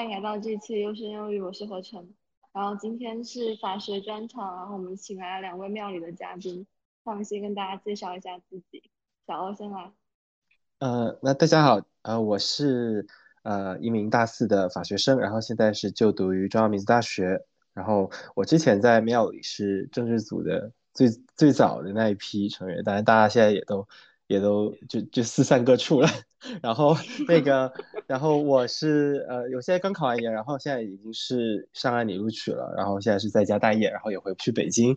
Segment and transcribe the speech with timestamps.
[0.00, 2.14] 欢迎来到这期优声优语，我是何晨。
[2.54, 6.66] 然后今天是法学专场，然后我们请来了两位庙里的嘉宾，
[7.04, 8.82] 他们先跟大家介绍一下自己。
[9.26, 9.92] 小欧先来。
[10.78, 13.06] 呃，那大家好，呃，我是
[13.42, 17.44] 呃一名大四的法学生，然后现在是就读于中央民族大学。
[17.74, 23.86] 然后我之前在庙里是政治组的最最早的那一批成员，当然大家现在也都
[24.30, 26.08] 也都就就四散各处了。
[26.62, 26.94] 然后
[27.26, 27.72] 那个，
[28.06, 34.96] 然后我是呃，我现在刚考完研，然后现在已经是上岸里录取了，然后现在是在家待业，然后也回不去北京。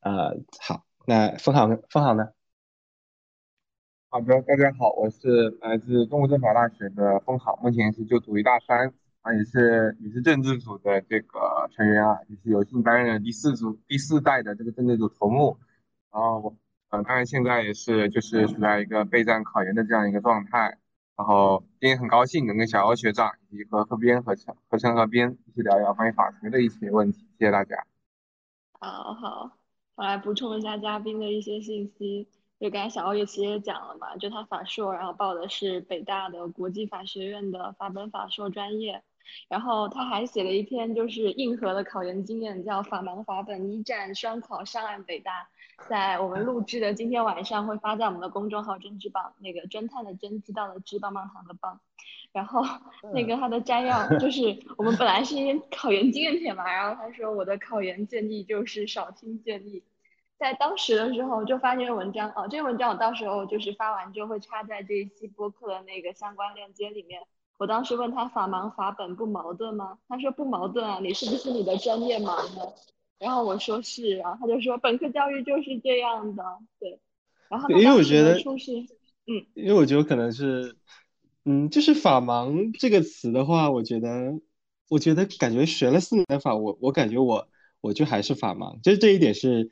[0.00, 2.30] 呃，好，那封航封航呢？
[4.08, 15.58] 好的，大家好，我是来自中国政法大学的封航，目前是就读于大三，啊，也是也是政治组的这个成员啊，也是有幸担任第四组第四代的这个政治组头目，
[16.10, 16.56] 然后我，
[16.92, 20.76] 呃，当然现在也是就是处在一个备战考研的这样一个状态，
[21.16, 27.86] 然后今天很高兴能跟小欧学长以及和河边和成和成河边一起聊聊关于法学的一些问题，谢谢大家。
[28.78, 29.52] 好好，
[29.94, 32.28] 我来补充一下嘉宾的一些信息。
[32.60, 39.02] 就刚才小欧也其实也讲了嘛，就他法硕，然后报的是北大的国际法学院的法本法硕专业，
[39.48, 45.48] 然后他还写了一篇就是硬核的考研经验，叫法盲法本一战双考上岸北大，
[45.88, 51.80] 在我们录制的今天晚上会发在我们的公众号真知棒，那个侦探的侦知道的知棒棒糖的棒，
[52.32, 52.62] 然后
[53.12, 59.82] 那个他的摘要就是我们本来是一考研经验帖嘛，然后他说我的考研建议就是少听建议。
[60.38, 67.22] 在当时的时候就发这篇文章哦，这篇文章我到时候就是发完就会插在这一期播客的那个相关链接里面。
[67.58, 69.98] 我当时问他法盲法本不矛盾吗？
[70.08, 72.72] 他说不矛盾啊，你是不是你的专业盲呢？
[73.22, 76.42] 然后我说是，然后他就说本科教育就是这样的，
[76.80, 76.98] 对。
[77.48, 80.76] 然后因为我觉得，嗯，因为我觉得可能是，
[81.44, 84.40] 嗯，就是法盲这个词的话，我觉得，
[84.88, 87.48] 我觉得感觉学了四年法，我我感觉我
[87.80, 89.70] 我就还是法盲，就是这一点是。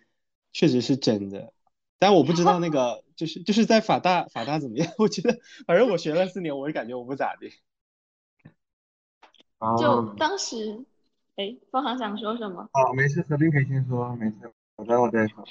[0.53, 1.53] 确实是真的，
[2.01, 4.93] 但我不知道那个 就是就是在法大法大怎么样？
[4.99, 7.53] 我觉得反正我学了四年，我也感觉我不咋地。
[9.79, 10.85] 就当时，
[11.41, 12.69] 哎，方航想说什么？
[12.75, 15.43] 哦，没事，何冰可以先说，没事，我等我再说。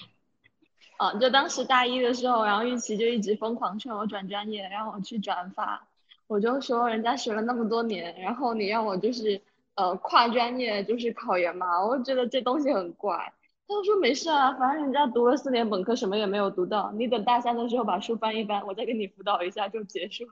[0.99, 5.87] 哦，就当时大一的时候，然后玉琪就一直疯狂劝我转专业，让我去转法。
[6.27, 9.41] 我就说人家学了那么多年，然后你让我就是
[9.73, 13.33] 呃跨专业就是考研嘛，我觉得这东西很怪。
[13.67, 16.91] 他就说没事啊，反正人家读了四年本科，什么也没有读到。
[16.91, 20.25] 你等大三的时候把书翻一翻，我再给你辅导一下就结束。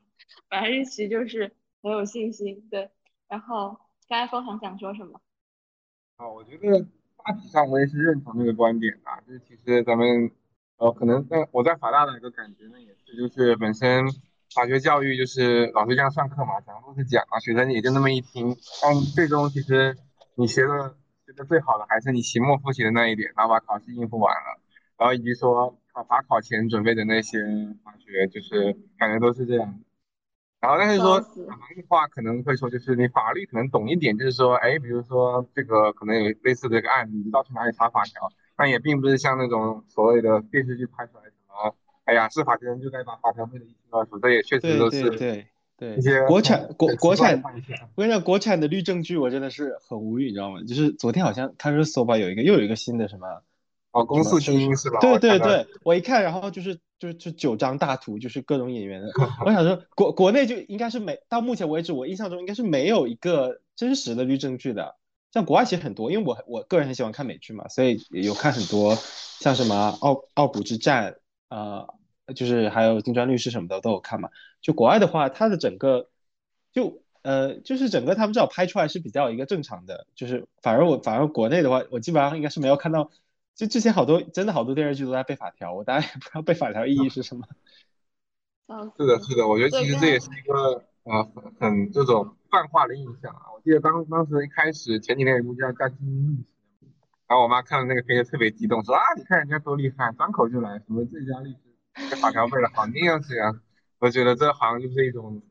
[0.49, 1.51] 反正玉琪就是
[1.81, 2.91] 很有信心，对。
[3.27, 5.19] 然后刚才风航想说什么？
[6.17, 6.85] 啊，我觉得
[7.23, 10.29] 大体上我也是认同这个观点啊，就是其实咱们
[10.77, 14.05] 呃可能在我在法大的一个感觉呢，也是就是本身
[14.53, 19.97] 法学教育就是老师这样上课嘛，讲都是讲啊，学生也就那么一听，但最终其实
[20.35, 20.95] 你学的。
[21.27, 24.61] 学的最好的还是你期末复习的那一点，然后把考试应付完了，
[24.97, 27.41] 然后以及说考法考前准备的那些
[27.83, 29.77] 法学，就是感觉都是这样。
[30.59, 41.75] 然后但是说法盲的话，可能会说就是你法律可能懂一点，就是说，哎，比如说这个可能有类似的一个案例，你知道去哪里查法条，但也并不是像那种所谓的电视剧拍出来什么，
[42.05, 45.09] 哎呀，是法学人就该把法条背得一清二楚，这也确实都是。
[45.11, 45.47] 对
[45.77, 47.39] 对一些，国产国国产，
[47.93, 50.59] 我跟你讲，国产的律政剧我真的是很无语，你知道吗？
[50.67, 53.43] 就是昨天好像他说搜吧有一个又有一个新的什么，
[53.99, 54.99] 哦，公诉精英是吧？
[54.99, 59.07] 对对对，我一看，然后就是就是就九张大图，就是各种演员的。
[59.45, 64.95] 我想说，国国内就应该是没到目前为止，我印象中应该是没有一个真实的律政剧的。
[65.33, 68.95] 像国外其实很多，因为我我个人很喜欢看美剧嘛，所以有看很多，
[69.39, 71.15] 像什么奥奥普之战，
[71.49, 71.87] 呃。
[72.35, 74.27] 就是还有金砖律师什么的都有看嘛。
[74.61, 76.09] 就国外的话，它的整个
[76.73, 80.05] 就呃就是整个他们至少拍出来是比较一个正常的。
[80.13, 83.11] 就是反而我反而国内的话，我基本上应该是没有看到。
[83.57, 87.45] 就之前好多真的好多电视剧都在背法条，我当然也不知道背法条意义是什么。
[88.97, 91.23] 是的，是的，我觉得其实这也是一个呃
[91.59, 93.51] 很这种泛化的印象啊。
[93.55, 96.85] 我记得当当时一开始前几年有部叫《叫精英律师》，
[97.27, 101.57] 然后我妈看了那个片就特别激动，说啊你看人家多厉害，张口就来什么最佳律师。
[102.11, 103.59] 这法条背的好那样子呀，
[103.97, 105.41] 我觉得这好像就是一种，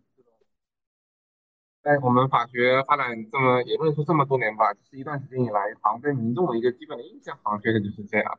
[1.86, 8.38] 在我们法学发展这么也不能说这么多年吧，就是一段时间以来，好像对民众的一个基本的印象，好像确实就是这样。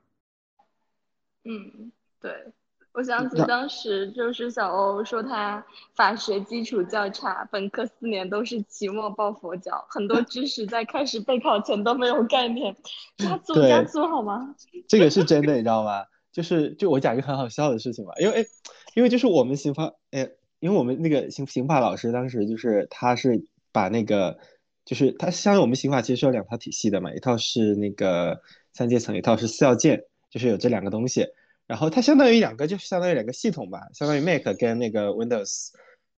[1.45, 2.51] 嗯，对，
[2.91, 5.65] 我想起当时就是小欧说他
[5.95, 12.75] 法学基础较差，本科四年都是期末抱佛脚，很多知识在开始备考前都没有概念，
[13.15, 14.53] 加粗加粗好吗？
[14.89, 16.03] 这个是真的，你知道吗？
[16.33, 18.45] 就是就我讲一个很好笑的事情吧，因为
[18.93, 20.29] 因为就是我们刑法，哎，
[20.59, 24.39] 因为我们那个刑刑法老师当时就是他是把那个
[24.85, 28.41] 就是他相当于我们刑法其实是有两套体系的嘛，一套是那个
[28.73, 31.27] 三阶层，一套是四要件，就是有这两个东西。
[31.67, 35.71] 然后它相当于两个，就是相当于两个系统吧，相当于 Mac 跟那个 Windows。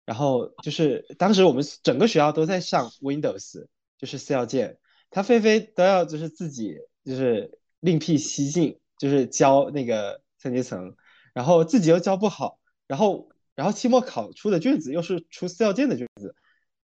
[0.05, 3.65] 然后就是当时我们整个学校都在上 Windows，
[3.97, 4.77] 就是四要件，
[5.09, 10.95] 他菲菲都要就是自己就是另辟蹊径，就是教那个三阶层，
[11.33, 16.33] 然后自己又教不好，然后然后期末考出的卷子又是出四要件的卷子，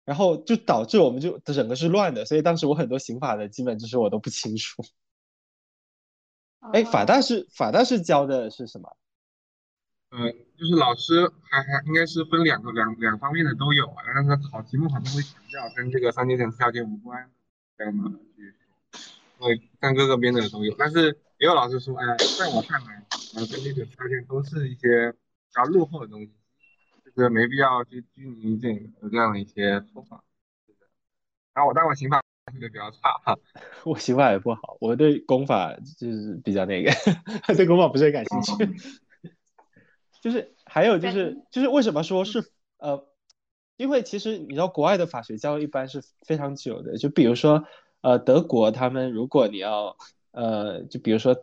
[0.06, 4.81] 然后就导致我们就整个是乱的，所以当时我很多刑法的基本知识我都不清楚。
[6.71, 8.95] 哎，法大是法大是教的是什么？
[10.12, 17.29] 呃，就是老师还还应该是分两个两两方面的都有啊，但是考题目可能会强调跟这个三阶层四要件无关，
[17.77, 18.56] 这样的去
[19.38, 25.18] 说，因为看各个编的都有，但是也有老师说，哎，在我看来，呃，三阶层四要件都是一些比
[25.53, 26.31] 较落后的东西，
[27.15, 30.23] 就是没必要去拘泥于这个有这样的一些说法。
[31.53, 32.21] 然后我但我刑法。
[32.59, 33.37] 的比较差哈，
[33.85, 36.91] 我刑法也不好，我对公法就是比较那个，
[37.55, 38.91] 对公法不是很感兴趣。
[40.21, 43.07] 就是还有就是就是为什么说是呃，
[43.77, 47.63] 因为其实你知道国外的法学教育一般是非常久的，就比如说
[48.01, 49.95] 呃德国他们如果你要
[50.31, 51.37] 呃就比如说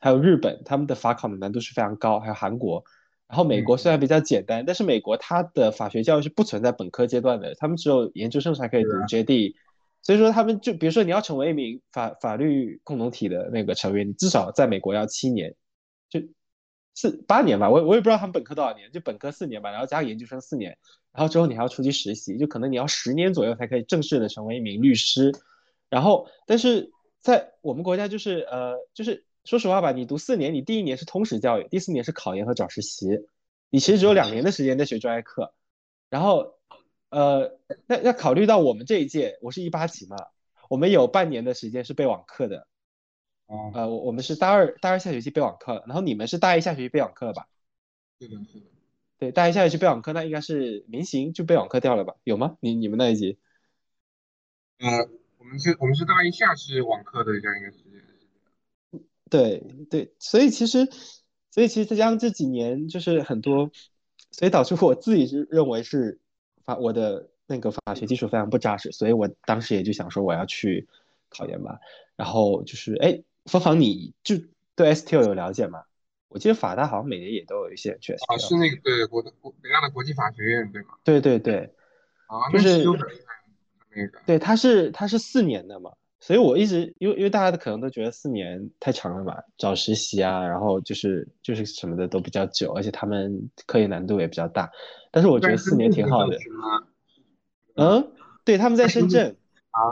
[0.00, 2.84] 还有日本他们的法考的难度是非常高，还有韩国，
[3.30, 9.54] 然后美国虽然比较简单，但是美国它的法学教育是不存在本科阶段的，他们只有研究生才可以读 JD。
[10.02, 15.54] 所以说，他们就比如说，你要成为一名法法律共同体的那个成员，你至少在美国要七年，
[16.08, 16.20] 就
[16.94, 17.70] 四八年吧。
[17.70, 20.76] 我我也不知道他们本科多少年，就本科四年吧，然后加研究生四年，
[21.12, 25.32] 然后之后你还要出去实习，就可能你要十年左右才可以正式的成为一名律师。
[25.88, 26.90] 然后，但是
[27.20, 33.08] 在我们国家，就是呃，就是说实话吧，你读四年，你第一年是通识教育，第四年是考研和找实习，
[33.68, 35.52] 你其实只有两年的时间在学专业课，
[36.08, 36.54] 然后。
[37.08, 37.58] 呃，
[37.88, 40.16] 那那考虑到我们这一届，我是一八级嘛，
[40.68, 42.68] 我们有半年的时间是备网课的。
[43.46, 43.72] 哦。
[43.74, 47.48] 呃，我我们是大二大二下学期备网课，然后你们是大一下学期备网课了吧？
[48.20, 48.66] 是的，是的。
[49.18, 52.14] 对，大一下学期备网课，那应该是明行就备网课掉了吧？
[52.22, 52.56] 有吗？
[52.60, 53.40] 你你们那一级？
[54.78, 58.00] 呃，我们是我们是大一下是网课的这样一个时间。
[59.30, 60.86] 对对，所以其实
[61.50, 63.70] 所以其实再加上这几年就是很多，
[64.30, 66.20] 所以导致我自己是认为是。
[66.66, 70.86] 法我的那个法学基础非常不扎实，所以我当时也就想说我要去
[71.30, 71.80] 考研吧。
[72.16, 74.36] 然后就是哎，芳芳你就
[74.76, 75.82] 对 STL 有了解吗？
[76.28, 78.12] 我记得法大好像每年也都有一些去。
[78.12, 80.88] 啊，是那个对国的国北大的国际法学院对吗？
[81.02, 81.74] 对对对，
[82.26, 85.90] 啊，就是那个对，它是它是四年的嘛。
[86.20, 94.70] 所以我一直因为因为大家可能都觉得四年太长了嘛，找实习啊，然后就是就是什么的都比较久，而且他们科研难度也比较大。
[95.10, 96.36] 但是我觉得四年挺好的。
[97.74, 98.12] 嗯，
[98.44, 99.36] 对，他们在深圳，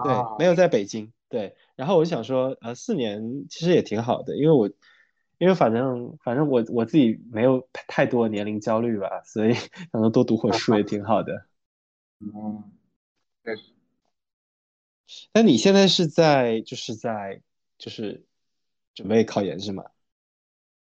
[0.05, 1.13] 对，没有在北京。
[1.31, 4.69] 对，然后我就想说，呃，四年其实也挺好的，因为我
[5.39, 9.55] 因为反正反正我我自己没有太多年龄焦虑吧，所以
[9.93, 11.33] 可能多读会书也挺好的。
[12.21, 12.65] 嗯，
[13.43, 13.55] 对。
[15.33, 17.43] 那你现在是在就是在
[17.79, 18.25] 就是
[18.95, 19.85] 准备考研是吗？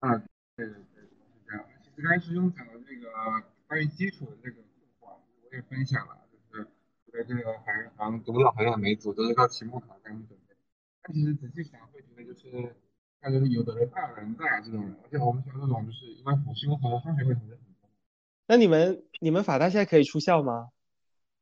[0.01, 0.17] 啊，
[0.57, 1.11] 对对对，是
[1.47, 1.65] 这样。
[1.83, 3.09] 其实刚才师兄讲的这个
[3.67, 4.63] 关于基础的这个
[4.99, 6.65] 话，我也分享了，就是
[7.13, 10.57] 在这个海外好像读了好像没读，都是靠期末考这样准备。
[11.03, 12.75] 但其实仔细想会觉得就是，
[13.21, 17.57] 那就是有的人大有人在这种人，而且我们学校这种就是因为辅修和双学位很多。
[18.47, 20.71] 那你们你们法大现在可以出校吗？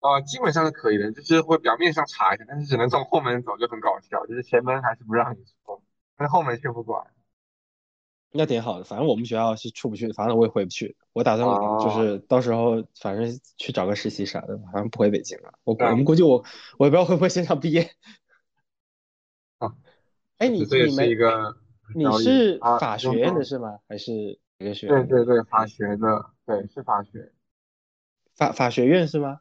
[0.06, 5.82] 啊，基本上是可以的，就是会表面上查一下，但是只能从后门走，就很搞笑，就是前门还是不让你出，
[6.16, 7.06] 但后门却不管。
[8.32, 10.96] 应该挺好的，反正我们学校是出不去，反正我也回不去。
[11.14, 11.48] 我打算
[11.80, 15.54] 就是到时候反正去找个实习啥的，反正不回北京了。
[15.64, 16.44] 我我们估计我
[16.78, 17.90] 我也不知道会不会线上毕业。
[19.58, 19.72] 啊，
[20.36, 21.08] 哎，你你们
[21.94, 23.78] 你是法学院的是吗？
[23.88, 25.06] 还是哪个学院？
[25.06, 27.32] 对对对，法学的，对是法学。
[28.34, 29.40] 法法学院是吗？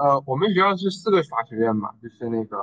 [0.00, 2.56] 呃，我们学校是四个法学院嘛，就是那个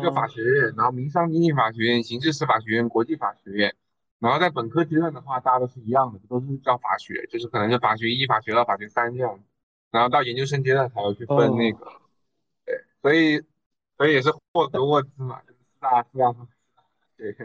[0.00, 3.74] 一个法学院，然后民商经济法学院、刑事司法学院、国际法学院。
[4.18, 9.44] 然后在本科阶段的话，大家都是一样的，都是叫法学，就是可能是法学一、法学二、法学三这样子。
[9.90, 11.86] 然后到研究生阶段才要去分那个，
[12.64, 13.42] 对，所以
[13.98, 16.34] 所以也是霍格沃兹嘛，就是四大四大
[17.16, 17.36] 对。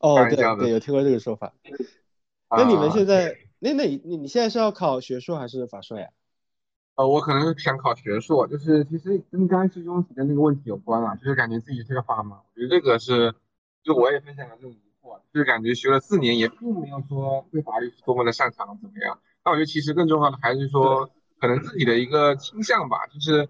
[0.00, 1.54] 哦，对对，有听过这个说法。
[2.50, 6.08] 那你们现在，那那你你你现在是要考学硕还是法硕呀？
[6.96, 13.34] 呃，我可能想考学硕，就是其实跟刚才师兄提的那个问题有关了，就是感觉自己是个法盲，我觉得这个是，
[13.82, 19.18] 就我也分享了这种疑惑，就是感觉学了四年也并没有说对法律是多么的擅长怎么样。
[19.44, 21.10] 那我觉得其实更重要的还是说，
[21.40, 23.48] 可能自己的一个倾向吧，就是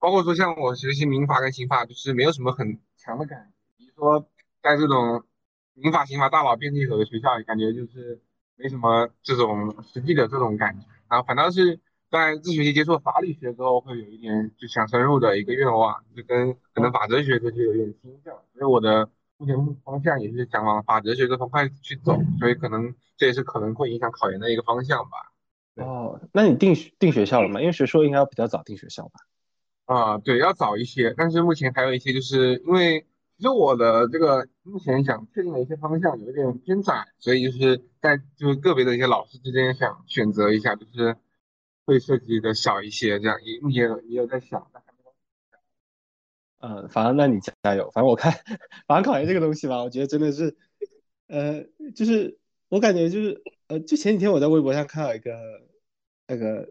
[0.00, 3.52] 包括说像我学习民法跟刑法，就是没有什么很强的感觉。
[3.78, 4.26] 比如说
[4.60, 5.22] 在这种
[5.74, 8.20] 民法、刑法大佬遍地走的学校，感觉就是
[8.56, 10.86] 没什么这种实际的这种感觉。
[11.08, 11.78] 然后反倒是
[12.12, 18.34] 在自学期接触法理学之后，会有一点就想深入的一个愿望，就跟可能法哲学这些有点倾向。
[18.52, 25.32] 所以我的目前方向也是想往法哲学这方块去走，所以可能这也是可能会影响考研的一个方向吧。
[25.76, 27.60] 哦，那你定定学校了吗？
[27.60, 29.12] 因为学硕应该要比较早定学校吧？
[29.86, 33.06] 啊，对，要早一些，但是目前还有一些，就是因为
[33.38, 41.16] 其实我的这个目前想确定的一些方向有一点偏窄，所以就是在就是个别的一些老师之间想选择一下，就是
[41.92, 44.66] 会涉及的小一些，这样也目前也有在想。
[46.60, 48.32] 嗯，反正那你加油，反正我看，
[48.86, 50.56] 反正考研这个东西吧，我觉得真的是，
[51.28, 55.32] 呃，就是我感觉就是，呃，就前几天我在微博上看到一个
[56.26, 56.68] 那个。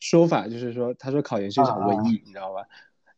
[0.00, 2.64] 说法就是说，他说考研是一场瘟疫，你知道吧？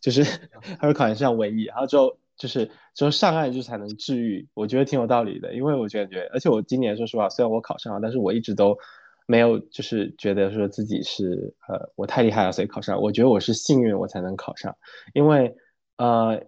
[0.00, 0.24] 就是
[0.80, 5.54] 他说考研是场瘟疫，然后之后就是只有上岸就才能治愈，我觉得挺有道理的。
[5.54, 8.78] 因为我感觉，而且我今年说实话，虽然我考上了，但是我一直都
[9.30, 13.00] 没有就是觉得说自己是呃我太厉害了，所以考上。
[13.00, 14.76] 我觉得我是幸运，我才能考上。
[15.14, 15.54] 因为
[15.96, 16.42] 呃，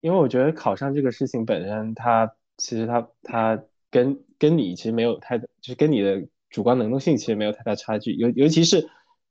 [0.00, 8.88] 因为我觉得考上这个事情本身，它其实它它跟跟你其实没有太就是跟你的主观能动性其实没有太大差距，尤尤其是。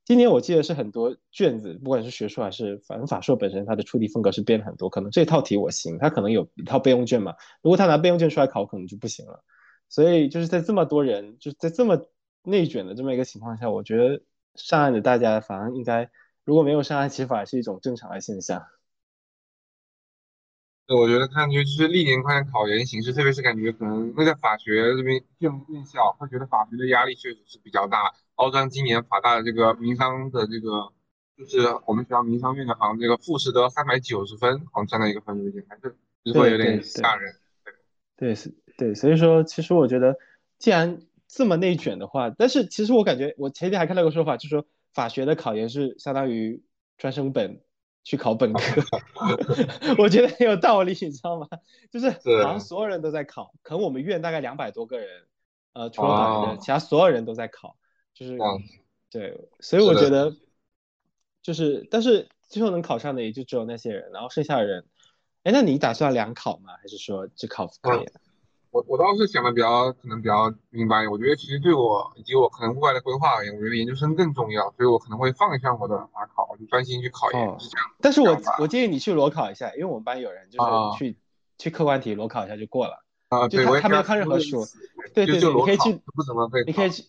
[0.08, 4.88] 今年我记得是很多卷子，不管是学术还是反正法硕本身，它的出题风格是变了很多。
[4.88, 7.34] 可能这套题我行，它可能有一套备用卷嘛。
[7.62, 9.44] 如果他拿备用卷出来考，可能就不行了。
[9.90, 12.00] 所以就是在这么多人，就是在这么
[12.48, 14.22] 内卷的这么一个情况下，我觉得
[14.54, 16.10] 上岸的大家反而应该，
[16.44, 18.66] 如果没有上岸起法，是一种正常的现象。
[20.86, 28.14] 对我觉得看就是历年看考研形势，特别是感觉可能会在法学这边院院校会觉得法学的压力确实是比较大。
[28.34, 30.92] 包括今年法大的这个民商的这个，
[31.36, 35.94] 就是我们学校民商院的，好像这个复试都要三百九十分，好像这样的一个分数线，还是
[36.32, 37.34] 会有点吓人。
[38.16, 40.16] 对，是，对，所以说其实我觉得，
[40.58, 46.64] 既然这么内卷的话，但是其实我感觉我前天还看到个说法，就是说法学的考研是相当于
[46.96, 47.60] 专升本。
[48.04, 48.60] 去考本科，
[49.98, 51.46] 我觉得很有道理，你知道吗？
[51.90, 52.08] 就是
[52.42, 55.26] 好像所有人都在考，可能我们院大概两百多个人，
[55.74, 57.76] 呃，除了考研，其他所有人都在考，
[58.14, 58.38] 就是
[59.10, 60.34] 对，所以我觉得
[61.42, 64.86] 就是，但是最后能考上的也就只有那些人，然后剩下的人，
[65.42, 66.78] 哎，那你打算两考吗？
[66.80, 68.10] 还是说只考科研？
[68.78, 77.86] 我我倒是想的比较可能比较明白，我觉得其实对我以及我可能未来的规划而言，我觉得研究生更重要，所以我可能会放一下我的法考，就专心去考研，是这样。
[78.00, 81.16] 但是我我建议你去裸考一下，因为我们班有人就是去
[81.58, 83.04] 去客观题裸考一下就过了。
[83.30, 84.64] 啊，对，他没有看任何书。
[85.12, 87.04] 对对对，你可以去，不怎么你可以去，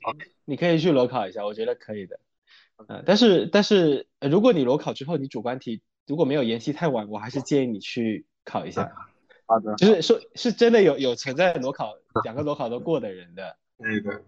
[0.45, 2.19] 你可以去裸考一下，我觉得可以的。
[2.87, 8.91] 嗯，但是但是如果你裸考之后你主观题如果没有延期太晚，我还是建议你去考一下。
[9.49, 13.57] 好的，就是说，是真的有有存在裸考两个裸考都过的人的。
[13.79, 14.21] 对的，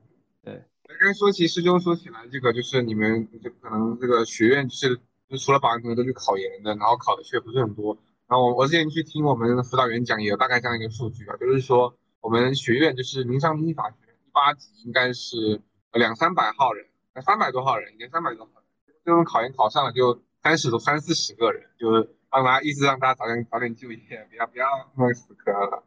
[0.43, 0.63] 对。
[0.99, 4.99] 刚才说起师兄说起来，这个就是你们就可能这个学院就是
[5.29, 7.95] 就除了保安同学都去考研的，然后考的却不是很多。
[8.27, 15.61] 然后我我之前去听我们辅导员讲，也有大概这样一个数据啊，就是说我们学院就是民商经济法学一八级应该是
[15.93, 16.87] 两三百号人，
[17.23, 22.09] 三百多号人，应该三百多号人，这种考研考上了就三十多三四十个人，就是。
[22.31, 25.83] 让大家一直让他早点早点就业，不要不要那么死磕了。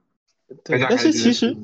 [0.62, 1.56] 对，但是其实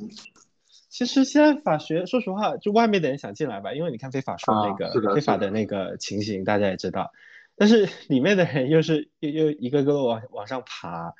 [0.88, 7.12] 其实现在法学，说实话，就外面的人想进来吧，因为你看非法说那个非法的那个情形，大家也知道。
[7.56, 11.14] 但是里面的人又是又又一个个往往上爬。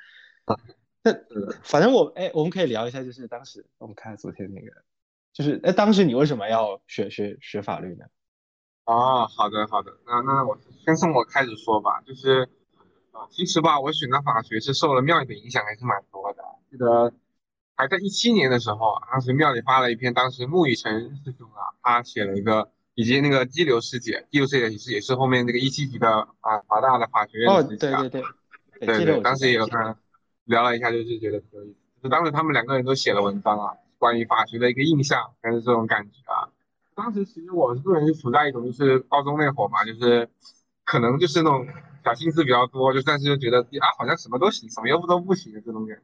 [1.03, 1.13] 那
[1.61, 4.71] 反正我哎，我们可以聊一下，就是当时我们看昨天那个，
[5.33, 8.05] 就是哎，当时你为什么要学学学法律呢？
[8.85, 12.49] 哦，好的好的，那那我先从我开始说吧，就是。
[13.11, 16.43] 啊，其实吧，我选择法学是受了庙里的影响，还是蛮多的。
[16.69, 17.13] 记得
[17.75, 27.53] 还在一七年的时候，当时庙里发了一篇，当时穆雨辰师兄啊，他写了一个，以及那个激流师姐，激流师姐也是也是后面那个一七级的啊，法大的法学院的。
[27.53, 28.23] 哦，对对
[28.79, 29.95] 对，对当时也有跟
[30.45, 31.75] 聊了一下，就是觉得挺有意思。
[31.97, 36.47] 就是当时他们两个人都写了文章啊，关于法学的一个印象，还是这种感觉啊。
[36.95, 40.29] 当时其实我个人是处在一种就是高中那会儿嘛，就是
[40.85, 41.67] 可能就是那种。
[42.03, 46.03] 小心思比较多，就算是觉得啊，好像什么都行，什么又不都不行的这种感觉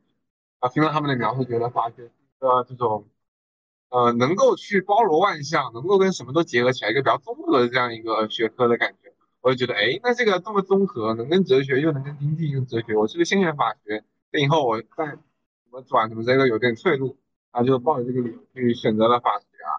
[0.60, 0.70] 啊。
[0.70, 3.08] 听到他们的描述，觉得法学是一个这种
[3.90, 9.14] 呃，能够去包罗万象，能够跟什么都结合起来一个比较综合的这样一个学科的感觉。
[9.42, 15.20] 我就觉得，哎，那这个这么综合，能跟哲学又能跟经济又哲学，我是个先选法学，那以后我再怎
[15.72, 17.18] 么转什么这个有点退路
[17.52, 19.72] 啊，就抱着这个理由去选择了法学啊。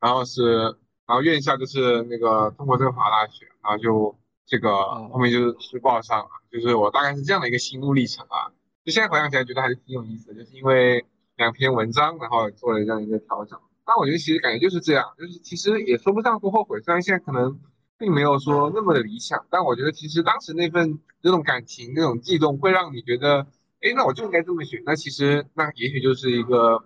[0.00, 0.62] 然后是，
[1.06, 4.16] 然后院校就是那个中国政法大学，然后就。
[4.46, 8.52] 这个后面就是书报上了，就是我大概是这样的一个心路历程啊。
[8.84, 11.04] 就现在回想起来，觉得还是挺有意思的，就是因为
[11.36, 13.58] 两篇文章，然后做了这样一个调整。
[13.84, 17.60] 但我觉得其实感觉就是这样，就是其实也说不上不后悔，虽然现在可能
[17.98, 23.46] 并没有说那么的理想，但我觉得其实当时那份那种感情、那种悸动，会让你觉得，
[23.80, 24.82] 哎，那我就应该这么选。
[24.84, 26.76] 那其实那也许就是一个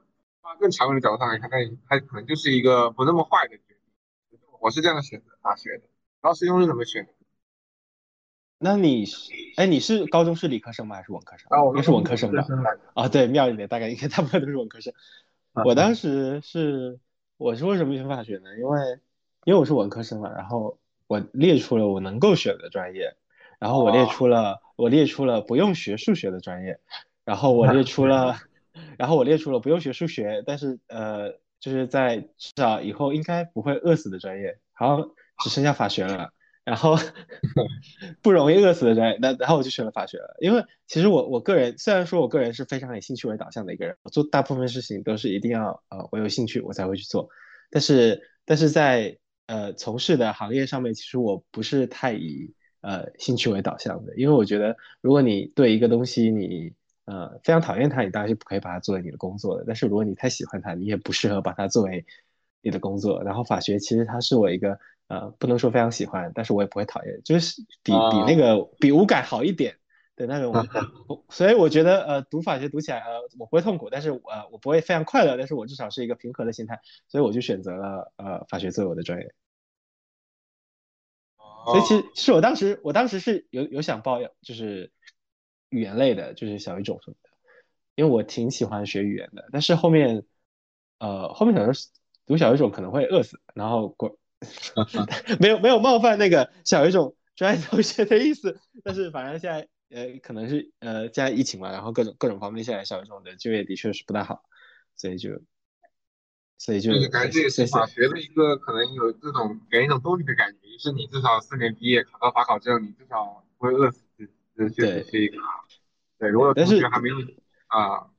[0.42, 1.58] 啊更长远的角度上来看，那
[1.88, 4.38] 它可能就是一个不那么坏的决定。
[4.60, 5.84] 我是这样选择大学的，
[6.20, 7.12] 然后师兄是怎么选的？
[8.58, 10.96] 那你是哎，你是高中是理科生吗？
[10.96, 11.46] 还是文科生？
[11.50, 12.44] 啊，我是文科生的。
[12.94, 14.92] 啊，对，庙里面大概应该大部分都是文科生。
[15.64, 16.98] 我当时是，
[17.36, 18.56] 我是为什么选法学呢？
[18.58, 18.80] 因为，
[19.44, 23.14] 因为我是文科生嘛，然后我列出了我能够选的专业，
[23.58, 26.78] 然后我列出了我列出了不用学数学的专业，
[27.24, 28.36] 然后我列出了，
[28.98, 35.00] 然后我列出了不用学数学，但是呃，就是在至少以后应该不会饿死的专业，好，
[35.42, 36.32] 只剩下法学了。
[36.66, 36.96] 然后
[38.20, 47.28] 不容易饿死的人，那然后我就选了法学了，因为其实我我个人虽然说我个人是非常以兴趣为导向的一个人，我做大部分事情都是一定要呃我有兴趣我才会去做，
[47.70, 56.72] 但是但是在呃从事的行业上面，其实我不是太以呃兴趣为导向的，因为我觉得如果你对一个东西你
[57.04, 62.04] 呃非常讨厌它，你当然是不可以把它作为你的工作的，但是如果你太喜欢它，你也不适合把它作为
[62.60, 63.22] 你的工作。
[63.22, 64.76] 然后法学其实它是我一个。
[65.08, 69.76] 呃，不能说非常喜欢，但是我也不会讨厌，就是比比那个比无感好一点
[70.16, 70.52] 的那种。
[71.28, 79.32] 所以我觉得，呃，读法学读起来，呃，我不会痛苦，但是呃，我不会非常快乐，但是我至少是一个平和的心态，所以我就选择了呃法学作为我的专业。
[81.66, 84.90] 所以其实是我当时，我当时是有有想报，就是
[85.68, 87.30] 语言类的，就是小语种什么的，
[87.94, 89.48] 因为我挺喜欢学语言的。
[89.52, 90.24] 但是后面，
[90.98, 91.72] 呃，后面想说
[92.26, 94.18] 读小语种可能会饿死，然后过。
[95.40, 104.42] 没有没有冒犯那个小语种专业同学的意思，但是反正现在呃可能是呃现在疫情嘛，然后各种各种方面现在小语种的就业的确是不太好，
[104.94, 105.30] 所以就
[106.58, 114.02] 所以就感觉这也是法学的一个可能有这种给人一种动力的感觉，就是你至少四年毕业考到法考证，你至少不会饿死，
[114.56, 115.38] 这确实是一个
[116.18, 116.28] 对。
[116.28, 117.16] 如果同学还没有
[117.68, 118.10] 啊，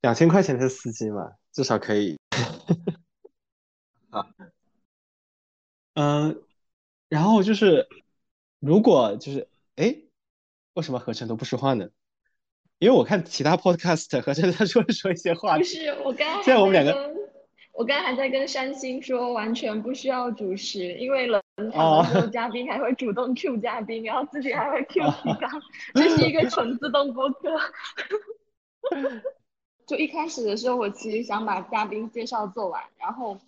[0.00, 2.16] 两千块钱的司机嘛，至少可以
[4.10, 4.26] 啊。
[5.96, 6.42] 嗯，
[7.08, 7.88] 然后就是，
[8.60, 9.96] 如果就是，哎，
[10.74, 11.88] 为什么合成都不说话呢？
[12.78, 15.56] 因为我看其他 podcast 合成他说说一些话。
[15.56, 17.14] 不是，我刚现在我们两个，
[17.72, 25.50] 我刚才还在跟山星说，完全不需要主持，因为冷场的时候嘉宾还会主动 Q 嘉宾，然后自己还会 Q 提纲，
[25.94, 27.58] 这是一个纯自动播客。
[29.88, 33.40] 就一开始的时候，我其实想把嘉宾介绍做完，然后。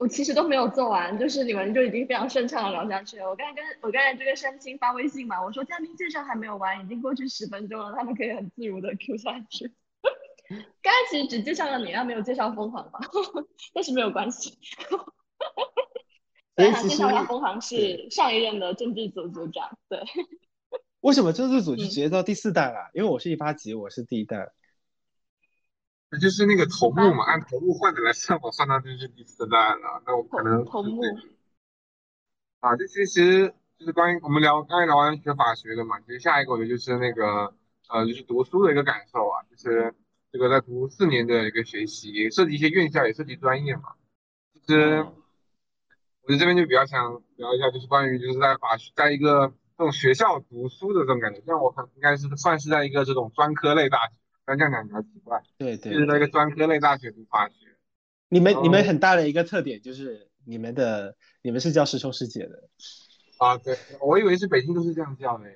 [0.00, 3.28] 我其实都没有做完，就是你们就已经非常顺畅的聊下去了。
[3.28, 9.70] 我刚才跟我刚才就跟山青发微信嘛，我说嘉宾介绍还没有完，已经过去十分钟了，他们可以很自如的 Q 下去。
[10.80, 12.98] 刚才其实只介绍了你，没有介绍疯狂吧，
[13.74, 14.58] 但是没有关系。
[16.56, 19.76] 对，介绍一下疯狂是上一任的政治组组长。
[19.90, 20.00] 对。
[21.00, 22.90] 为什么政治组就直接到第四代了？
[22.94, 24.50] 因为我是一八级，我是第一代。
[26.10, 30.02] 那就是那个头目嘛，按头目换的来算，我算到就是第四代了。
[30.04, 31.00] 那我可能头目
[32.58, 37.54] 啊，这其实就是关于我们聊刚才聊完学法学的嘛，其实下一个我觉得就是那个
[37.88, 39.94] 呃，就是读书的一个感受啊，就是
[40.32, 43.94] 这个在读四年的一个学习，也涉及一些院校，也涉及专业嘛。
[44.52, 45.06] 其实
[46.22, 54.14] 我觉得这边就比较想聊一下，就是关于就是在法学，在一个这种学校读书的这种感觉，像我可能应该是算是在一个这种专科类大学。
[54.56, 57.54] 这样讲比较奇怪，对对，就是那个专科类大学读法学。
[58.28, 62.68] 你们你们很大的一个特点就是你们的你们是叫师兄师姐的
[63.38, 63.56] 啊？
[63.58, 65.50] 对，我以为是北京都是这样叫的。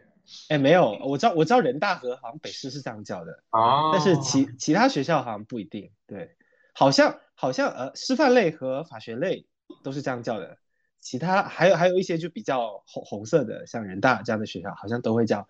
[0.48, 5.90] 哎，没有，我知道我知道人大和好像北师是这样叫的啊，但是其其他学校好像不一定。
[6.07, 6.37] 对，
[6.72, 9.46] 好像好像呃师范类和法学类
[9.83, 10.59] 都是这样叫的，
[10.98, 15.46] 其他还有还有一些就比较红红色的，像人大这样的学校好像都会叫。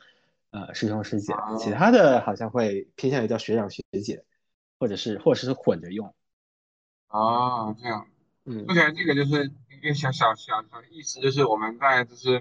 [0.55, 4.25] 呃，师兄师姐，其他的好像会偏向于叫学长学姐，
[4.79, 6.15] 或者是或者是混着用。
[7.09, 8.07] 啊，这样，
[8.45, 12.41] 嗯，目前这个就是一个小小小小意思，就是我们在就是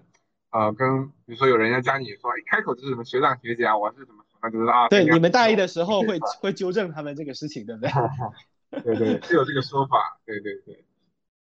[0.52, 4.88] 呃跟比如说有人要加你说一开口就是什么学长学姐啊，我是怎么说那就是啊。
[4.90, 7.90] 对，你们大一的时候会会纠正他们这个事情，对不对？
[8.84, 10.86] 对对，是有这个说法，对对对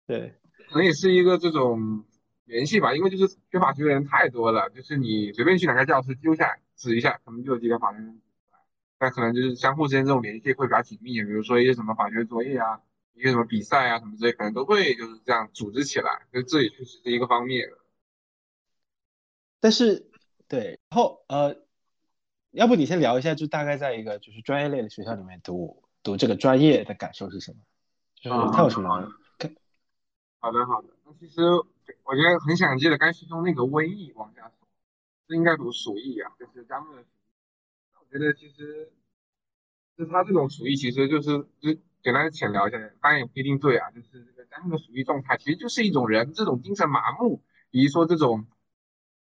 [0.06, 0.34] 对，
[0.68, 2.04] 可能也是一个这种。
[2.50, 8.20] 联系吧，因为就是学法学的人太多了，就是你随便去哪个教室揪下来指一下，可能就有几个法学生。
[8.98, 12.82] 那可能就是相互之间这种联系会比较紧密，比如说一些什么法学作业啊，
[13.14, 17.70] 一些什么比赛啊什么之类，可能都会就是这样组织起来，就这也确实是一个方面。
[19.60, 20.10] 但是
[20.48, 21.56] 对，然后呃，
[22.50, 27.58] 要不你先聊一下，就大概在一个就是专业类的学校里面读读这个专业的感受是什么？
[28.16, 29.08] 就是它有什么？
[30.40, 31.40] 好的好的，那其实
[32.04, 34.68] 我觉得很想接着刚才从那个瘟疫往下说，
[35.28, 37.04] 这应该读鼠疫啊，就是咱们。
[37.98, 38.92] 我觉得其实，
[39.96, 41.72] 就他这种鼠疫，其实就是就
[42.02, 48.46] 简单的浅聊一下，当然也不一定对啊，就是这个咱们的鼠疫状态，其实就是一种人这种精神麻木，以及说这种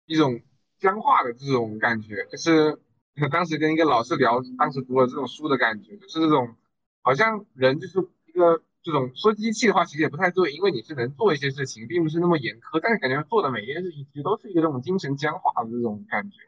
[0.07, 0.40] 一种
[0.79, 2.81] 僵化的这种感觉，就是
[3.31, 6.57] 当时跟一个老师聊，当时读了这种书的感觉，就是这种
[7.03, 8.62] 好像人就是一个。
[8.82, 16.38] 这种说机器的话，其实也不太对，因为你是能做一些事情，并不是那么严苛，但是感觉做的每一件事情，其实都是一个这种精神僵化的这种感觉。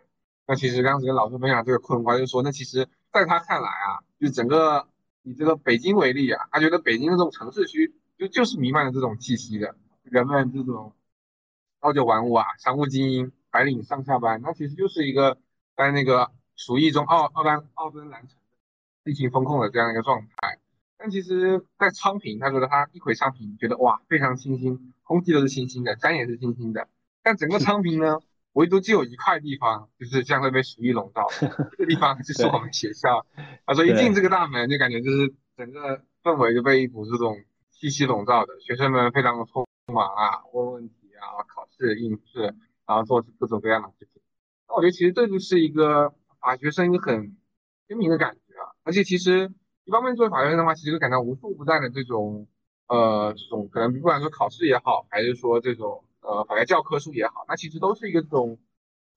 [0.46, 4.88] 那其实刚才跟老师分享这个困惑，就说那其实在他看来啊，就整个
[5.22, 10.92] 以这个北京为例啊，他觉得北京的这种城市区就就是弥漫着这种气息的，人们这种
[11.80, 15.38] 朝九晚五啊，商务精英白领上下班，那其实就是一个
[15.76, 18.36] 在那个鼠疫中奥奥丹奥登蓝城
[19.04, 20.58] 疫情风控的这样一个状态。
[20.96, 26.88] 但其实，在昌平，他觉得他一回昌平，觉得哇，非常清新，空气都是清新的，山也是清新的。
[27.22, 28.20] 但整个昌平呢，
[28.52, 31.26] 唯独只有一块地方，就是像会被鼠疫笼罩。
[31.72, 33.26] 这个地方就是我们学校。
[33.66, 37.36] 他说一进这个大门，就感觉就是整个氛围就被一股这种
[37.70, 38.58] 气息笼罩的。
[38.60, 42.54] 学生们非常的匆忙啊，问问题啊，考试应试，
[42.86, 44.22] 然后做各种各样的事情。
[44.68, 47.36] 那我觉得其实这就是一个法学生一个很
[47.88, 49.52] 鲜明的感觉啊，而且其实。
[49.84, 52.46] 一方面作为法学生的话，其实感到无处不在的这种，
[52.86, 58.58] 呃，这种可能不管说考试也好，还是说这种呃法学教科书也好，那其实都是一个这种，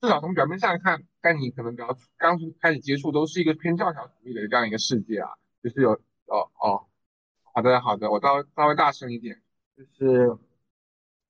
[0.01, 5.29] 至少从表面上看，在你可能比较刚开始接触，都是一个偏教条主义的这样一个世界啊，
[5.63, 5.93] 就是有
[6.25, 6.85] 哦哦，
[7.53, 9.41] 好的好的，我稍稍微大声一点，
[9.77, 10.27] 就是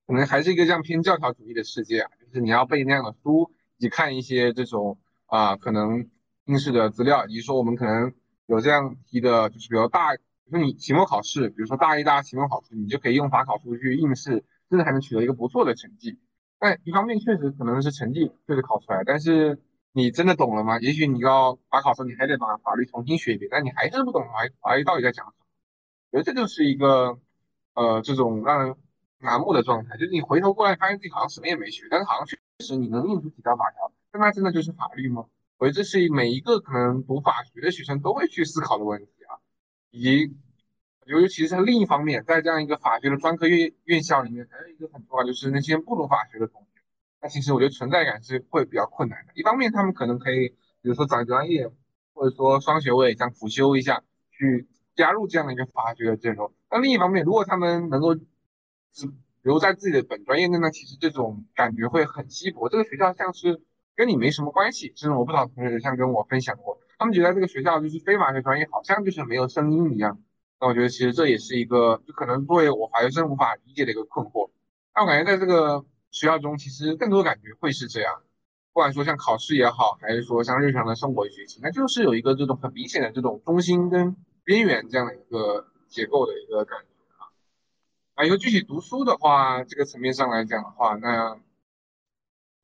[0.08, 4.98] 可能还是一个这样偏教条主义的世界啊，就是你要背那样的书，以及看一些这种
[5.28, 6.10] 啊可能
[6.46, 8.12] 应试的资料，以及说我们可能。
[8.48, 16.18] 有这样题的，就是比如大，比如说你期末考试，比如说大一、大二期末考试，你就可以用法考书去应试，甚至还能取得一个不错的成绩。
[16.58, 20.80] 但一方面确实可能是成绩确实考出来，但是你真的懂了吗？
[20.80, 25.46] 也许你要法考时你还得把法律重新学一遍，但你还是不懂法法律到底在讲什么。
[26.12, 27.20] 我觉得这就是一个，
[27.74, 28.76] 呃，这种让人
[29.20, 35.26] 麻木的状态，就是你回头过来发现自己好像什么也没学，但是好像确实你能应出几条法条，但那真的就是法律吗？
[35.60, 39.42] 我觉得这是每一个可能读法学的学生都会去思考的问题啊，
[39.90, 40.36] 以及
[41.06, 46.82] 尤其是另一方面，在这样一个法学的专科院院校里面，还有一个很重要，就是那些不读法学的同学，
[47.22, 49.34] 那其实我觉得存在感是会比较困难的。
[49.34, 51.72] 一方面，他们可能可以，比如说转专业，
[52.14, 56.54] 或者说双学位，样辅修一下，去加入这样的一个法学的阵容。
[56.70, 62.70] 那另一方面，如果他们能够只留在自己的本专业内，那其实这种感觉会很稀薄。
[62.70, 63.60] 这个学校像是。
[63.98, 70.22] 跟你没什么关系，甚至我不少同学也像跟我分享过，他们觉得这个学校就是非法学专业，好像就是没有声音一样。
[70.62, 74.52] 那我觉得其实这也是一个，就可能作为我法学生无法理解的一个困惑。
[74.94, 78.22] 但我感觉在这个学校中，其实更多感觉会是这样，
[78.72, 86.86] 不管说像考试也好，还是说像日常的生活学习，那就是有一个这种很明显的这种中心跟边缘这样的一个结构的一个感觉
[87.18, 87.34] 啊。
[88.14, 91.40] 啊，以后具体读书的话，这个层面上来讲的话，那。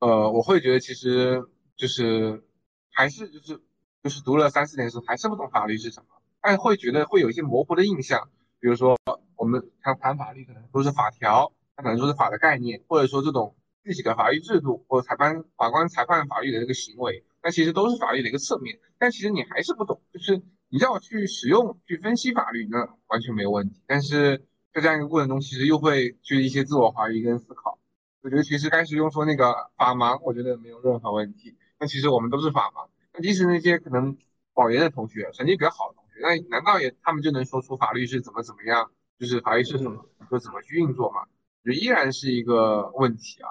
[0.04, 1.42] 呃，我会觉得其实
[1.78, 2.44] 就是
[2.92, 3.58] 还是就是
[4.02, 8.28] 就是读了三四年书，还是不懂法律是什么，但会觉得会有一些模糊的印象，
[8.60, 8.98] 比如说
[9.34, 20.36] 我们谈谈法律，可能都是法条，它可能说是法的概念，或者说这种具体的法律制度或者裁判法官裁判法律的这个行为，那其实都是法律的一个侧面，但其实你还是不懂，就是
[20.68, 27.78] 你要去使用去分析法律，那完全没有问题，但是在这样一个过程中，其实又会去一些自我怀疑跟思考。
[28.24, 31.54] 我觉得其实该使用说那个法盲，我觉得没有任何问题。
[31.78, 32.88] 那其实我们都是法盲。
[33.12, 34.16] 那即使那些可能
[34.54, 38.90] 保研的同学，成绩比较好的同学，那难道也他们就能说出法律是怎么怎么样？
[39.18, 41.26] 就是法律是什么，说怎么去运作吗？
[41.66, 43.50] 就依然是一个问题啊。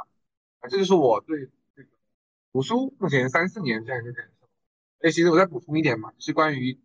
[0.61, 1.89] 啊，这就是我对这个
[2.51, 4.47] 读书目前三四年这样一个感受。
[5.01, 6.79] 哎，其实我再补充一点嘛，是关于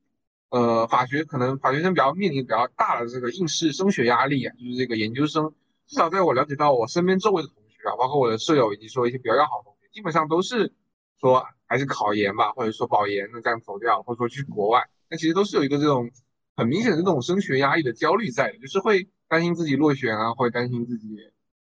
[0.50, 5.54] 呃法学，可能法学生比较面临比较大的这个应试升学压力啊，就是这个研究生，
[5.86, 7.48] 至少在我了解到我身边周围的。
[7.96, 10.72] 包括我的舍友以及说一些比较要好的同学，基本上都是
[11.20, 16.10] 说还是考研吧，或者说保研那这样走掉，或者说去国外，那其实都是有一个这种
[16.56, 21.16] 很明显的这种升学压力的焦虑在的，就是会担心自己落选啊，会担心自己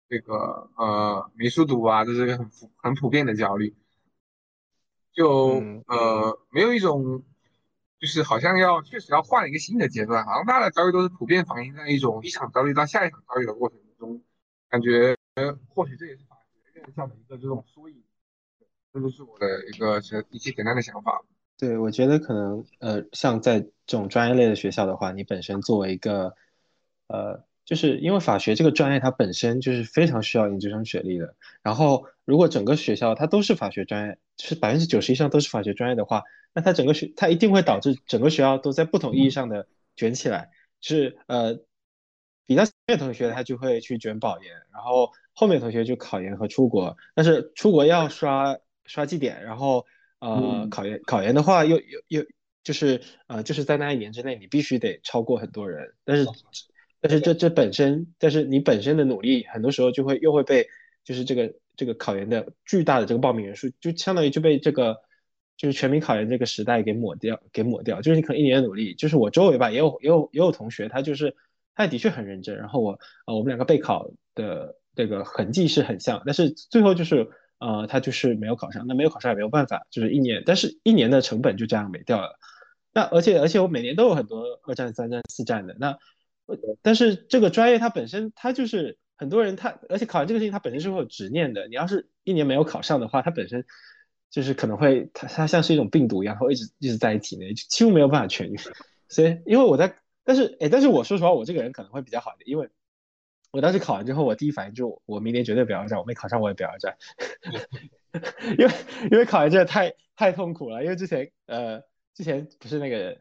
[0.08, 3.76] 这个呃没书读啊，这是个很普很普遍的焦虑。
[5.12, 7.24] 就呃没有一种
[7.98, 14.22] 就是好像要确实要换一个新的阶段，好像大家的焦虑都是普遍反映在一种一场焦虑到下一场焦虑的过程中，
[14.70, 15.17] 感觉。
[15.46, 18.02] 呃或许这也是法学院校的一个这种缩影。
[18.92, 19.98] 这就是我的一个
[20.30, 21.22] 一些简单的想法。
[21.58, 26.34] 对，我觉得可能呃，像在这种专业类的学校的话，你本身作为一个
[27.08, 31.34] 呃，就是因为法学这个专业它本身就是非常需要研究生学历的。
[31.62, 36.22] 然后如果整个学校它都是法学专业，是百分之九十以上都是法学专业的话，
[36.54, 41.58] 那它整个学它一定会导致整个学校都在不同意义上的卷起来，就是呃，
[42.48, 49.86] 比较前面同学他就会去卷保研，然后后面同学就考研和出国，但是出国要刷刷绩点，然后。
[50.20, 52.26] 呃，考研考研的话，又又又
[52.64, 55.94] 就是呃，就是在那一年之内，你必须得超过很多人。
[56.04, 56.26] 但是，
[57.00, 60.66] 但是这这本身，但是你本身的努力，很多时候就会又会被
[61.04, 64.96] 就是这个这个考研的巨大的这个报名人数，就相当于就被这个
[65.56, 68.02] 就是全民考研这个时代给抹掉，给抹掉。
[68.02, 71.36] 就是你可能一年的努力，就是我周围吧，也有也有也有同学，他就是
[71.78, 72.58] 他的确很认真。
[72.58, 77.30] 然后我呃，我们两个备考的这个痕迹是很像，但是最后就是。
[77.60, 82.38] 呃，他就是没有考上，那没有考上也没有办法，就是一年，但是一年的成本就这样没掉了。
[82.92, 85.74] 那而且而且我每年都有很多二战、三战、四战的。
[85.80, 85.98] 那
[86.82, 91.66] 但是这个专业它本身它就是很多人他，而且考研这个事情它本身是会有执念的。
[91.66, 93.64] 你要是一年没有考上的话，它本身
[94.30, 98.56] 就是可能会它它像是一种病毒一样，会一直一直在体内，就几乎没有办法痊愈。
[99.10, 99.96] 所以因为我在，
[100.28, 102.68] 但是哎，但是我说实话，我这个人可能会比较好一点，因为。
[103.50, 106.98] 我当时考完之后，我第一反应就我明年绝对不要战，我没考上我也不要战，
[108.58, 108.72] 因为
[109.10, 110.84] 因为考研真的太太痛苦了。
[110.84, 111.80] 因为之前呃
[112.12, 113.16] 之前不是那个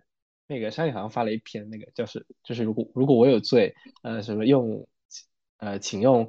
[0.47, 4.85] 那个山里好像发了一篇那个就是就是如果如果我有罪呃什么用
[5.59, 6.27] 呃请用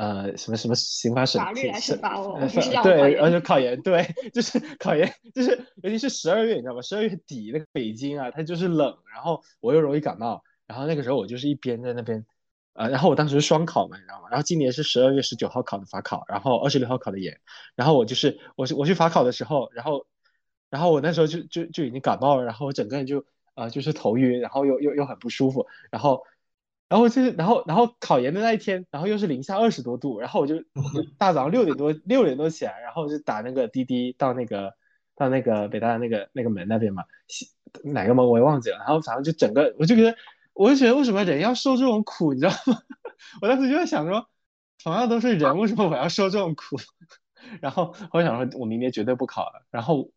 [0.00, 2.38] 呃什么什么刑法审法律来审罚我，
[2.82, 5.50] 对，而且考研对就是考研就是
[5.82, 6.80] 尤其是十二月你知道吗？
[6.80, 12.24] 十二月底那个北京啊它就是冷，然后我又容易感冒，然后那个时候我就是一边在那边。
[12.72, 14.28] 呃，然后我当时是双考嘛，你知道吗？
[14.30, 17.36] 然后今年是十二月十九号考的法考，然后二十六号考的研。
[17.74, 20.06] 然后我就是我是我去法考的时候，然后
[20.70, 26.22] 然后我那时候就就就已经感冒了，然后我整个人就呃就是头晕，然后又又又很不舒服，然后
[26.90, 30.62] 然后就是然后然后考研的那一天，然后又是零下二十多度，然后我就
[31.16, 34.74] 大早上六点多六点多起来，然后就打那个滴滴到那个
[35.16, 37.04] 到那个北大的那个那个门那边嘛，
[37.84, 40.14] 哪个门我也忘记了，然后反正就整个我就觉得。
[40.52, 42.76] 我就觉得为什么人要受这种苦，你知道吗？
[43.40, 44.28] 我当时就在想说，
[44.82, 46.76] 同样都是人，为什么我要受这种苦？
[47.62, 49.64] 然后我想说，我明年绝对不考了。
[49.70, 50.10] 然后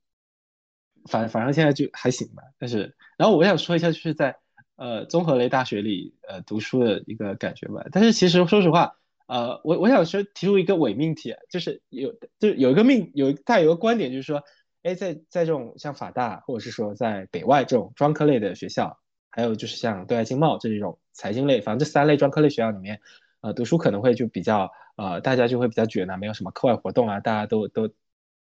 [1.06, 2.44] 反反正现在就还行吧。
[2.58, 4.38] 但是，然后我想说一下，就是在
[4.76, 7.86] 呃综合类大学里呃读书的一个感觉吧。
[7.92, 8.96] 但是其实说实话，
[9.28, 14.44] 呃，我我想说提出一个伪命题，就是有就有一个命有大有个观点，就是说，
[14.84, 19.00] 哎，在在这种像法大或者是说在北外这种专科类的学校。
[19.36, 23.02] 还有就是像对外经贸这种财经类，反正这三类专科类学校里面，
[23.42, 27.90] 呃，读书可能会就比较，呃，大家就会比较卷啊，没有什么课外活动啊，大家都都，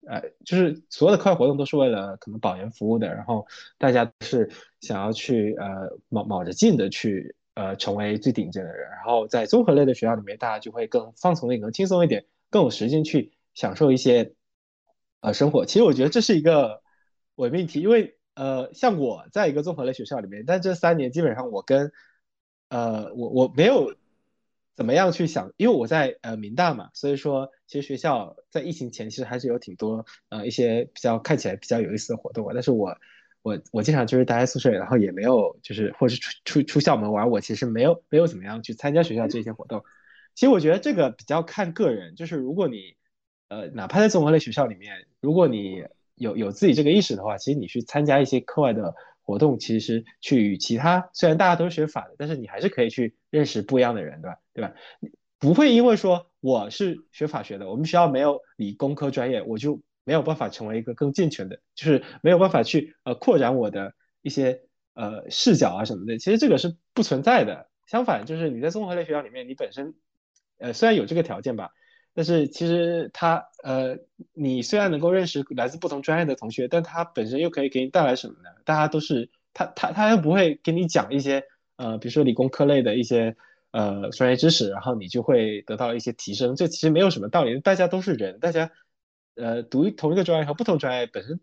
[0.08, 3.46] 呃，就是所有的课外活动都是为了可能保研服务的，然后
[3.78, 4.50] 大家是
[4.82, 14.34] 想要去呃卯卯着劲的去呃成为最顶尖的人，然后在综合类的学校里面，大家就会更放松一点，更轻松一点，更有时间去享受一些
[15.22, 15.66] 呃生活。
[15.66, 16.82] 其实我觉得这是一个
[17.36, 18.18] 伪命题，因为。
[18.36, 21.92] 呃，像我在一个综合类学校里面，但这三年基本上我跟，
[22.70, 23.94] 呃，我我没有
[24.76, 32.98] 怎么样去想，因为我在呃民大嘛，所以说其实学校在疫情前其实还是有挺多呃一些比较看起来比较有意思的活动，但是我
[33.44, 39.84] 我我经常就是待在宿舍，然后也没有就是或者是出出出校门玩，我其实没有没有怎么样去参加学校这些活动。
[40.34, 42.96] 其实我觉得这个比较看个人，就是如果你
[43.50, 54.38] 呃哪怕在综合类学校里面，如果你有有自己这个意识的话，其实你去参加一些课外的活动，其实去与其他虽然大家都是学法的，但是你还是可以去认识不一样的人，对吧？
[54.54, 54.74] 对吧？
[55.40, 64.62] 不会因为说我是学法学的，我们学校没有理工科专业，我就没有办法成为一个更健全的，就是没有办法去呃扩展我的一些
[64.94, 66.18] 呃视角啊什么的。
[66.18, 67.70] 其实这个是不存在的。
[67.88, 69.94] 相反，就是你在综合类学校里面，你本身
[70.58, 71.72] 呃虽然有这个条件吧。
[72.16, 73.98] 但是其实他呃，
[74.34, 78.50] 你虽然能够认识来自不同专业的同学，但他本身又可以给你带来什么呢？
[78.66, 81.44] 大家都是他他他又不会给你讲一些
[81.76, 83.36] 呃，比如说理工科类的一些
[83.72, 86.56] 呃专业知识，然后你就会得到一些提升。
[86.56, 88.70] 这其实没有什么道理，大家都是人，大家
[89.36, 91.40] 呃读同一个专业和不同专业本身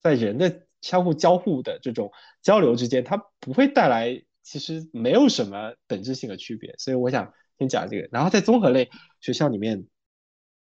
[0.00, 2.10] 在人的相互交互的这种
[2.42, 6.74] 交流之间，它不会带来其实没有什么本质性的区别。
[6.78, 9.86] 所以我想先讲这个，然后在综合类学校里面。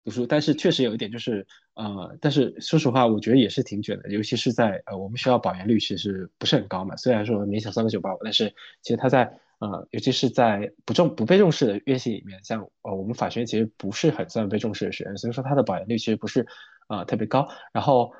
[0.07, 8.49] 读书，但是确实有一点就是，呃，但是说实话，我觉得也是挺卷的，尤其是在呃，我们学校保研率其实不是很高嘛，虽然说勉强三个九八五，但是
[8.81, 16.47] 其实它在呃，尤其是在不重不被重视的院系里面，像呃我们法学院其实不是很算被重视的学院，所以说它的保研率其实不是
[16.87, 17.45] 呃、特别高。
[17.73, 18.13] 然后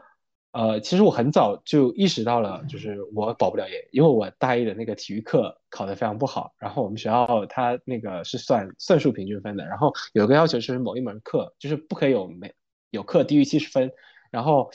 [0.58, 6.56] 呃，其实我很早就意识到了，就是我保不了研，因为我大一的那个体育课考得非常不好。
[6.58, 12.52] 然后我们学校它那个是算算术平均分的，然后有一个要求就是某一门课就是不可以有没
[12.90, 13.92] 有课低于七十分。
[14.32, 14.72] 然后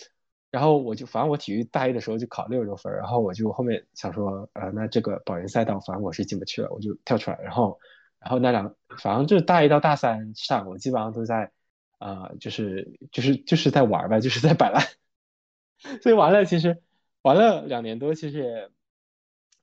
[0.53, 7.41] 然后我就反正我体育大一的时候就考六十多分，然后我就后面想说，呃，那这个保研赛道反正我是进不去了，我就跳出来。
[7.43, 7.77] 然后
[8.21, 11.51] 然后那两反正就是大一到大三上，我基本上都在。
[11.99, 14.83] 呃，就是就是就是在玩呗，就是在摆烂。
[16.03, 16.79] 所以玩了，其实
[17.23, 18.69] 玩了两年多，其实也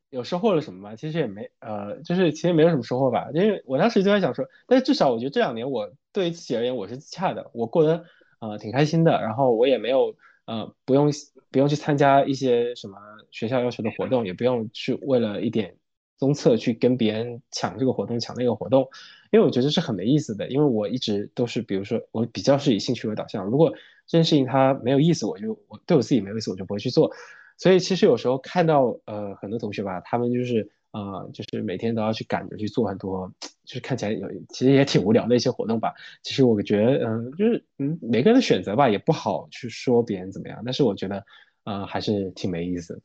[0.09, 0.95] 有收获了什么吗？
[0.95, 3.29] 其实也没，呃，就是其实没有什么收获吧。
[3.33, 8.05] 因为我当时就在想说，但是至少我觉得这两年我对于自己而言我是自洽的，我过得
[8.39, 9.21] 呃挺开心的。
[9.21, 11.11] 然后我也没有呃不用
[11.51, 12.97] 不用去参加一些什么
[13.31, 15.75] 学校要求的活动，也不用去为了一点
[16.17, 18.89] 综测去跟别人抢这个活动抢那个活动，
[19.31, 20.49] 因为我觉得是很没意思的。
[20.49, 23.73] 因为我一直都是，比如说我比较是以兴趣为导向，如果
[24.09, 27.11] 这件事情它没有意思，我就我对我自己没有意思，我就不会去做。
[27.57, 33.31] 所以其实有时候看到呃很多同学吧，他们就是呃就是每天都要去赶着去做很多，
[33.65, 35.93] 就是看起来有其实也挺无聊的一些活动吧。
[36.23, 41.23] 其实我觉得嗯、呃、就是嗯每个人的选择吧也不好去说别人怎么样，但是我觉得
[41.65, 42.99] 呃还是挺没意思。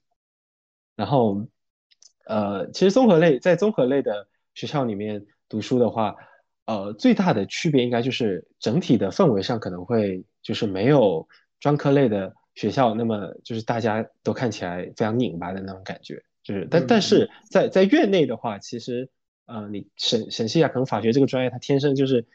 [0.97, 1.47] 然后
[2.25, 6.17] 呃其实综合类在综合类的学校里面读书的话。
[6.67, 11.29] 呃，最大的区别应该就是整体的氛围上可能会就是没有
[11.61, 17.29] 专科类的学校那么就是大家都看起来非常拧巴的那种感觉，就是但但是。
[17.51, 19.11] 在在院内的话，其实
[19.45, 22.27] 呃你审审视一下，可能法学这个专业它天生就是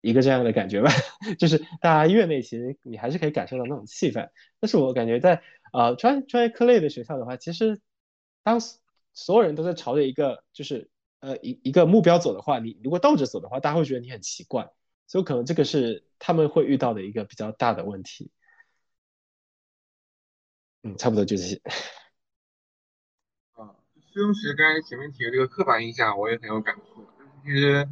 [0.00, 0.90] 一个这样的感觉吧，
[1.38, 5.40] 就是大家院内其实你还是可以感受到那种气氛，但是我感觉在
[5.72, 7.80] 呃专专业科类的学校的话，其实
[8.42, 8.58] 当
[9.14, 10.90] 所有人都在朝着一个就是。
[11.20, 14.70] 呃，一一个目标走的话，你如果倒着走的话，大家会觉得你很奇怪，
[15.08, 18.30] 所以可能这个是他们会遇到的一个比较大的问题。
[20.84, 21.60] 嗯，差不多就这些。
[23.58, 27.04] 啊，师兄石刚才前面提的这个刻板印象，我也很有感触。
[27.04, 27.88] 就是其实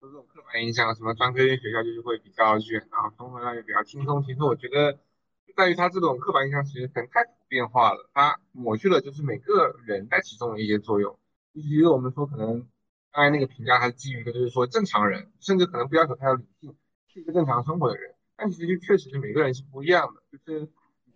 [0.00, 4.22] 这种刻板印象，什么专科院学校就是会比较卷，然后综合类又比较轻松。
[4.22, 5.00] 其实我觉得
[5.56, 11.18] 在于它这种刻板印象其实可能太普遍化了，它抹去了就是每个人在其中的一些作用。
[11.62, 12.66] 其实我们说，可能
[13.12, 16.76] 刚才那个评价，还是基于一个就是说正常人，甚至可能不要求他要理性，
[17.08, 18.14] 是一个正常生活的人。
[18.36, 20.68] 但其实就确实是每个人是不一样的，就是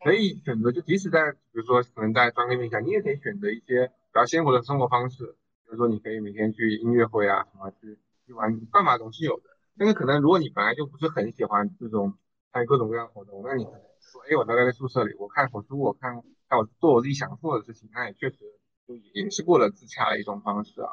[0.02, 9.44] 可以选择，就即使在比如说可能在专科面下，你也可以选择一些比较鲜活的生活方式，比如说你可以每天去音乐会啊什么去去玩，办法总是有的。
[9.78, 12.14] 但是可能如果你本来就不是很喜欢这种
[12.52, 18.38] 参与各种各样活动，那你可能说，哎，我待在宿舍里，我看会书，我看看我做我自己想做的事情，那也确实。
[18.86, 20.88] 就也是过了自洽的一种方式啊，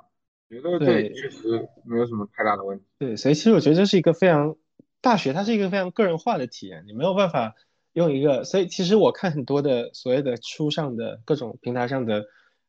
[0.49, 2.85] 觉得这确实没有什么太大的问题。
[2.97, 4.55] 对，所以其实我觉得这是一个非常
[4.99, 7.55] 大学，它是一个非常个人化的体验，你没有办法
[7.93, 8.43] 用一个。
[8.43, 12.21] 所以其实我看很多的所谓的书上的各种平台上的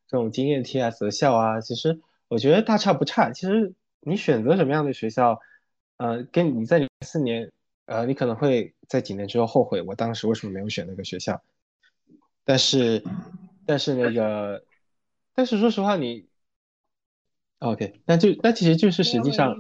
[0.07, 3.31] 这种经验贴啊、择校啊，其实我觉得大差不差。
[3.31, 5.41] 其实你选择什么样的学校，
[5.97, 7.51] 呃，跟你在四年，
[7.87, 11.43] 呃，你可能会在几年之后后悔，我当时为什么没有选那个学校。
[12.45, 13.03] 但是，
[13.67, 14.65] 但是那个。
[15.41, 16.29] 但是说实话，你
[17.61, 19.57] ，OK，那就那其实就是实际上，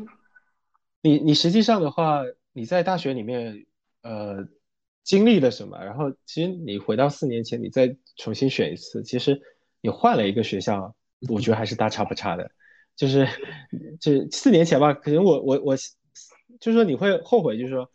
[1.00, 2.20] 你你实际上的话，
[2.52, 3.64] 你在大学里面
[4.02, 4.46] 呃
[5.02, 5.82] 经历了什么？
[5.82, 9.40] 然后其实你回到四年前，你再重新选一次，其实
[9.80, 10.94] 你换了一个学校，
[11.30, 12.50] 我觉得还是大差不差的。
[12.94, 13.26] 就是
[13.98, 15.76] 就是四年前吧，可能我我我
[16.60, 17.90] 就是说你会后悔，就是说，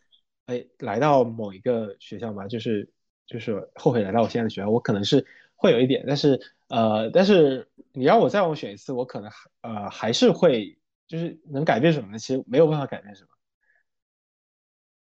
[0.46, 2.90] 哎，来到某一个学校嘛，就是
[3.28, 6.40] 就是后悔来到我现在的学校，我可能是会有一点，但是。
[6.68, 12.18] 呃，但是你让我再让我选一次，我可能呃还是会，就是能改变什么呢？
[12.18, 13.30] 其实没有办法改变什么。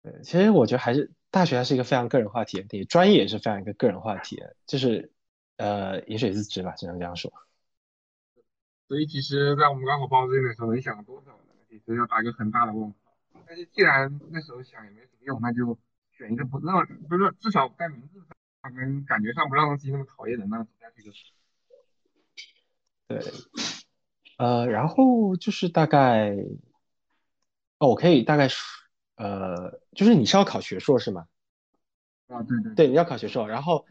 [0.04, 5.12] 对，其实我觉得还是大学还是一个非常个人化体验，专业也是非常一个个人化体验，就是
[5.58, 7.32] 呃饮水思源吧，只能这样说。
[8.88, 11.54] 所以其实，在我们高考报志愿的时候，你想了多少呢？
[11.70, 12.96] 其实要打一个很大的问号。
[13.48, 15.78] 但是既然那时候想也没什么用，那就
[16.12, 18.20] 选一个不那么，不是至少在名字
[18.62, 21.12] 上跟感觉上不让自己那么讨厌的，那走下去就。
[23.08, 23.22] 对，
[24.38, 26.36] 呃，然后就是大概，
[27.78, 28.58] 哦，我可以大概说，
[29.18, 31.28] 呃，就是你是要考学硕是吗？
[32.28, 33.86] 啊，对对对，你要考学硕，然后，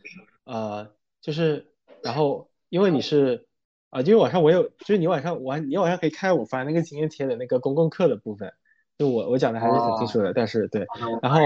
[0.45, 3.47] 呃，就是，然后因为你是，
[3.91, 8.53] 啊，因为晚上我有，就是你晚上晚，你晚上可以看我发那个经验贴的那个公共课的部分，
[8.99, 10.85] 就我我讲的还是挺清楚的，但是对，
[11.23, 11.39] 然后，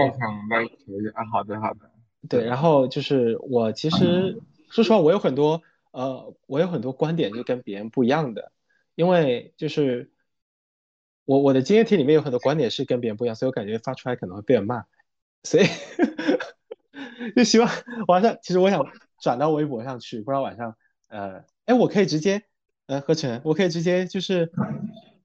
[1.13, 1.91] 啊，好的好的，
[2.27, 4.41] 对，然后就是我其实
[4.71, 5.61] 说实话，我有很多。
[5.91, 8.51] 呃，我有很多观点就跟别人不一样的，
[8.95, 10.11] 因为就是
[11.25, 14.85] 我我的经验帖里面有很多观点是跟别人不一样，所以我感觉发出来可能会被人骂，
[15.43, 15.65] 所以
[17.35, 17.69] 就希望
[18.07, 18.85] 晚上，其实我想
[19.19, 20.75] 转到微博上去，不知道晚上，
[21.07, 22.43] 呃，哎，我可以直接，
[22.87, 24.51] 呃，何晨，我可以直接就是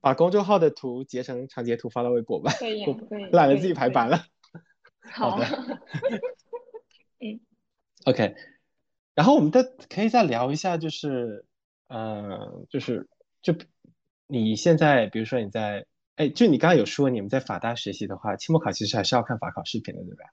[0.00, 2.84] 把公众号的图截成长截图发到微博吧，可以
[3.32, 4.24] 懒得自己排版了。
[5.12, 5.46] 好的
[7.20, 7.40] 嗯。
[8.06, 8.34] OK，
[9.14, 11.44] 然后我们再可以再聊一下，就是
[11.88, 13.08] 呃，就是
[13.42, 13.54] 就
[14.26, 15.86] 你现在，比如说你在，
[16.16, 20.24] 哎，就你刚刚有说你们在法大学习的话，期末考其实还是要看法考视频的，对吧？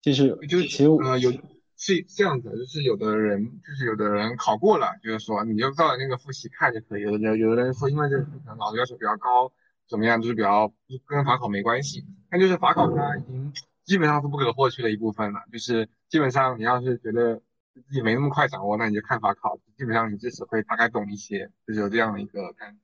[0.00, 1.30] 就是就是其实呃有
[1.76, 7.02] 是这样子，就是有的人就是有的人考过了，就是说你就照着那个复习看就可以。
[7.02, 9.52] 有的人有的人说因为这个可能老师要求比较高，
[9.88, 10.72] 怎么样就是比较
[11.06, 12.04] 跟法考没关系。
[12.30, 13.52] 但就是法考它已经
[13.84, 17.40] 基本上是不可或缺的一部分了，就是基本上你要是觉得
[17.74, 22.80] 自己没那么快掌握，那你就看法考，基本上你至少会大概懂一些，就是有这样的一个感觉。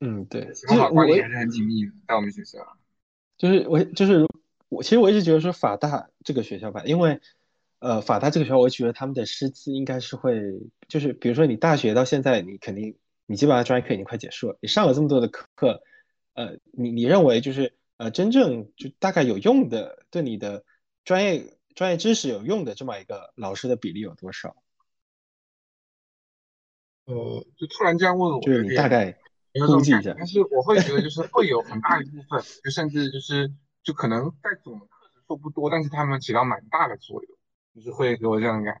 [0.00, 2.58] 嗯，对，期考管理还是很紧密的，在我们学校。
[3.38, 4.26] 就是我就是
[4.68, 7.20] 我，其实我一直觉得说法大这个学校吧，因为
[7.78, 10.40] 呃法大这个学校，我觉得他们的师资应该是会，
[10.88, 15.82] 就是比如说你大学到现在，你肯定你基本上专业课已经快结束了，你上了这么多的课，
[16.34, 20.64] 呃，你你认为就是呃真正就大概有用的，对你的
[21.04, 24.56] 专业专业知识有用的这么一个老师的比例有多少？
[27.04, 29.12] 呃，就突然这样问我，就是你大概
[29.52, 33.52] 估计一下，但是我会觉得就是会有很大一部分，就甚至就是
[33.82, 37.36] 就可能在总的课时数不多，但是他们起到蛮大的作用，
[37.74, 38.80] 就是会给我这样的感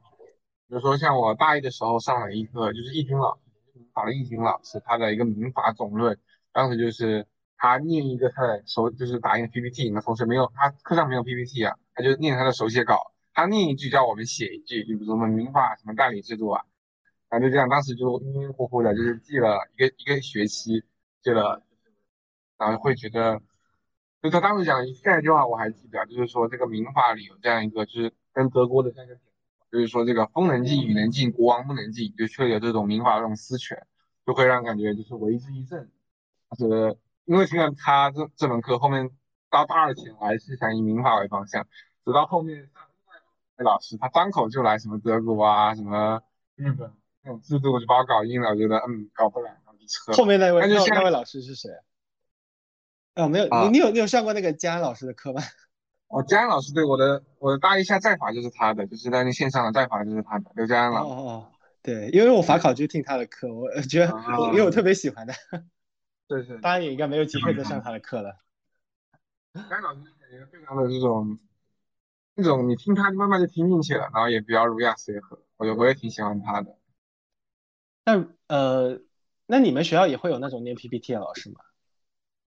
[0.66, 3.42] 比如说像我大一的时候上了一个就是易军老师，
[3.74, 6.18] 民法的易军老师，他的一个民法总论，
[6.50, 7.26] 当时就是
[7.56, 16.64] 他念一个他的手就是打印 PPT，那同时没有他课上没有 PPT 啊，他就念他的手写稿，他念一句叫我们写一句，就比如说我们民法什么代理制度啊。
[17.28, 20.84] 然后就这样，当时就晕晕乎乎的，就是记了一个一个学期，
[21.22, 21.60] 记了，
[22.56, 23.42] 然后会觉得，
[24.22, 29.18] 就他当时讲这样一句话我还记得，就是说这个民法里有这样一个，就是跟德国的这样一个，
[29.72, 33.84] 就是说这个风能进，雨能进，国王不能进，就确立了这种民法这种私权，
[34.24, 35.90] 就会让感觉就是为之一振。
[36.56, 36.96] 就是
[37.26, 39.10] 因为听了他这这门课，后面
[39.50, 41.66] 到大二前我还是想以民法为方向，
[42.04, 43.14] 直到后面上另外
[43.54, 46.22] 一个老师，他张口就来什么德国啊，什么
[46.54, 46.90] 日本。
[47.22, 50.12] 那种制度就把我搞晕了，我觉得嗯搞不来，然后就撤。
[50.12, 51.68] 后面那位那那位老师是谁？
[53.16, 55.42] 哦，没有，啊你你有你有上过那个佳安老师的课吗？
[56.06, 61.08] 哦，佳安老师对我的我的大一下在法就是他的，就是在那线上的在法就是他的刘佳安哦老师。
[61.08, 61.48] 哦哦，
[61.82, 65.34] 对，因为我法考就听他的课，我呃觉得啊因为我特别喜欢他，
[66.28, 68.36] 对对，大家也应该没有机会再上他的课了。
[69.70, 71.38] 该老师感觉非常的这种
[72.34, 76.76] 那种你听他慢慢就听进去了，然后也比较儒雅随和，我我也挺喜欢他的。
[78.04, 79.00] 那呃，
[79.46, 81.60] 那你们学校也会有那种念 PPT 的老师吗？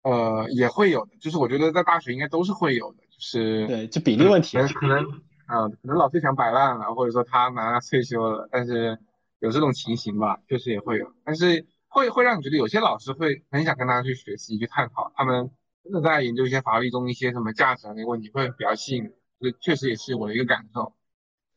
[0.02, 4.62] 呃，也会有的，就是我觉得在大学应该都是会有的，就是对，就比例问题可。
[4.64, 8.96] 能可能啊、可能老师想摆烂了，或者说他马上退休了，但是
[9.40, 15.50] 有这种情形吧，确实也会有，但是会会让你觉得有些老师会很想跟他去学习去探讨，他们
[15.82, 20.94] 真的在研究一些法律中一些什么价值啊那个问题，会比较吸引，这确实也是我的一个感受。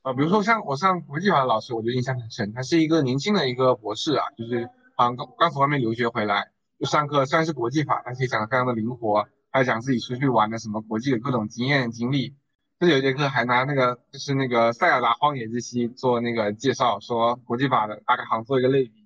[0.02, 12.36] 呃，比如说像我上国际法的老师，我就印象很深，他是一个年轻的一个博士啊，就是好像刚刚从外面留学回来，就上课虽然是国际法，但是也讲的非常的灵活，还讲自己出去玩的什么国际的各种经验经历。
[12.80, 19.03] 这有一节课还拿那个就是那个塞尔达荒野之息做那个介绍，说国际法的大概好像做一个类比，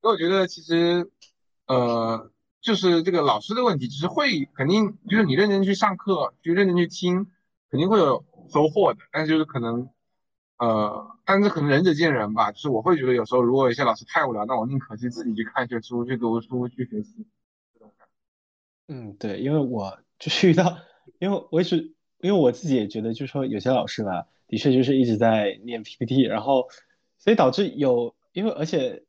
[0.00, 1.10] 所以我觉得其实
[1.66, 2.30] 呃
[2.60, 7.26] 就是这个老师的问题，就是会肯定就是你认真去上课，去认真去听，
[7.70, 9.00] 肯定会有收获的。
[9.12, 9.88] 但是就是可能
[10.58, 12.52] 呃，但是可能仁者见仁吧。
[12.52, 17.26] 就是我会觉得有时候如果有些老师太无聊，那我宁可去自己去看一些书，去读书，去学习。
[18.88, 20.78] 嗯，对，因为我就是遇到，
[21.18, 26.68] 因为我一直，因为我自己也觉得，就是说有些老师吧，的确就是一直在念 PPT，然后，
[27.18, 29.04] 所以导致有，因为而且，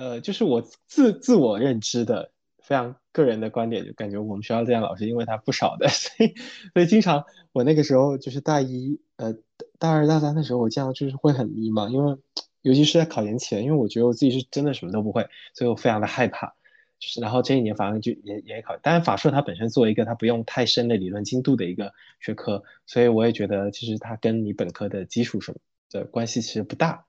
[0.00, 2.32] 呃，就是我自自我认知的
[2.62, 6.34] 非常个人的观点，就感觉我们学校这样老师，因为他不少的， 所以
[6.72, 9.34] 所以经常我那个时候就是大一，呃，
[9.78, 12.16] 大二大三的时候，我这样就是会很迷茫，因为
[12.62, 16.54] 尤其是在考研前，因为我觉得我自己是真的什么都不会，所以我非常的害怕。
[16.98, 25.58] 就是然后这一年反正就也也考，当然法硕它本身作为一个它不用太深的理论精度的一个学科，所以我也觉得其实它跟你本科的基础什么
[25.90, 27.04] 的关系其实不大。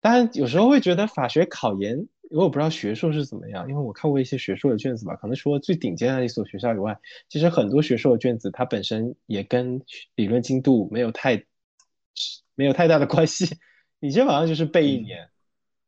[0.00, 9.82] 当然有时候会觉得法学考研，因为我不知道学硕是怎么样，因为我看过一些学硕的卷子吧，可能除了最顶尖的一所学校以外，其实很多学硕的卷子它本身也跟
[10.14, 11.44] 理论精度没有太
[12.54, 13.58] 没有太大的关系，
[13.98, 15.28] 你基本上就是背一年。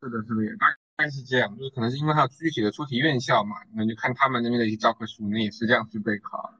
[0.02, 0.66] 是的，是的，也大
[0.96, 6.52] 概是这样，就是可能是因为它有具体的出题院校嘛，那就看他们那边的一些教科书，那也是这样去备考。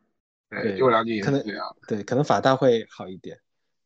[0.49, 1.77] 对，据我了解也是这样。
[1.89, 3.39] 对，可能法大会好一点，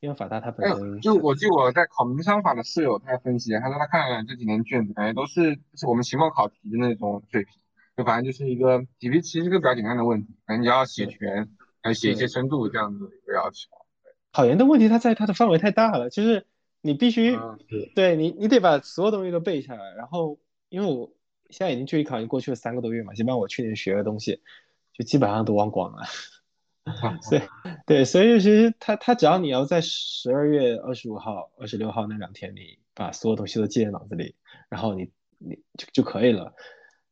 [0.07, 7.53] 因为法大它本身就我据我在考民商法的室友他分析，他说他看了这几年卷子，感觉都是就是我们期末考题的那种水平，
[7.97, 11.49] 就反正就是一个题其实是个比较简单的问题，反正你要写全，
[11.83, 13.69] 还写一些深度这样子的一个要求。
[14.31, 16.47] 考研的问题，它在它的范围太大了，就是
[16.83, 17.59] 你必须嗯，
[17.97, 19.93] 对你，你得把所有东西都背下来。
[19.95, 20.39] 然后，
[20.69, 21.11] 因为我
[21.51, 24.41] 现在已经距离考研过去了三个多月嘛，基本上我去年学的东西
[24.93, 26.05] 就基本上都忘光了。
[27.21, 27.43] 所以，
[27.85, 34.37] 对，所以其实他他只要你要在十二月二十五号、二十六号那两天，你把所有东西都记在脑子里，
[34.69, 36.55] 然后你你就就可以了。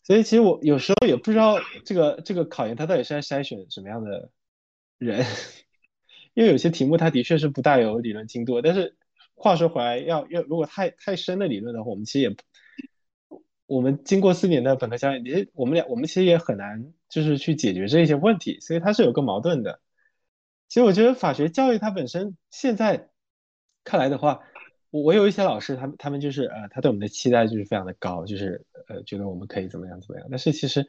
[0.04, 4.30] 所以其实我有时候也不知道这个这个考研它到底是在筛选什么样的
[4.98, 5.24] 人，
[6.34, 8.96] 因为有些题目它的确是不大有理论精度，但是
[9.34, 19.78] 话说回来，要要如果太太深的理论的话，我们其实也不，我们经过四年的本科教育，也我们俩我们其实也很难就是去解决这一些问题，所以它是有个矛盾的。
[20.68, 23.08] 其实我觉得法学教育它本身现在
[23.84, 24.40] 看来的话，
[24.90, 30.26] 我我有一些老师，他们他们就是呃，他对我们的期待就是非常的高，就是呃，觉得我们可以怎么样怎么样。
[30.28, 30.88] 但是其实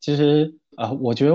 [0.00, 1.34] 其实啊、呃，我觉得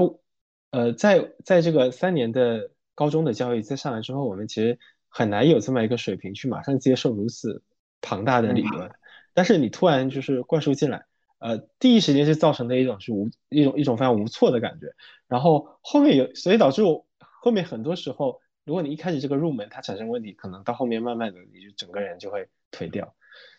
[0.72, 7.62] 呃，在在这个三年的高中的教育在上来之后，我们其实很难有这么一个水平去马上接受如此
[8.02, 8.90] 庞大的理论。
[9.36, 11.06] 但是你突然就是灌输进来，
[11.42, 14.94] 呃，第一时间是造成的一种是无一种一种非常无措的感觉，
[15.28, 23.16] 然后后面有，所以导致我后面很多时候，如果你一开始这个入门它产生问题，可能到后面慢慢的你就整个人就会颓掉，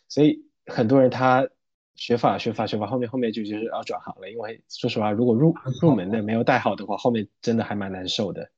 [0.09, 1.49] 所以很多人他
[1.97, 5.53] 学法学法学法后面后面就就是要转行了，因为说实话，如果入
[5.83, 8.49] 入门的没有带好的话，后面真的还蛮难受的。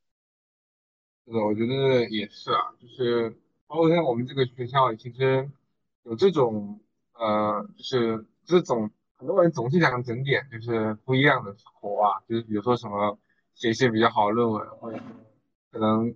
[1.25, 5.49] 是的，我觉得也是啊，就是包括像我们这个学校，其实
[6.03, 6.79] 有这种。
[7.17, 8.91] 呃，就是这种
[9.25, 13.17] 很多人总是想整点就是不一样的活啊，就是比如说什么
[13.55, 14.99] 写一些比较好的论文，或者
[15.71, 16.13] 可能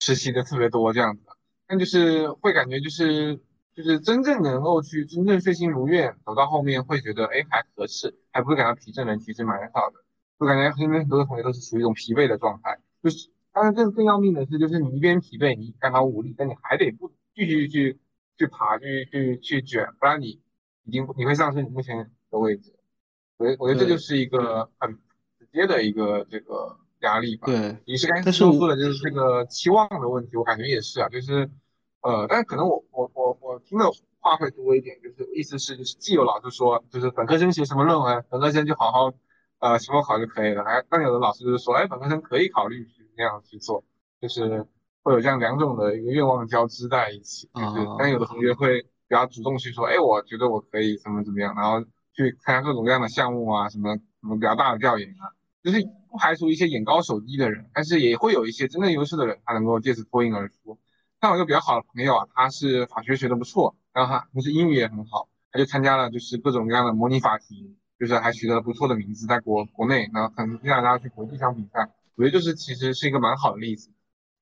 [0.00, 1.22] 实习的特别多这样子，
[1.68, 3.40] 但就是会感觉就是
[3.72, 10.02] 就是真正能够去真正遂心如愿走到后面，会觉得哎还合适，还不会感到疲倦的人其实蛮少的，
[10.40, 18.00] 就感觉身边很多的同学都是处于一种疲惫的状态，就是当然更更要命的是，就是你一边疲惫，你感到无力，但你还得不继续去。
[18.36, 20.40] 去爬，去去去卷，不然你
[20.84, 22.74] 已经你会丧失你目前的位置。
[23.36, 24.92] 我我觉得这就是一个很
[25.38, 27.46] 直接的一个这个压力吧。
[27.46, 31.50] 对，你是刚才说说的就是这个期望的问题，我感觉也是啊，就是
[32.02, 33.84] 呃，但是可能我我我我听的
[34.20, 39.12] 话会多一点，就是意思是就是既有老师说，就是本科生写什么论文，本科生就好好
[39.58, 43.84] 呃期末考就可以了，还但有的老师就是说，哎，本科生可以考虑去那样去做，
[44.20, 44.66] 就是。
[45.02, 51.82] 会有这样两种的一个愿望交织在一起，就是，但有的同学会比较主动去说，哎，我觉得我可以怎么怎么样，然后
[52.14, 55.32] 去参加各种各样的项目啊，什么什么比较大的调研啊，
[55.62, 60.78] 就是不排除一些眼高手低的人，但是也会有一些真正优势的人，他能够借此脱颖而出。
[61.20, 73.90] 像我一个比较好的朋友啊，他是法学学的不错，然后他同时英语也很好，他就参加了就是各种各样的模拟法庭，就是还取得了不错的名字，在国国内，然后可能接下来他去国际上比赛，我觉得就是其实是一个蛮好的例子。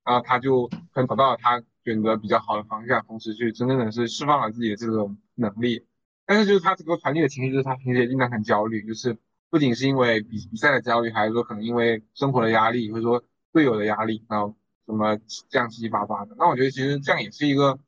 [0.05, 5.85] 然后他就可能找到了他选择比较好的方向，同时去真正的是释放了自己的这种能力。
[6.29, 9.17] 但是就是他这个传递的情绪，就是他平时也经常很焦虑，就是
[9.49, 14.55] 不仅是因为比比赛的焦虑，还是说可能因为生活的压力，或者说队友的压力，然后
[14.85, 15.19] 什么
[15.49, 16.37] 这样七七八八的。
[16.39, 17.79] 那我觉得其实这样也是一个，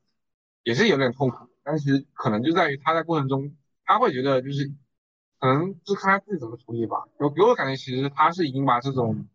[0.63, 1.47] 也是有点痛苦。
[1.63, 4.71] 但是其实可能就在于他在过程中，他会觉得就是
[5.39, 7.05] 可能就看他自己怎么处理吧。
[7.19, 9.27] 给给我感觉，其实他是已经把这种。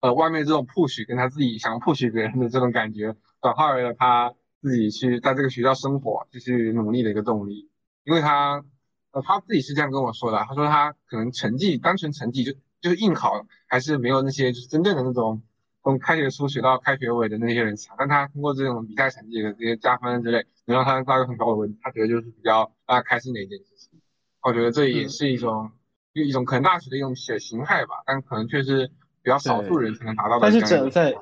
[0.00, 7.70] 呃，外面这种 push 跟他自己想 push 别人的这种感觉，转化为了他自己去在这个学校生活、继续努力的一个动力。
[8.04, 8.64] 因为他，
[9.10, 15.42] 呃，他自己是这样跟我说的，他说他可能成绩单纯成绩就就是应考还是没有那些就是真正的那种
[15.82, 24.00] 从开学初学到开学尾的那些人强，但他通过这种比赛成绩的这些加分之类，能让他到一个很高的分，他觉得就是比较让他开心的一件事情。
[24.42, 25.72] 我觉得这也是一种
[26.12, 28.90] 一种可能大学的一种形形态吧，但可能却是。
[29.24, 31.14] 比较少数人才能达到，但是只能在，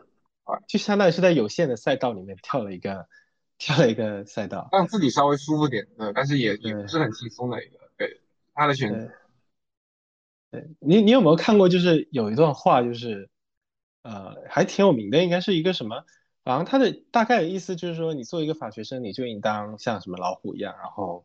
[0.67, 3.07] 就相当于是在有限的赛道里面跳了一个，
[3.63, 8.21] 跳了一个赛道，让自己稍微舒服点，对，但是也也不是很轻松的一个，对，
[8.55, 9.09] 他的选择。
[10.51, 11.69] 对你，你有没有看过？
[11.69, 13.31] 就是有一段话，就是
[14.03, 16.05] 呃，还挺有名的，应该是一个什么？
[16.45, 21.25] 好像他的大概的意思就是说，你作为一个法学生，你就应当像什么老虎一样，然后，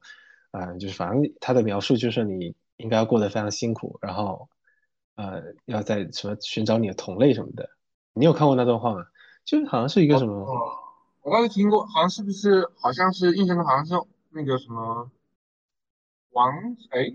[0.52, 4.48] 嗯，就是反正他的描述就是你应该要过得非常辛苦，然后。
[5.16, 7.68] 呃，要在什么寻找你的同类什么的，
[8.14, 9.04] 你有看过那段话吗？
[9.44, 10.46] 就是好像是一个什么，
[11.28, 13.94] 我倒是听过，好像是不是，好像是印象中好像是
[14.30, 15.12] 那个什么
[16.32, 16.54] 王，
[16.92, 17.14] 哎，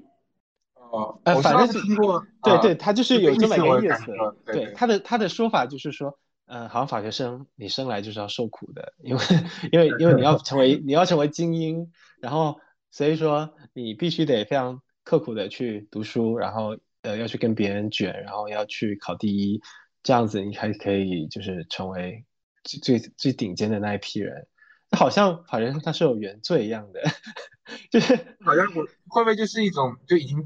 [0.74, 4.12] 呃，哦，呃我知道反正是听过，啊对对，他就是有这么一个意思
[4.44, 4.74] 对。
[4.74, 9.22] 他的他的说法就是说，嗯，好像法学生你生来就是要受苦的，因为
[9.72, 11.90] 因为因为你要成为 你要成为精英，
[12.20, 12.60] 然后
[12.90, 19.62] 所以说你必须得非常刻苦的去读书，然后呃要去跟别人卷，然后要去考第一，
[20.02, 22.26] 这样子你才可以就是成为
[22.64, 24.46] 最最最顶尖的那一批人。
[24.94, 27.00] 好像法学生他是有原罪一样的，
[27.90, 30.44] 就是好像我会不会就是一种就已经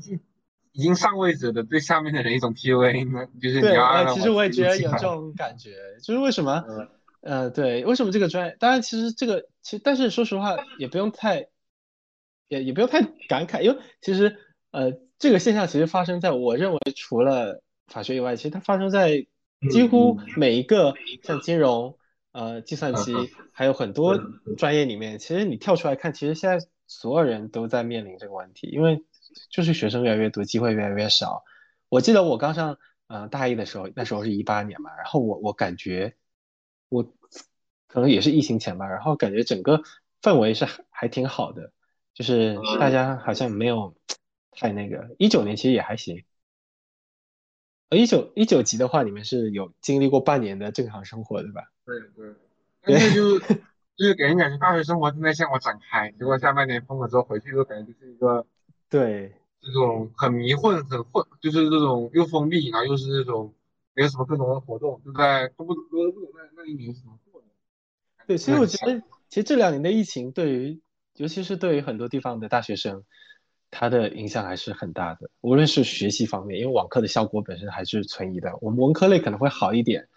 [0.70, 3.26] 已经上位者的对下面的人一种 PUA 呢？
[3.42, 6.88] 就是你对，要其实我也觉得有这种感觉，就是为什么，嗯
[7.22, 8.56] 呃，对，为什么这个专业？
[8.60, 11.48] 当然，其实这个其实，但是说实话，也不用太，
[12.46, 14.38] 也也不用太感慨，因为其实，
[14.70, 19.26] 呃，这个现象其实发生在我认为除了法学以外，其实它发生在
[19.70, 20.94] 几乎嗯每一个
[21.24, 21.98] 像金融、
[22.36, 29.02] 呃计算机嗯，还有很多嗯专业里面，其实你跳出来看，其实现在所有人都在面临这个问题，因为
[29.50, 31.44] 就是学生越来越多，机会越来越少。
[31.88, 36.14] 我记得我刚上呃大一的时候，那时候是一八年嘛，然后我我感觉
[36.90, 37.04] 我
[37.86, 39.82] 可能也是疫情前吧，然后感觉整个
[40.20, 41.72] 氛围是还还挺好的，
[42.12, 43.96] 就是大家好像没有
[44.50, 45.16] 太那个。
[45.18, 46.22] 一九年其实也还行，
[47.88, 51.62] 呃，一九一九级的话，你们是有经历过半年的正常生活对吧？
[51.86, 52.34] 对对，
[52.82, 53.54] 但是就是
[53.96, 58.44] 就是给人感觉大学生活正在向我展开，结果下半年封了之后回去之后，感觉就是一个
[58.90, 63.54] 对，这种很迷混、很混，就是这种又封闭，然后又是这种
[63.94, 67.46] 没有什么各种的活动，就在都不都不懂那那一年是怎么过的。
[68.26, 70.80] 对，所以我觉得其实这两年的疫情对于，
[71.14, 73.04] 尤其是对于很多地方的大学生，
[73.70, 75.30] 它的影响还是很大的。
[75.40, 78.52] 无论是学习方面，因为网课的效果本身还是存疑的。
[78.60, 80.08] 我们文科类可能会好一点，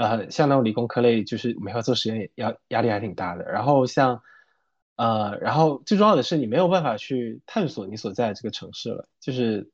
[0.00, 3.44] 呃，像那种理工科类，就是没法做实验，压压力还挺大的。
[3.44, 4.22] 然后像，
[4.96, 9.70] 呃，然后最重要的是你没有办法去探索你所在的这个城市了，就是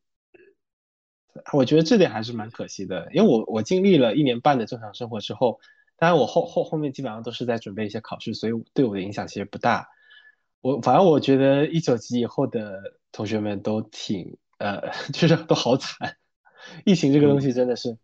[1.52, 5.60] 我觉得这点还是蛮可惜的，因为我我经历了一年半的正常生活之后。
[5.98, 9.88] 当然，我后后后面基本上都是在准备一些考试，所以对我的影响其实不大。
[10.60, 16.18] 我反正我觉得一九级以后的同学们都挺呃， 就是都好惨。
[16.84, 17.96] 疫情这个东西真的是，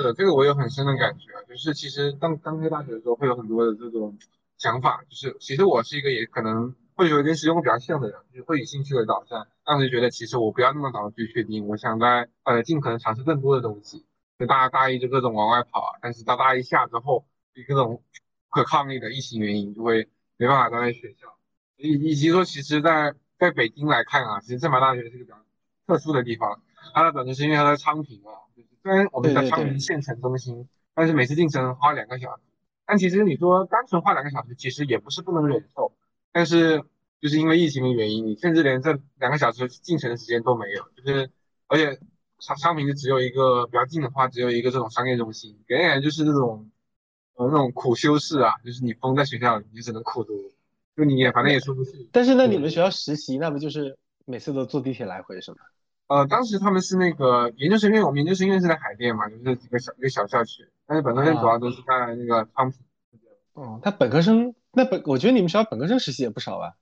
[0.00, 4.16] 是的，这个我有很深的感觉，就是其实刚刚开大学的时候会有很多的这种
[4.56, 9.46] 想法，就是其实我是一个也可能会有跟实用比较像的人，就是会以兴趣为导向。
[9.62, 14.06] 当时觉得其实我不要那么早去确定，我想在呃尽可能尝试更多的东西。
[14.38, 18.02] 就大家大一就各种往外跑啊，但是到大一下之后，以各种
[18.48, 21.36] 不可抗力的疫情原因，就会没办法待在学校。
[21.76, 25.36] 以以及说，其实在在北京来看啊，其实政法大学是一个比较
[25.86, 26.62] 特殊的地方。
[26.94, 28.32] 它的本质是因为它在昌平啊，
[28.82, 32.42] 虽然我们叫对对对昌平县城中心，但是每次进城花两个小时。
[32.86, 35.92] 但其实你说单纯花两个小时，其实也不是不能忍受。
[36.32, 36.82] 但是
[37.20, 40.84] 就是因为疫情的原因，你甚至连这两个小时进城的时间都没有。
[40.96, 41.30] 就是
[41.68, 42.00] 而且
[42.38, 46.70] 昌昌平就只有一个比较近的话，只有一个这种商业中心，给人感觉就是那种
[47.34, 50.32] 呃那种苦修士啊，就是你封在学校里，你只能苦读，
[50.96, 52.08] 就你也反正也出不去。
[52.10, 55.58] 但是那你们学校实习，那不就是每次都坐地铁来回是吗？
[56.10, 62.80] 呃，当时他们是那个研究生院，我们研究生院是在海淀嘛，就是几个小一个小校区，但是本科生主要都是在那个昌平。
[63.52, 66.76] 哦，他本科生那本，我觉得你们学校本科生实习也不少吧？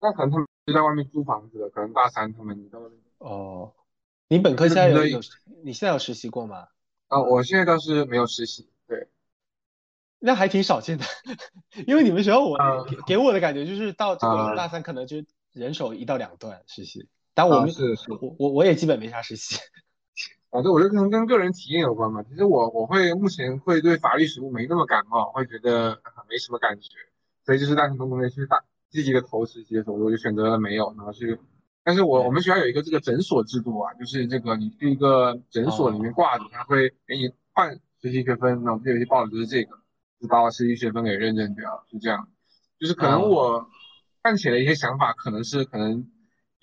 [0.00, 2.96] 那可能他们就在外面租房子的，可能大三他们在外面。
[3.18, 3.72] 哦，
[4.28, 5.20] 你本科现在有有，
[5.64, 6.68] 你现在有实习过吗？
[7.08, 9.08] 啊、我现在倒是没有实习，对，
[10.20, 11.04] 那还挺少见的，
[11.88, 15.16] 因为你们学校我呃给给我的感觉就是到这个呃大三可能就
[15.52, 19.56] 人手一到两段实习，但我们啊是是，我我我也基本没啥实习。
[20.50, 22.22] 反正我觉得可能跟个人体验有关吧。
[22.22, 26.88] 其实我我会目前会对法律实务没那么感冒，会觉得呃没什么感觉，
[27.44, 31.38] 所以就是大庭广众的去大积极的投实习的时候，我就选择了没有，然后去。
[31.82, 39.76] 但是我我们学校有一个这个诊所制度啊，就是这个你去一个诊所里面挂着，他会给你换实习学分，那我们有些报的就是这个，
[40.20, 42.28] 就把我实习学分给认证掉，是这样。
[42.78, 43.68] 就是可能我
[44.22, 46.06] 看起来一些想法，可能是可能，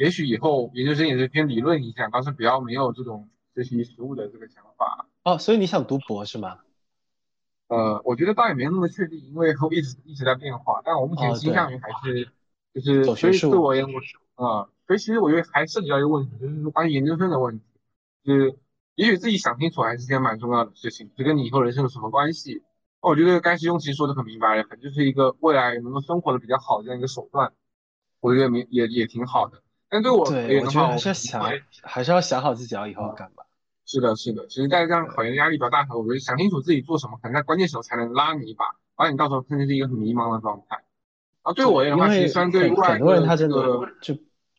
[0.01, 5.07] 也许以后研究生也是偏理论一下，倒是比较没有这种学习实务的这个想法。
[5.23, 6.57] 哦，所以你想读博是吗？
[7.67, 10.81] 呃，我觉得倒也没那么确定，因为一直一直在变化。
[10.83, 12.31] 但我目前哦倾向于还是，
[12.73, 17.65] 就是走学术所以对我而言，我啊、所以其实我觉得还涉及到一个问题，就是关于研究生的问题，
[18.23, 18.57] 就是
[18.95, 22.63] 也许自己想清楚还是件蛮重要的事情，就跟你以后人生有什么关系。
[23.01, 27.53] 我觉得该师兄其实说的很明白了，就是一个未来能够生活的比较好的这样一个手段，
[28.19, 29.61] 我觉得也也也挺好的。
[29.91, 31.43] 但对我我觉得还是要想，
[31.83, 33.43] 还是要想好自己要以后要干嘛。
[33.85, 34.47] 是的，是的。
[34.47, 38.65] 其实，在这样考研压力比较大的时候，我觉得想清楚自己做什么，可能在关键时候才能拉你一把，
[38.95, 40.81] 不然你到时候甚至是一个很迷茫的状态。
[41.41, 44.13] 啊，对我而言的话，其实虽然对很于多人他真的这个就，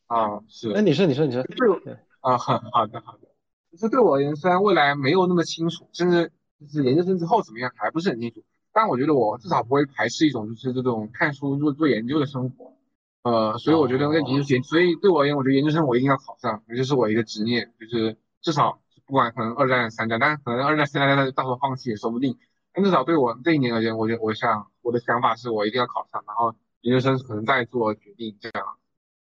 [0.06, 3.28] 啊是那，你说你说你说，对我对啊，好好的好的。
[3.70, 6.30] 其实对我而言，虽然未来没有那么清楚，甚至
[6.60, 12.74] 就是研究生之后怎么样还不是很清楚，但我觉得我至少不会排斥一种就是这种看书做做研究的生活。
[13.22, 22.36] 呃，所以我觉得在研究生，所以对我而言，我觉得研究生我一定要考上，也就是我一个执念，就是至少不管可能二战三战，但是可能二战三战到时候放弃也说不定。
[22.72, 28.66] 但至少对我这一年而言，我觉得我想我的想法是我一定要考上，然后研究生可能再做决定这样，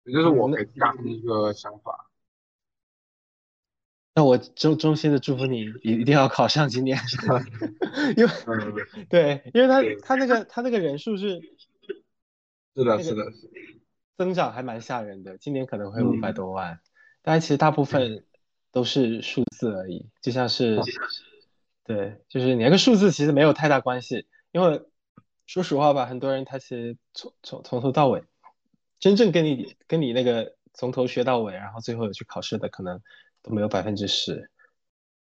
[0.03, 2.05] 也就是我给家庭的一个想法。
[4.15, 6.99] 那我衷衷心的祝福你，一一定要考上今年，
[8.17, 8.31] 因为
[9.09, 11.39] 对，因为他他那个他那个人数是，
[12.75, 13.49] 是的，是的，是
[14.19, 16.79] 增长还蛮吓人的，今年可能会五百多万，
[17.23, 18.25] 但其实大部分
[18.71, 20.77] 都是数字而已，就像是，
[21.85, 24.83] 对，就是你那个数字其实没有太大关系，因为
[25.47, 28.21] 说实话吧，很多人他其实从从从头到尾，
[28.99, 33.01] 真正跟你跟你那个从头学到尾，然后最后有去考试的可能。
[33.41, 34.49] 都没有百分之十，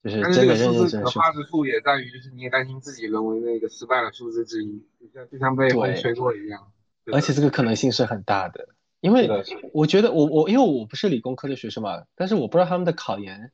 [0.01, 1.05] 就是真的认认真真。
[1.07, 6.71] 话之处也在于，就是你也担心自己沦为那个失败的数字之一，就像就像被风吹过一样。
[7.11, 8.67] 而且这个可能性是很大的，
[9.01, 9.29] 因为
[9.73, 13.51] 我觉得我我因为我不是理工科的学生嘛，但是我不知道他们的考研，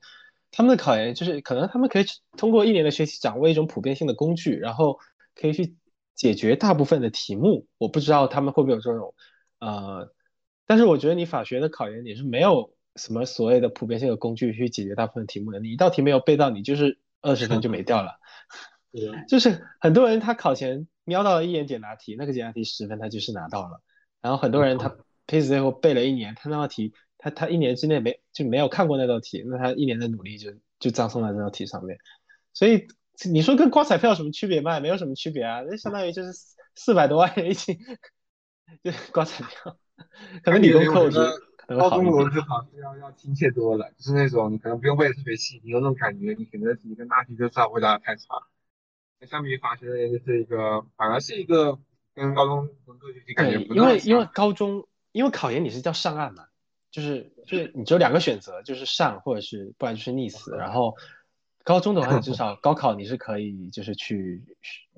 [0.52, 2.06] 他们的考研就是可能他们可以
[2.38, 5.00] 通过一年的学习掌握一种普遍性的工具，然后
[5.36, 5.76] 可以去
[6.14, 7.68] 解决大部分的题目。
[7.78, 9.14] 我不知道他们会不会有这种
[9.60, 10.12] 呃，
[10.66, 12.74] 但是我觉得你法学的考研你是没有。
[12.98, 15.60] 什么所谓的普遍性的工具去解决大部分题目的？
[15.60, 18.12] 你一道题没有背到，你就是二十分 就没掉了。
[19.28, 23.82] 就是很多人他考前瞄到了一眼简答题，那个简答题十分他就是拿到了。
[24.22, 24.96] 然后很多人他
[25.28, 31.98] 配置最后背了一年，他那道题他他一年之内没就没有看过那道题，那他一年的努力就就葬送在这道题上面。
[32.54, 32.88] 所以
[33.30, 34.80] 你说跟刮彩票有什么区别吗？
[34.80, 36.32] 没有什么区别啊，那相当于就是
[36.76, 37.78] 四百多万人一起
[38.84, 39.78] 就刮彩票。
[40.44, 41.32] 可能理工科我觉得。
[41.68, 48.24] 高中的文科考试要要亲切多了，就是那种你可能不用背的特别细，你有那种感觉，你选择题跟大题就少回答的太差。
[49.26, 51.80] 那相比于法学而言，就是一个反而是一个
[52.14, 56.46] 跟高中文科学习感觉不因为因为高中因为考研你是叫上岸嘛，
[56.92, 60.56] 就是就是你只有两个选择，就是上或者是不然就是溺死。
[60.56, 60.96] 然后
[61.64, 64.44] 高中的话，你至少高考你是可以就是去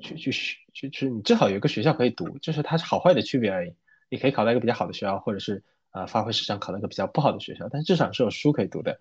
[0.01, 0.31] 去去
[0.73, 3.73] 去去，你至少有一个学校可以读，就是它是好坏的区别而已。
[4.09, 5.63] 你可以考到一个比较好的学校，或者是。
[5.91, 8.99] 啊，发挥失常考到一个比较不好的学校，但是至少是有书可以读的，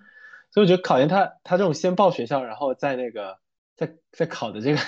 [0.51, 3.39] 所以我觉得考研它它这种先报学校，然后在那个
[3.77, 4.79] 在在考的这个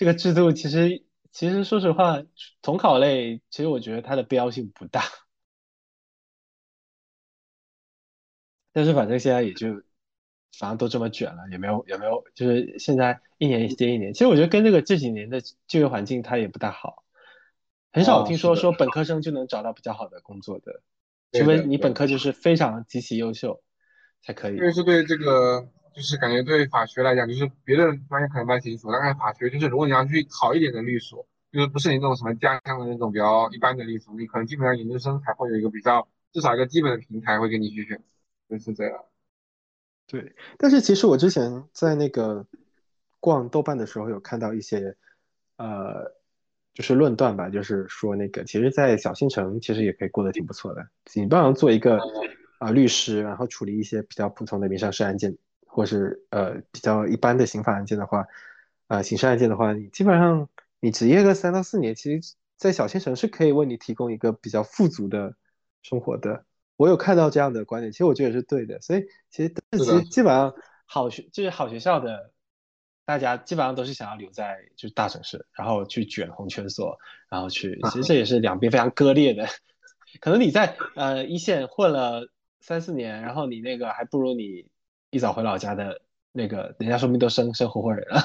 [0.00, 2.22] 这个制度，其实其实说实话，
[2.62, 5.02] 统考类其实我觉得它的必要性不大，
[8.72, 9.82] 但是反正现在也就
[10.58, 17.04] 反正都这么卷了，也没有也没有，就是现在一年接一年，其实我觉得跟这个这几年的就业环境它也不大好，
[17.92, 20.80] 很少听说说本科生就能找到比较好的工作的。
[21.32, 23.62] 除非你本科就是非常极其优秀，
[24.22, 24.56] 才可以。
[24.56, 38.02] 特别是对这个，就是感觉对法学来讲，就是别的专业可能不太清楚，但是法学就是如果你要去好一点的律所，就是不是你那种什么家乡的那种比较一般的律所，你可能基本上研究生才会有一个比较至少一个基本的平台会给你去选，
[38.48, 39.04] 就是这样。
[40.06, 42.46] 对，但是其实我之前在那个
[43.20, 44.96] 逛豆瓣的时候有看到一些，
[45.56, 46.18] 呃。
[46.72, 50.88] 就是论断吧，就是说那个，其实，在小县城其实也可以过得挺不错的。
[51.14, 51.98] 你不能做一个
[52.60, 55.36] 啊律师，然后处理一些比较普通的民商事案件，
[55.70, 58.26] 或是呃比较一般的刑法案件的话，
[58.88, 60.48] 呃刑事案件的话，你基本上
[60.80, 65.34] 你职业个三到四年，其实，在小县城是可以为你提供一个比较富足的
[65.82, 66.44] 生活的。
[66.76, 68.80] 我有看到这样的观点，其实我觉得也是对的。
[68.80, 70.54] 所以其实其实基本上
[70.84, 72.32] 好学就是好学校的。
[73.06, 76.96] 大家基本上都是想要留在就是大城市，然后去卷红圈所，
[77.28, 79.48] 然后去，其实这也是两边非常割裂的。
[80.20, 82.28] 可能你在呃一线混了
[82.60, 84.64] 三四年，然后你那个还不如你
[85.10, 86.00] 一早回老家的
[86.32, 88.22] 那个，人家说不定都生生合伙人了。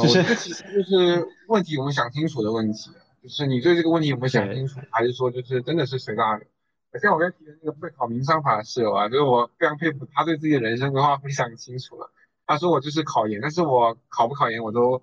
[0.00, 2.90] 就是这其实就是问题，我们想清楚的问题，
[3.22, 6.46] 就是你对这个问题有没有想清楚，还是说就是真的是随大流？
[7.00, 12.10] 像我刚的那个备考民商法的室友啊，就是我非常佩服他对自己的人生规划非常清楚了。
[12.46, 15.02] 他说我就是考研，但是我考不考研，我都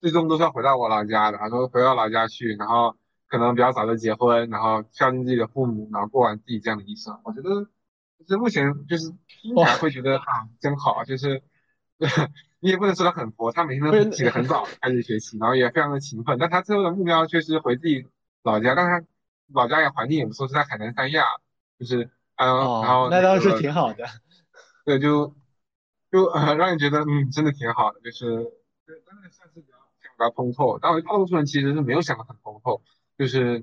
[0.00, 1.36] 最终都是要回到我老家的。
[1.36, 2.96] 他说回到老家去，然后
[3.28, 7.20] 可能比较早就结婚，然后孝敬自己的父母，然后过完自己这样的一生。
[7.24, 7.68] 我觉得，
[8.18, 11.42] 就是目前就是听起来会觉得啊，真好，就是
[12.60, 16.38] 你也不能说他很佛，他每天都起得很早开始学习，然后也非常的勤奋。
[16.38, 18.06] 但他最后的目标却是回自己
[18.42, 19.06] 老家，但是他
[19.52, 21.24] 老家也环境也不错，是在海南三亚，
[21.78, 22.46] 就是嗯，
[22.82, 24.04] 然后那倒是挺好的，
[24.84, 25.34] 对，就。
[26.10, 28.26] 就呃让你觉得嗯真的挺好的，就是
[28.86, 32.80] 真的算是比较想比较通透，但我大多数人其实是没有想的很通透，
[33.18, 33.62] 就是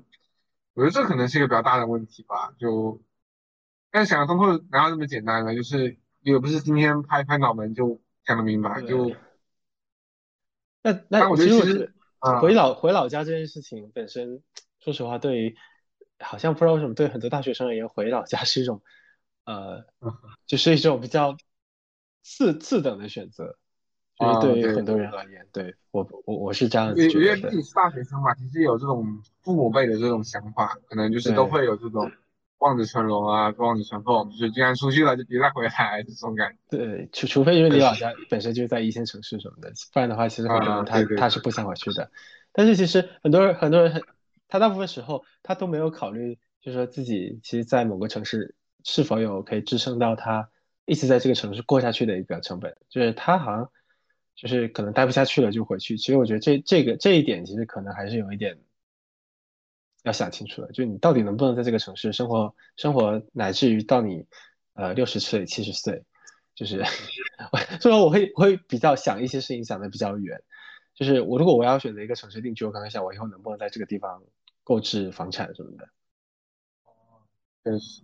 [0.74, 2.52] 我觉得这可能是一个比较大的问题吧。
[2.56, 3.02] 就
[3.96, 5.54] 但想的通透哪有那么简单呢？
[5.54, 9.10] 就是也不是今天拍拍脑门就想得明白，就
[10.82, 11.94] 那那我觉得其实
[12.42, 14.42] 回老回老家这件事情本身，
[14.80, 15.56] 说实话，对于
[16.18, 18.82] 好像不知道为什么对很多大学生而言，回老家是一种
[19.46, 19.86] 呃，
[20.46, 21.34] 就是一种比较
[22.22, 23.56] 次次等的选择，
[24.18, 27.64] 就是啊对对于很多人而言，对我我我是这样我子觉得的我觉得毕竟。
[27.64, 32.12] 是大学生嘛，其实有这种父母辈的这种想法，可能就是都会有这种
[32.58, 36.76] 望子成龙啊，望子成凤，就是既然出去了就别再回来这种感觉。
[36.76, 42.10] 对，除除非因为你老家本身就在一线城市什么的，不然的话，其实很多啊人他他是不想回去的。
[42.52, 44.02] 但是其实很多人很多人很，
[44.48, 48.54] 他大部分时候他都没有考虑，就是说自己其实，在某个城市
[48.84, 50.48] 是否有可以支撑到他
[50.86, 53.70] 一直在这个城市过下去的一个成本，就是他好像
[54.34, 55.98] 就是可能待不下去了就回去。
[55.98, 58.56] 其实我觉得这这个这一点其实可能还是有一点
[60.06, 64.24] 要想清楚了，就你到底能不能在这个城市生活生活，乃至于到你
[64.74, 66.04] 呃六十岁七十岁。
[66.54, 66.82] 就是，
[67.82, 70.42] 所以说我会会比较想一些事情想的比较远，
[70.94, 74.22] 就是我如果我要选择一个城市定居，我可能想我以后能不能在这个地方
[74.64, 75.88] 购置房产什么的。
[77.62, 78.00] 确实，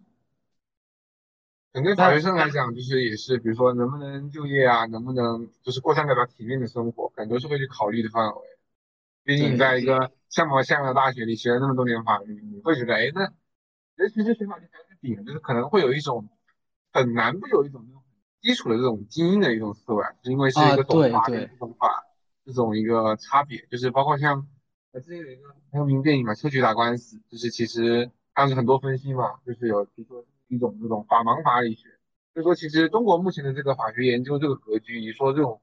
[1.73, 8.41] 可能对法学生来讲，就是也是，比如说能不能就业啊，能不能就是过上比较体面的生活，可能都是会去考虑的范围。
[9.25, 13.33] 毕竟你在一个像模像样的大学里学了那么多年法律，你会觉得，哎，那
[13.97, 16.29] 尤其是学法律还有个点，就是可能会有一种
[16.93, 18.03] 很难不有一种那种
[18.41, 22.05] 基础的这种精英的一种思维，就是因为是一个懂法对跟不懂法
[22.45, 24.47] 这种一个差别，就是包括像
[24.93, 31.89] 呃之前有一个很有名的电影嘛，《秋菊打官司》，就是其实当时很多分析嘛，就是有提出一种这种法盲法理学，
[32.35, 35.61] 就是说其实中国目前的这个法学研究这个格局，你说这种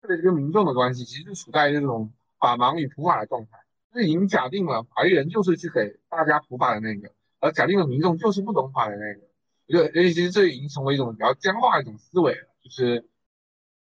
[0.00, 3.60] 特别是跟民众的关系，其实是处在这种法盲与普法的状态，
[3.94, 9.20] 就是已经假定了法律人就是去给大家普法的那个，而假定了民众就是不懂法的那个。
[9.68, 13.06] 我觉得，而且其实这已经成为一种比较僵化的一种思维了，就是，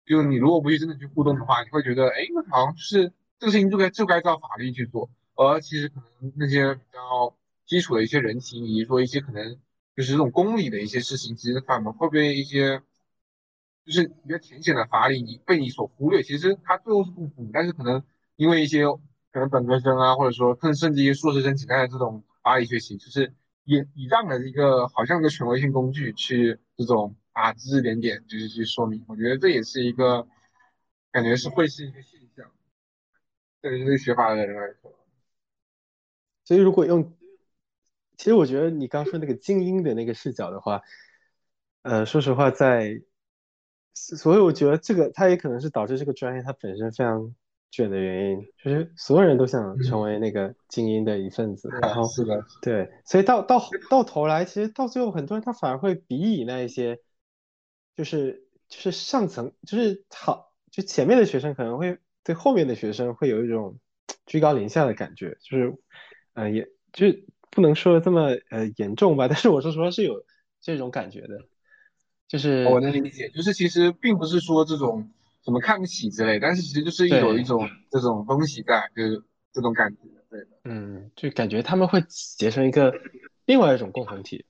[0.05, 7.35] 就你如果不去真的去互动的话，你会觉得，哎，好像就是这个事情就该就该照法律去做，而其实可能那些比较
[7.65, 9.57] 基础的一些人情，以及说一些可能
[9.95, 12.83] 就是这种公理的一些事情，其实反而会被一些
[13.83, 18.03] 就是比较浅显的法理你被你所忽略，其实它最后是不符，但是可能
[18.39, 18.85] 因为一些
[19.33, 23.33] 可能本科生啊，或者说更甚至一些硕士生请来的这种法理学习，就是
[23.65, 29.03] 也倚仗了一个好像一个权威性工具去这种啊指指点点，就是去说明。
[29.09, 30.25] 我觉得这也是一个
[31.11, 32.49] 感觉是会是一个现象，
[33.59, 34.93] 对于对学法的人来说。
[36.45, 37.13] 所以如果用，
[38.15, 40.81] 其实我觉得你刚说那个精英的那个视角的话，
[41.81, 43.01] 呃，说实话在，
[43.93, 47.35] 所以我觉得这个它也可能是导致这个专业它本身非常
[47.71, 56.99] 卷的原因，就是所有人都想成为那个精英的一份子，然后是的，对，所以到到到头来，其实到最后很多人他反而会鄙夷那一些，
[57.95, 63.79] 就是就是上层就是好，就前面的学生可能会对后面的学生会有一种
[64.25, 65.77] 居高临下的感觉，就是
[66.33, 70.25] 呃也就是不能说这么呃严重吧， 但是我说实话是有
[70.59, 71.45] 这种感觉的，
[72.27, 75.09] 就是我能理解，就是其实并不是说这种
[75.49, 80.47] 什么看不起之类，但是其实就是有一种这种东西在，就是这种感觉，对的。
[80.63, 82.93] 嗯，就感觉他们会结成一个
[83.45, 84.45] 另外一种共同体，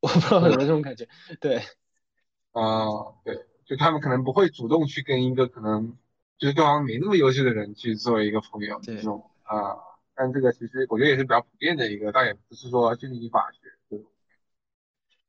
[0.00, 1.08] 我不知道有没有这种感觉，
[1.40, 1.62] 对。
[2.52, 2.86] 啊、
[3.24, 5.96] 对，就他们可能不会主动去跟一个可能
[6.38, 9.76] 就是对方没那么优秀的人去做一个朋友对这种啊、
[10.14, 13.58] 但这个其实我觉得也是比较普遍的一个，倒也不是说拘泥于法学
[13.90, 14.06] 这种，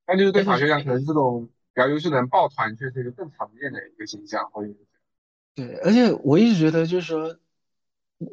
[0.05, 4.86] 但就是对法学上可能这种比较优秀的人抱团却是一个更常见的一个现象，或者是
[5.57, 7.35] 对，而且我一直觉得，就是说，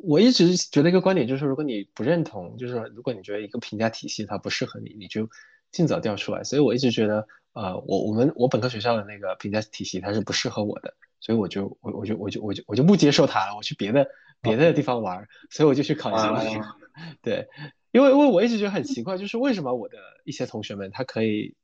[0.03, 5.31] 我一直觉得一个观点，就是说如果你不认同，就是说，如果你觉得一个评价体系它不适合你，你就
[5.73, 6.45] 尽早调出来。
[6.45, 14.07] 所以我一直觉得，呃，我我们我本科学校的那个评价体系它是不适合我的，所以我就我我就我就我就我就不接受它了，我去别的
[14.43, 16.61] 别的地方玩儿，所以我就去考研究生。
[16.61, 16.77] 啊
[17.23, 17.49] 对，
[17.91, 21.57] 因为因为我一直觉得很奇怪，就是为什么我的一些同学们他可以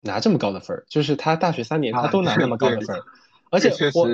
[0.00, 3.02] 拿这么高的分儿，就是他大学三年他啊都拿那么高的分儿，
[3.50, 4.08] 而且我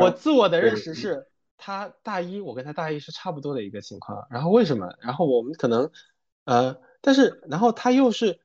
[0.00, 1.26] 我自我的认识是，
[1.56, 4.94] 他大一我跟他大一是差不多的一个情况，然后为什么？
[5.00, 5.90] 然后我们可能
[6.44, 8.40] 呃，但是然后他又是，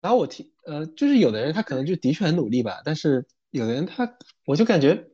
[0.00, 4.16] 然后我听呃，就是有的人他可能就的确很努力吧，但是有的人他
[4.46, 5.08] 我就感觉。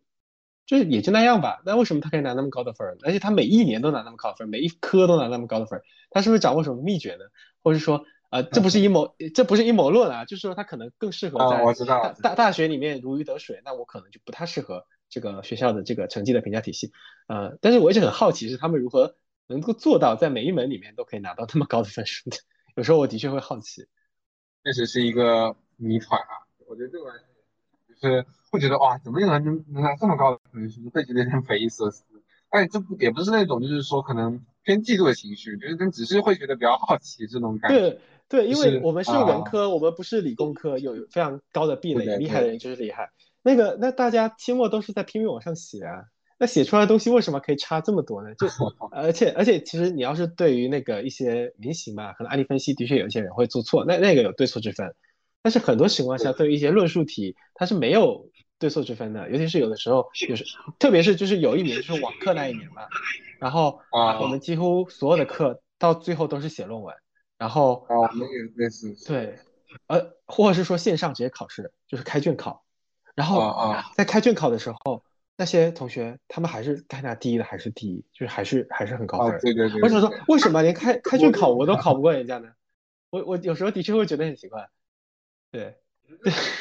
[0.66, 2.98] 就是也就那样吧，那为什么他可以拿那么高的分儿？
[3.02, 7.24] 而且他每一年都拿那么高的分儿，每一科都拿那么高的分儿，他是不是掌握什么秘诀呢？
[7.62, 16.92] 或者说，呃，这不是阴谋，这不是阴谋论啊，就是说他可能更适合啊在我知道大大大学里面如鱼得水，那我可能就不太适合这个学校的这个成绩的评价体系。
[17.26, 19.16] 呃，但是我一直很好奇是他们如何
[19.46, 22.36] 能够做到在每一门里面都可以拿到那么高的分数的。
[22.76, 23.86] 有时候我的确会好奇。
[24.64, 26.44] 确实是一个谜团啊。
[26.66, 27.24] 我觉得对我来说，
[27.88, 32.04] 就就是会觉得哇，怎么有人能能拿这么高的分数，会觉得有点匪夷所思。
[32.50, 37.78] 但这不也不是那种就是说可能偏嫉妒的情绪，就是只是会觉得比较好奇这种感觉。
[37.78, 43.10] 对对，因为我们是啊文科，我们不是理工科，有非常高的壁垒，厉害的人就是厉害。
[43.42, 46.04] 那个那大家期末都是在拼命往上写啊，
[46.38, 48.34] 那写出来的东西为什么可以差这么多呢？
[48.34, 48.46] 就
[48.90, 54.94] 而 且而且，其实你要是对于那个一些明型嘛，可能案例分析的确有一些人会做错，那那个有对错之分。
[55.40, 60.44] 但是很多情况下，对于一些论述题，它是没有对错之分的，尤其是有的时候，就是
[60.78, 62.82] 特别是就是有一年就是网课那一年嘛，
[63.38, 66.94] 然后啊我们几乎所有的课到最后都是写论文，
[67.38, 68.94] 然后啊，我们也类似。
[69.06, 69.38] 对，
[69.86, 72.64] 呃，或者是说线上直接考试，就是开卷考，
[73.14, 75.04] 然后啊啊在开卷考的时候，
[75.36, 79.38] 那些同学他们还是该拿第一的还是第一，就是还是还是很高分。
[79.40, 79.80] 对对对。
[79.82, 82.50] 我想说，为什么连开 开卷考我都考不过人家呢？
[83.10, 84.68] 我我有时候的确会觉得很奇怪。
[85.50, 85.78] 对，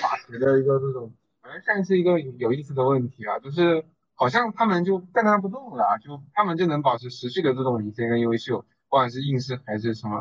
[0.01, 1.11] 法学的一个这种，
[1.41, 10.17] 好像像是一个有意思的问题啊，就是好像他们就站那不动了啊，就他们就能保持持续的这种领先跟优秀，不管是应试还是什么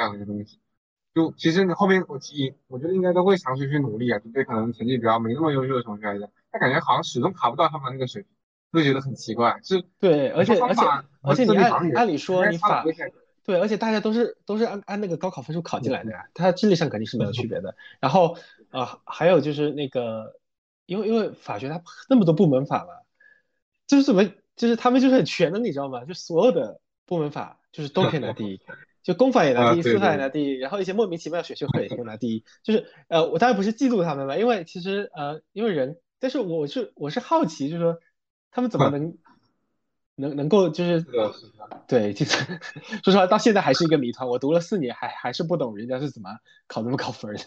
[0.00, 0.58] 这样的一个东西。
[1.14, 8.30] 就其实你后面我提议，我觉得应该都会尝试去努力啊，就对可能成绩比较没那么优秀的同学来讲，他感觉好像始终爬不到他们那个水平，
[8.72, 9.58] 会觉得很奇怪。
[9.62, 10.82] 是对，而且而且
[11.20, 12.84] 而且你按按理说你法
[13.44, 17.74] 对，而且大家都是都是按按那个高考分数考进来的呀， 他智力上肯定是没有区别的。
[17.98, 18.36] 然后
[18.70, 20.38] 呃，还有就是那个，
[20.86, 22.92] 因为因为法学它那么多部门法嘛，
[23.88, 24.24] 就是怎么
[24.54, 26.04] 就是他们就是很全的，你知道吗？
[26.04, 28.60] 就所有的部门法就是都可以拿第一，
[29.02, 32.44] 就公法也拿第一，啊对司法也拿第一，然后一些莫名其妙的选修课也可以拿第一。
[32.62, 37.98] 就是呃，我当然不是嫉妒他们吧，因为其实呃，因为人，但是我是我是好奇，就是说
[38.50, 39.16] 他们怎么能
[40.16, 41.04] 能能够就是。
[41.86, 42.44] 对，其实
[43.02, 44.28] 说实话，到现在还是一个谜团。
[44.28, 46.30] 我读了四年，还还是不懂人家是怎么
[46.68, 47.42] 考那么高分的。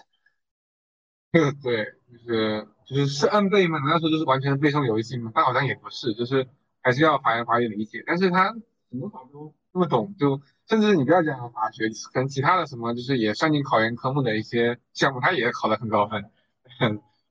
[1.63, 3.79] 对，就是就是是按背吗？
[3.79, 5.31] 难道说就是完全背诵游戏吗？
[5.33, 6.47] 但好像也不是，就是
[6.81, 8.03] 还是要法言法语理解。
[8.05, 8.53] 但是他
[8.89, 16.23] 怎么法都那么懂，就甚至你不要讲法学，可能其他的什么就是也算进考研科目的一些项目，他也考得很高分，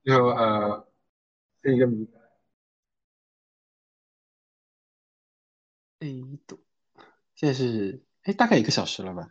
[0.04, 0.86] 就呃
[1.62, 2.08] 是一个谜。
[6.00, 6.08] 哎，
[6.48, 6.58] 读，
[7.36, 9.28] 现在是哎，大概一个小时了吧？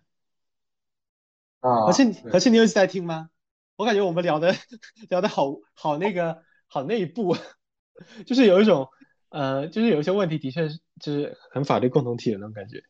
[1.59, 3.29] 啊，何庆，对何庆，你有在听吗？
[3.75, 4.55] 我感觉我们聊的
[5.09, 7.35] 聊的好好那个好内部，
[8.25, 8.87] 就是有一种
[9.27, 12.81] 呃，就是有一些问题的确是就是很法律共同体的那种感觉。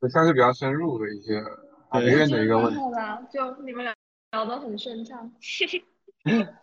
[0.00, 1.42] 就算是比较深入的一些
[1.90, 2.78] 法学对院的一个问题。
[2.80, 3.94] 好啦，就你们俩
[4.32, 5.30] 聊得很顺畅。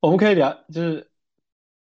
[0.00, 1.10] 我们可以聊，就是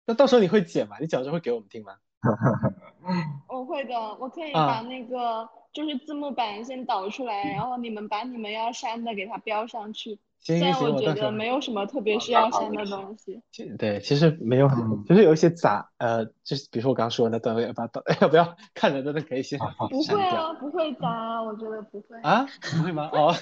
[0.05, 0.95] 那到时候你会剪吗？
[1.01, 1.97] 你讲之后会给我们听吗？
[3.49, 10.17] 我会的，我可以啊把那个就是字幕版先导出来，然后你们把你们要删的给它标上去。
[10.45, 13.41] 行行行，虽然我觉得没有什么特别需要删的东西。
[13.51, 19.65] 其对，其实没有很，嗯就是有一些杂，呃，就是比如说我刚刚说的那段，要把要 要不要看着真的可以先不
[20.03, 22.45] 会啊，不会杂啊，我觉得不会，啊？
[22.77, 23.09] 不会吗？
[23.11, 23.33] 哦，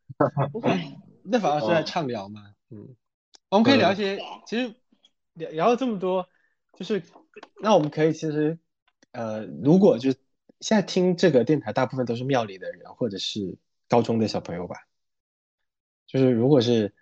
[0.52, 0.70] 不会。
[1.24, 2.40] 那反而是在畅聊嘛，
[2.70, 2.94] 嗯，
[3.50, 4.74] 我们可以聊一些其实
[5.32, 6.28] 聊聊了这么多，
[6.74, 7.02] 就是
[7.62, 8.58] 那我们可以其实，
[9.12, 10.12] 呃，如果就
[10.60, 13.56] 现在听这个电台，大部分都是庙里的人或者是
[13.88, 14.76] 高中的小朋友吧，
[16.10, 16.92] 就是如果是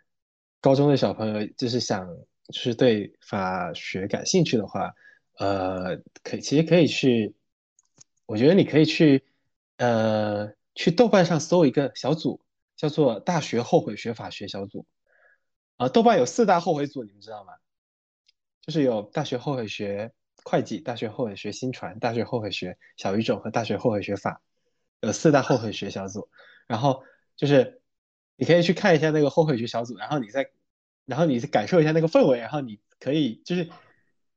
[0.60, 2.06] 高中的小朋友，就是想
[2.52, 4.92] 就是对法学感兴趣的话，
[5.38, 7.34] 呃，可以其实可以去，
[8.26, 9.24] 我觉得你可以去，
[9.78, 12.42] 呃，去豆瓣上搜一个小组，
[12.76, 14.84] 叫做“大学后悔学法学小组”。
[15.78, 17.54] 啊，豆瓣有四大后悔组，你们知道吗？
[18.60, 20.12] 就是有大学后悔学
[20.44, 24.42] 会计、大学后悔学新传、大学后悔学小语种和大学后悔学法，
[25.00, 26.28] 有四大后悔学小组。
[26.66, 27.02] 然后
[27.36, 27.80] 就是
[28.38, 30.48] 你可以去看一下那个后悔学小组，然后你再，
[31.04, 33.68] 然后你感受一下那个氛围，然后你可以就是，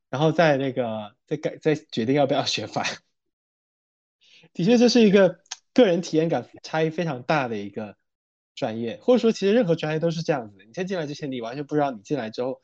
[0.09, 2.83] 然后再那个再改再决定要不要学法。
[4.53, 5.39] 的确，这是一个
[5.71, 7.95] 个人体验感差异非常大的一个
[8.55, 10.65] 专业，或者说其实任何专业都是这样子的。
[10.65, 12.59] 你先进来之前，你完全不知道你进来之后，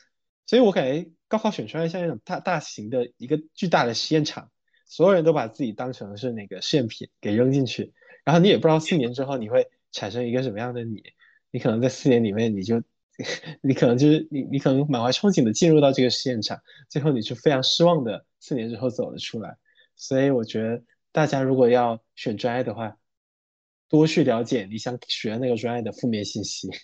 [0.47, 4.49] 所以我感觉高考选专业像那种大大型的一个巨大的实验场，
[4.87, 11.03] 所有人都把自己当成是那个试验品给扔进去，然后你也不知道四年之后你会产生一个什么样的你，
[11.51, 12.81] 你可能在四年里面你就，
[13.61, 19.57] 你可能就是你你可能满怀憧憬的进入到这个实验场，最后你就非常失望的，四年之后走了出来。
[19.95, 22.97] 所以我觉得大家如果要选专业的话，
[23.89, 26.69] 多去了解你想学那个专业的负面信息。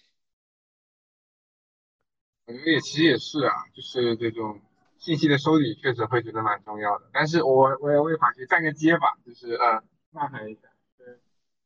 [2.45, 4.59] 我觉得也其实也是啊，就是这种
[4.97, 7.09] 信息的收集确实会觉得蛮重要的。
[7.13, 10.61] 但是我我也为法学站个街吧，就是呃呐喊一下，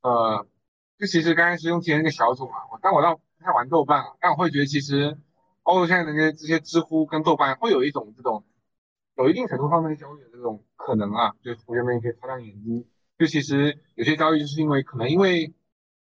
[0.02, 0.46] 呃，
[1.00, 5.18] 就其实刚开始用提那个小组嘛，我但我倒不太玩豆瓣啊，但我会觉得其实
[5.64, 8.44] 包括现在的这些这些知乎跟豆瓣，会有一种这种
[9.16, 12.86] 有一定程度上面交易的这种可能啊，就是同学们也可以擦亮眼睛。
[13.18, 15.54] 就其实有些交易，就是因为可能因为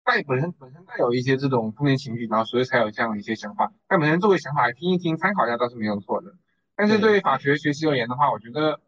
[0.05, 3.73] 带本身本身带有一些这种负面情绪，然后所以才有这样的一些想法。
[3.89, 6.35] 但本身作为想法来听一听，参考一下倒是没有错的。
[6.77, 8.81] 但是对法学学习而言的话，我觉得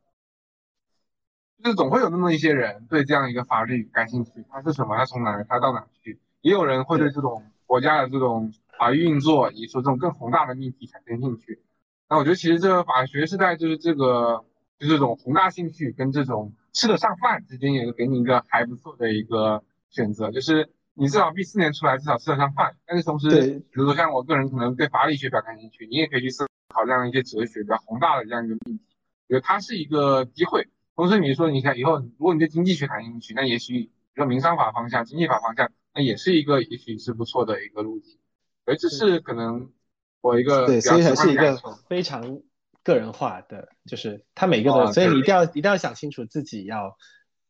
[1.62, 6.20] 就是总会有那么一些人对这样一个法律感兴趣，它是什么，它从哪儿，它到哪去？
[6.42, 11.62] 也有人会对这种国家的这种法律运作，以及说这种更宏大的命题产生兴趣。
[12.08, 14.44] 那我觉得其实这个法学是在就是这个
[14.78, 22.76] 就这种宏大兴趣跟这种吃得上饭之间，也是给你一个还不错的一个选择，就是你至少毕四年出来，至少吃得上饭。
[22.86, 28.84] 但是同时，比如说像我个人可能对法理学比较感兴趣，你也可以去思考这样一些哲学比较宏大的这样一个命题，
[29.28, 30.68] 我觉得它是一个机会。
[30.96, 38.18] 同时，你说你看以后，如果你对经济学感兴趣，那也许比如说民商法方向、经济法方向，那也是一个也许是不错的一个路径。
[38.64, 39.70] 所以这是可能
[40.22, 42.40] 我一个对，所以还是一个非常
[42.82, 46.96] 个人化的，就是他每个的，所以你一定要一定要想清楚自己要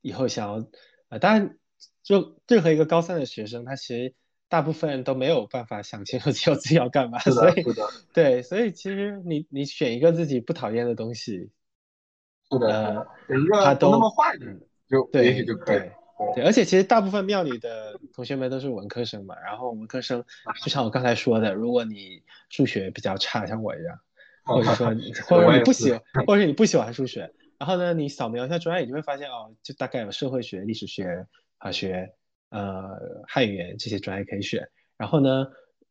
[0.02, 0.66] 以后想要
[1.08, 1.56] 呃，当然
[2.02, 4.12] 就任何一个高三的学生，他其实
[4.48, 7.64] 大部分都没有办法想清楚 自己要干嘛，所以
[8.12, 11.52] 对，所以其实你你选一个自己不讨厌的东西。
[12.50, 14.46] 是的，选一个都那么坏的，
[14.88, 15.82] 就对，也许就可以。
[16.34, 20.24] 对，而且其实大部分庙里的同学们都是文科生嘛，然后文科生
[20.62, 23.98] 就像我刚才说的，如果你数学比较差，像我一样，
[24.44, 24.86] 或者说
[25.28, 25.92] 或者你不喜，
[26.26, 31.26] 或者你不喜欢数学，然后呢，你扫描一下专业，你就会发现哦，就大概有社会学、历史学、
[31.58, 32.14] 法学、
[32.48, 32.96] 呃
[33.28, 34.66] 汉语言这些专业可以选。
[34.96, 35.48] 然后呢，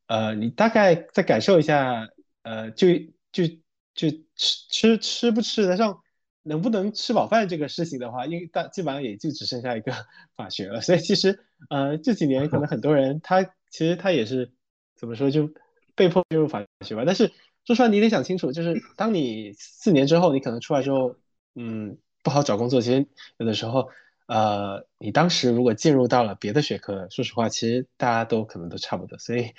[0.07, 2.07] 呃，你大概再感受一下，
[2.41, 2.87] 呃，就
[3.31, 3.45] 就
[3.93, 6.01] 就吃吃吃不吃得上。
[6.47, 9.91] 能不能吃饱饭这个事情的话，因为大基本上也就只剩下一个
[10.37, 11.39] 法学了，所以其实
[11.71, 14.53] 呃这几年可能很多人他其实他也是
[14.95, 15.49] 怎么说就
[15.95, 17.01] 被迫进入法学吧。
[17.03, 17.31] 但是
[17.65, 21.15] 说实话，你得想清楚，就是当你四年之后，你可能出来之后，
[21.55, 22.79] 嗯不好找工作。
[22.79, 23.89] 其实有的时候
[24.27, 29.17] 呃你当时如果进入到了别的学科，说实话，其实大家都可能都差不多。
[29.17, 29.49] 所以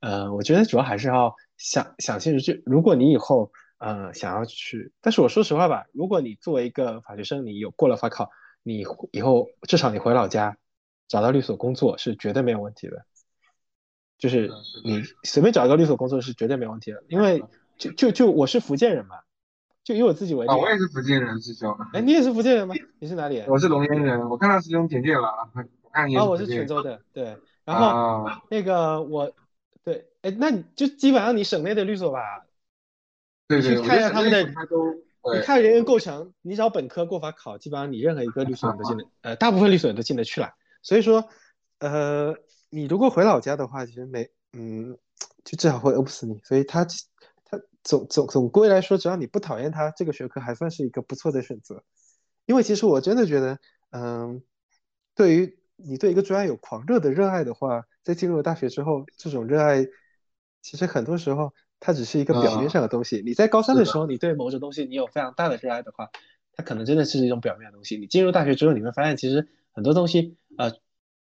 [0.00, 3.50] 呃我觉得主要还是要想想清楚，就如果你以后。
[3.78, 8.30] 呃，想要去，但是我说实话吧，如果你作为一个法学生，你有过了法考，
[8.62, 10.56] 你以后至少你回老家
[11.08, 13.04] 找到律所工作是绝对没有问题的，
[14.16, 14.50] 就是
[14.82, 17.44] 你随便找一个律所工作是绝对没问题的，因为
[17.76, 19.16] 就就就我是福建人嘛，
[19.84, 22.74] 就以我自己为例，啊，我也是福建人，师兄，哎，你也是福建人吗？
[22.98, 23.44] 你是哪里？
[23.46, 25.28] 我是龙岩人，我看到师兄简介了，
[25.82, 29.30] 我看你，哦，我是泉州的，对，然后那个我，
[29.84, 32.45] 对，哎，那你就基本上你省内的律所吧。
[33.48, 40.50] 你去看一下他们的，你看人员构成，你找本科过法考，基本上你任何一个律所你都进得， 呃，大部分律所你都进得去了。
[40.82, 41.28] 所以说，
[41.78, 42.34] 呃，
[42.70, 44.98] 你如果回老家的话，其实没，嗯，
[45.44, 46.40] 就至少会饿不死你。
[46.42, 46.84] 所以他
[47.44, 51.84] 他总总总归来说，只要你不讨厌他这个学科，还算是一个不错的选择。
[52.46, 53.58] 因为其实我真的觉得，
[53.90, 54.42] 嗯，
[55.14, 59.86] 对于你对一个专业有狂热的热爱的话，在进入了大学之后，这种热爱
[60.62, 61.54] 其实很多时候。
[61.86, 63.22] 它只是一个表面上的东西。
[63.24, 66.10] 你在高三的时候，你对某种东西你有非常大的热爱的话，
[66.52, 67.96] 它可能真的是一种表面的东西。
[67.96, 70.72] 你进入大学之后，你会发现其实很多东西，呃，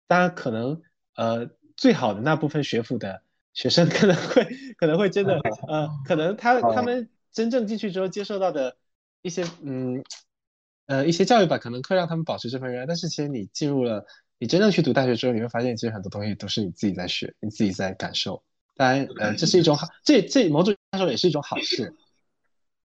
[0.06, 0.80] 当然可能，
[1.16, 3.20] 呃，最好的那部分学府的
[3.52, 5.38] 学生 可能会可能会真的，
[5.68, 8.78] 呃，可能他他们真正进去之后接受到的
[9.20, 10.02] 一些，嗯，
[10.86, 12.86] 呃，一些教育吧，可能会让他们保持这份热爱。
[12.86, 14.06] 但是其实你进入了，
[14.38, 18.42] 你真正去读大学之后，你会发现其实很多东西都是你自己在学，你自己在感受。
[18.76, 21.94] 当然，呃，这是一种好，这这某种来说也是一种好事。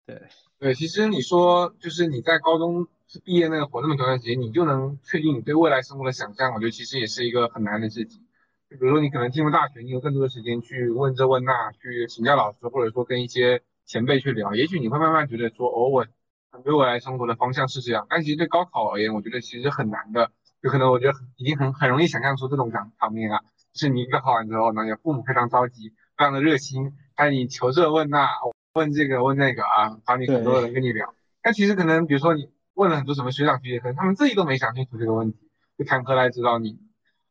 [0.06, 0.22] 对
[0.60, 2.88] 对，其实你说就是你在高中
[3.24, 8.22] 毕业那个活那么短时间，你就能确定你对未来生活的想象，我觉得其实也是一个很难的事情。
[8.70, 16.06] 就比如说你可能进入大学，你有更多的时间去问这问那，去请教老师，或者说跟一些前辈去聊，也许你会慢慢觉得说，哦，我
[16.64, 18.08] 对未来生活的方向是这样。
[18.10, 20.32] 但其实对高考而言，我觉得其实很难的，
[20.62, 23.42] 有可能我觉得已经很很容易想象出这种场场面啊。
[23.78, 28.28] 是你一个考完之后呢，父母非常着急，非常的热心，看你求这问那，
[28.74, 31.14] 问这个问那个啊，找你很多人跟你聊。
[31.42, 35.38] 但其实可能，比如说你问了很多什么学长学姐，可能他们自己都没想清楚这个问题，
[35.78, 36.80] 就谈何来指导你？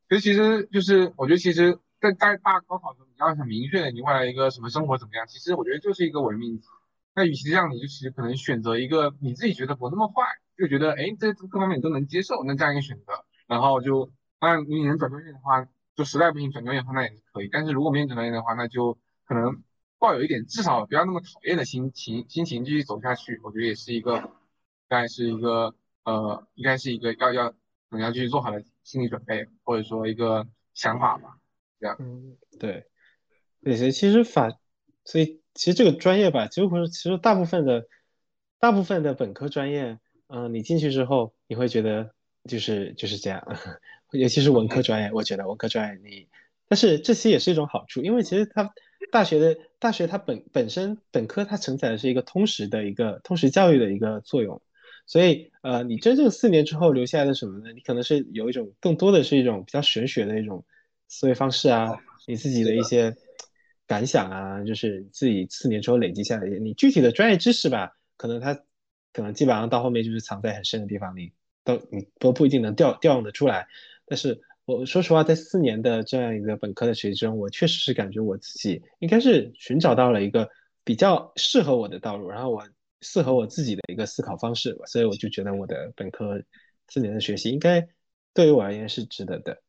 [0.09, 6.65] 所以其实就是，我觉得其实，在在大高考的时候，你要很明确的你未来一个什么生活怎么样，其实我觉得就是一个伪命题。
[7.15, 10.23] 那与其这样，你就其实可能选择一个你自己觉得不那么坏，
[10.57, 15.67] 就觉得哎，这各方面你都能接受，那这样一个选择，然后就当然你能转专业的话。
[15.97, 17.49] 就实在不行转专业的话，那也是可以。
[17.51, 19.63] 但是如果没有转专业的话，那就可能
[19.99, 23.41] 抱有一点至少不要那么讨厌的心情，心情继续走下去。
[23.43, 25.75] 我觉得也是一个，应该是一个
[26.05, 27.57] 呃，应该是一个要要可
[27.97, 31.39] 能要继续做好的心理准备，或者说一个想法吧。
[31.81, 32.87] 这样，嗯，对，
[33.63, 34.51] 对，其实法，
[35.05, 37.87] 所以其实这个专业吧，几乎是其实大部分的
[38.59, 39.99] 大部分的本科专业，
[40.29, 42.15] 嗯、你进去之后，你会觉得
[42.45, 43.47] 就是就是这样，
[44.19, 46.29] 尤其是文科专业，我觉得文科专业你，
[46.69, 48.73] 但是这些也是一种好处，因为其实它
[49.13, 54.61] 大学的大学它本本身本科它承载的是一个通识的一个通识教育的一个作用。
[55.09, 57.73] 所以，呃，你真正四年之后留下来的什么呢？
[57.73, 60.65] 你可能是有一种更多的是一种比较玄学的一种
[61.07, 63.15] 思维方式啊，你自己的一些
[63.87, 66.59] 感想啊，就是自己四年之后累积下来的。
[66.59, 68.55] 你具体的专业知识吧，可能它
[69.13, 71.31] 可能基本上到后面就是藏在很深的地方，你
[71.63, 73.69] 都你都不一定能调调用得出来。
[74.07, 80.49] 但是我说实话，在四年的这样一个本科的学习中，我确实是感觉我自己应该是寻找到了一个
[80.85, 82.67] 比较适合我的道路，然后我。
[83.03, 86.43] 适合我自己的一个思考方式，所以我就觉得我的本科
[86.89, 87.87] 四年的学习应该
[88.33, 89.63] 对于我而言是值得的。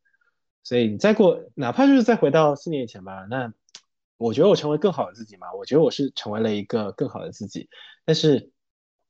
[0.63, 3.53] 所以你再过，哪怕就是再回到四年以前吧，那
[4.15, 7.69] 我觉得我成为更好的自己嘛，我觉得我是成为了一个更好的自己。
[8.05, 8.49] 但是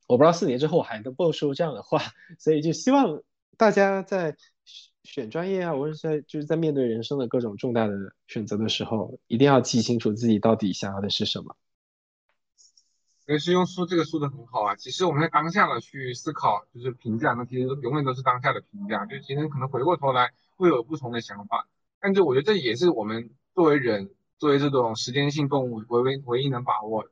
[0.08, 2.02] 我不知道四年之后我还能不能说这样的话，
[2.40, 3.22] 所以就希望
[3.56, 4.36] 大家在
[5.08, 7.94] 选专业啊，或者在就是在面对人生的各种重大的
[8.28, 11.56] 选择的时候，一定要记清楚自己到底想要的是什么。
[13.26, 14.76] 其实用说这个说的很好啊。
[14.76, 19.06] 其实我们在当下的去思考，就是评价，那其实永远都是当下的评价。
[19.06, 21.70] 就其实可能回过头来会有不同的想法，
[22.02, 27.10] 但是我觉得这也是我们作为人，作为这种时间性动物唯唯唯一能把握的。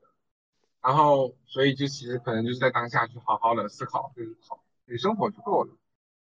[0.81, 5.73] 然后，所以就其实可能就是在当下去好好的思考，就是好，你生活就够了。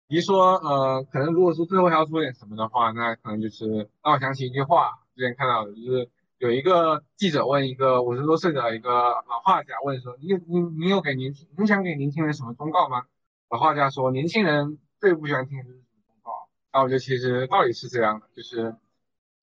[0.08, 6.10] 比如说，呃，可能如果说最后还要说点什么的话，那可能就是让我想起一句话，之前看到的，就是。
[6.38, 13.04] 有一个记者问一个五十多岁的一个老画家，问说：“你你你有给年轻你想给年轻人什么忠告吗？”
[13.48, 16.32] 老画家说：“年轻人最不喜欢听的就是什么忠告。”
[16.74, 18.74] 那我觉得其实道理是这样的，就是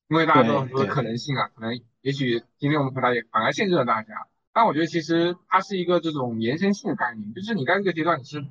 [0.09, 4.27] 因为大家都有很多可能性啊，可能也许今天我们回答也反而限制了大家。
[4.51, 8.45] 但我觉得其实它是一个这种延伸性的概念，就是你在这个阶段你是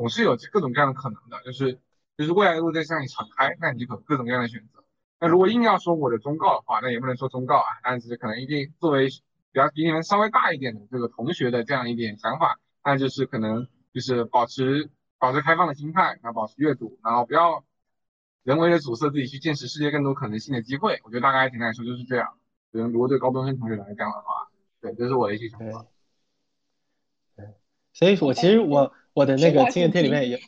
[0.00, 1.78] 总是有这各种各样的可能的，就是
[2.16, 4.82] 就是未来的路在向你敞开，那你就有各种各样的选择。
[5.20, 17.62] 那如果硬要说我的忠告的话，那也不能说忠告啊，但是可能一定作为比较比你们稍微大一点的这个同学的这样一点想法，那就是可能就是保持保持开放的心态，然后保持阅读，然后不要
[18.42, 20.98] 人为的阻塞自己去见识世界更多可能性的机会。
[21.04, 22.38] 我觉得大概简单来说就是这样。
[22.70, 24.48] 如果对高中生同学来讲的话，
[24.80, 25.84] 对，这是我的一些想法。
[27.36, 27.44] 对，
[27.92, 30.38] 所以我其实我我的那个经验贴里面有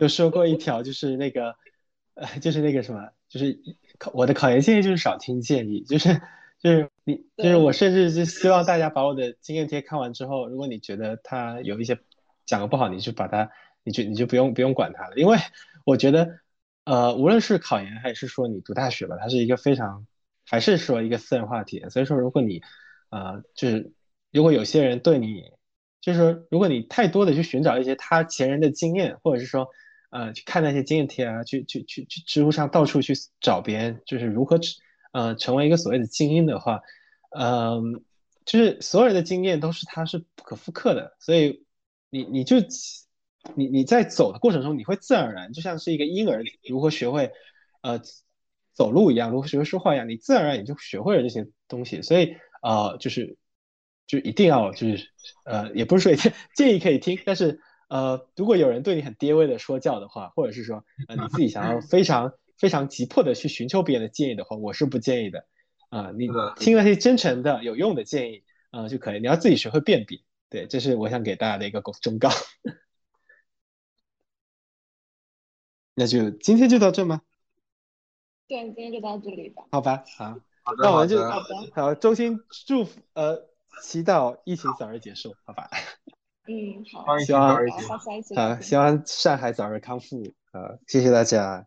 [0.00, 1.54] 有说过一条，就是那个
[2.14, 3.58] 呃，就是那个什么，就是。
[3.98, 6.20] 考我的考研建议就是少听建议，就是
[6.60, 11.98] 就是你就是我甚至是希望大家把我的经验贴看完之后，如果你觉得他有一些
[12.46, 13.50] 讲的不好，你就把它，
[13.82, 15.36] 你就你就不用不用管它了，因为
[15.84, 16.38] 我觉得
[16.84, 20.06] 呃无论是考研还是说你读大学吧，它是一个非常
[20.46, 22.62] 还是说一个私人话题，所以说如果你
[23.10, 23.90] 呃就是
[24.30, 25.50] 如果有些人对你
[26.00, 29.68] 就是说如果你太多的去寻找一些他前人的经验，或者是说。
[30.10, 33.12] 呃，去看那些经验帖啊，去去去去知乎上到处去
[33.42, 34.58] 找别人，就是如何
[35.12, 36.80] 呃成为一个所谓的精英的话，
[37.38, 38.02] 嗯，
[38.46, 41.66] 就是所有人的经验都是他是不可复刻的，所以
[42.08, 42.56] 你你就
[43.54, 47.30] 你你在走的过程中，你会自然而然就像是一个婴儿如何学会
[47.82, 48.00] 呃
[48.72, 53.36] 走路一样，如何学会说话一样，你自然而然也就学会了这些东西，所以呃就是
[54.08, 55.08] 就一定要就是
[55.44, 57.60] 呃也不是说 建议可以听，但是。
[57.90, 65.46] 呃，如果有人对你很爹味的说教的话，或者是说，呃，你自己想要非常非常急迫的去寻求别人的建议的话，我是不建议的。
[65.88, 66.28] 啊，你
[66.58, 69.20] 听那些真诚的、有用的建议，呃，就可以。
[69.20, 70.20] 你要自己学会辨别。
[70.50, 72.28] 对，这是我想给大家的一个忠告。
[75.94, 77.22] 那就今天就到这吗？
[78.48, 79.62] 对，今天就到这里吧。
[79.70, 81.18] 好吧，好，好的，那我们就
[81.74, 83.47] 好，衷心祝福，呃，
[83.82, 85.68] 祈祷疫情早日结束，好吧。
[86.48, 87.56] 嗯，好，希望
[88.34, 90.22] 好，希望上海早日康复。
[90.52, 91.66] 呃，谢谢大家。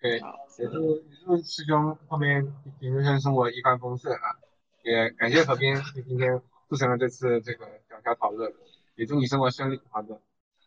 [0.00, 0.18] 对，
[0.58, 2.42] 也祝也祝师兄后面
[2.80, 4.36] 研究生生活一帆风顺啊！
[4.82, 5.74] 也感谢何斌
[6.06, 6.40] 今天
[6.70, 8.50] 促成了这次这个小小讨论，
[8.94, 9.78] 也祝你生活顺利。
[9.90, 10.18] 好的，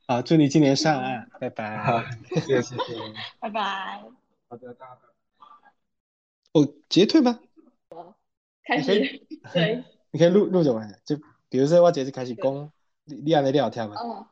[0.05, 2.05] 好，祝你今年上岸，拜拜。
[2.29, 2.93] 谢谢谢谢，
[3.39, 4.03] 拜拜。
[4.49, 4.99] 好的，大家。
[6.53, 7.39] 哦，截退吗？
[8.65, 9.83] 开始，对。
[10.11, 11.17] 你可以录录着玩，就
[11.49, 12.71] 比如说我这次开始讲。
[13.03, 13.95] 你你还没聊听吗？
[13.99, 14.27] 哦，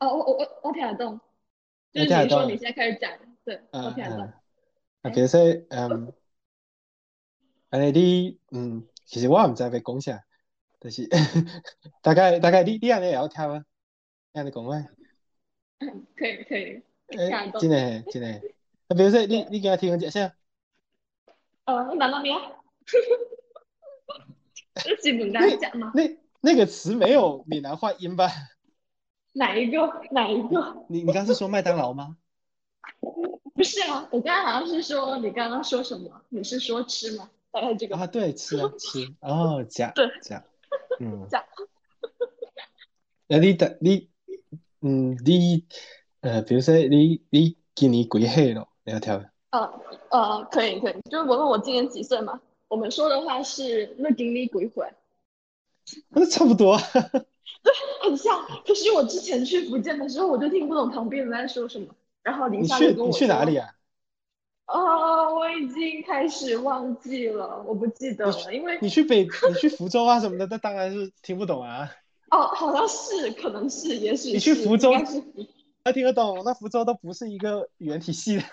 [0.00, 1.20] 哦，我我我我听得懂，
[1.92, 3.12] 就是你说你现在开始讲，
[3.44, 4.32] 对，我听得懂。
[5.02, 5.40] 啊，比如说，
[5.70, 6.12] 嗯，
[7.70, 10.24] 哎，你，嗯，其实我也唔知要讲啥，
[10.80, 11.08] 但是
[12.02, 13.64] 大概大概你你还没聊听吗？
[14.32, 14.84] 你讲话。
[16.16, 16.82] 可以可以。
[17.06, 18.28] 哎，真的真的。
[18.88, 20.18] 啊，比如说你你给我提供解释。
[21.66, 22.40] 呃，你哪哪里啊？
[24.84, 28.28] 就基本大家讲嘛，那那个词没有闽南话音吧？
[29.34, 29.78] 哪一个
[30.10, 30.84] 哪一个？
[30.88, 32.16] 你你刚是说麦当劳吗？
[33.54, 36.22] 不是啊，我刚刚好像是说你刚刚说什么？
[36.30, 37.30] 你是说吃吗？
[37.50, 40.42] 大概这个啊，对，吃啊吃哦，假对假，
[41.00, 41.44] 嗯 假。
[43.28, 44.10] 那你的你
[44.80, 45.66] 嗯你
[46.20, 48.68] 呃，比如说你你今年几岁了？
[48.84, 49.22] 你要跳？
[49.50, 49.80] 呃
[50.10, 52.40] 呃，可以可以，就是我问我今年几岁嘛？
[52.72, 54.90] 我们说的话是那顶你鬼回，
[56.08, 56.78] 那差不多。
[57.62, 57.72] 对
[58.02, 58.46] 很像。
[58.66, 63.68] 可是我之前去福建的时候，我就听不懂旁边人在说什么，然后林你去你夏就跟我说去哪里啊？
[64.64, 71.90] 哦，我已经开始忘记了，我不记得了，因为你去北你去福州啊什么的，那当然是听不懂啊。
[72.32, 75.46] 哦，好像是，可能是，也许你去福州应该是福
[75.84, 78.42] 那听得懂，那福州都不是一个语言体系的。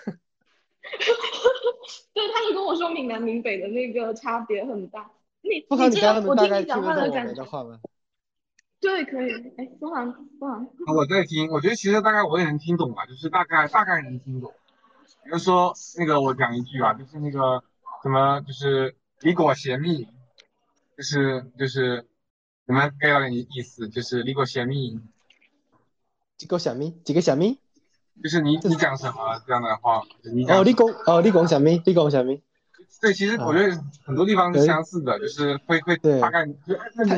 [2.14, 5.10] 对，他就跟我说闽南闽北的那个差别很大。
[5.42, 7.80] 你不，你刚刚能大听你讲话的感觉，的话吗？
[8.80, 9.32] 对，可以。
[9.56, 10.66] 哎，风航，风航，
[10.96, 14.52] 我在听，我觉得其实大概我也能听懂吧，就是大概大概能听懂。
[15.24, 17.62] 比如说那个我讲一句啊，就是那个
[18.02, 20.06] 什么，就是李果咸蜜，
[20.96, 22.06] 就是就是
[22.66, 24.98] 你们 get 到点意思，就是李果咸蜜，
[26.36, 26.90] 几个小咪？
[27.04, 27.58] 几个小咪？
[28.22, 31.70] 就是你你讲什么这样的话，就是你讲哦，你讲哦，你讲什么？
[31.70, 32.38] 你讲什么？
[33.00, 36.44] 对，其实我觉得很多地方是相似的，就是会会大概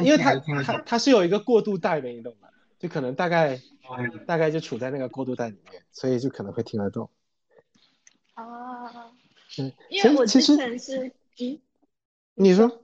[0.04, 2.48] 因为他他他是有一个过渡带的，你懂吗？
[2.78, 3.60] 就可能大概
[3.98, 7.10] 嗯大概就处在那个过渡带里面，所以就可能会听得懂。
[8.34, 8.44] 啊，
[9.58, 11.58] 嗯，因为我之其实前是，嗯，
[12.34, 12.80] 你说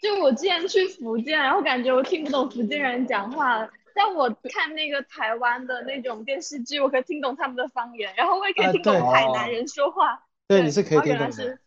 [0.00, 10.22] 就我之前去福建，然后感觉我听不懂福建人讲话，但我看那个台湾的那种电视剧，我可以听懂他们的方言，然后我也可啊以听懂对海南人说话。
[10.46, 11.58] 对，你是可以听懂的原来是。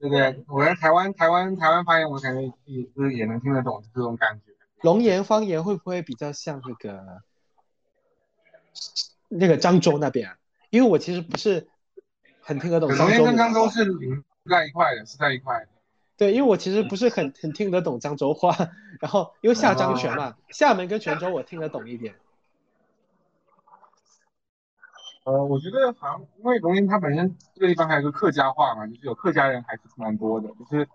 [0.00, 4.54] 对对，我在台湾台湾台湾方言，我感觉也是也能听得懂这种感觉。
[4.80, 7.22] 龙岩方言会不会比较像那个
[9.28, 10.36] 那个漳州那边啊？
[10.70, 11.68] 因为我其实不是
[12.40, 13.68] 很听得懂龙岩跟漳州。
[13.68, 15.68] 是邻在一块的，是在一块的。
[16.16, 18.54] 对，因为我其实不是很很听得懂漳州话，
[19.00, 22.14] 然后因为下漳泉嘛，厦门跟泉州我听得懂一点。
[25.24, 30.48] 呃，我觉得好像因为龙岩它本身这个地方还有个客家话嘛，就是有客家人还是蛮多的。
[30.50, 30.86] 就是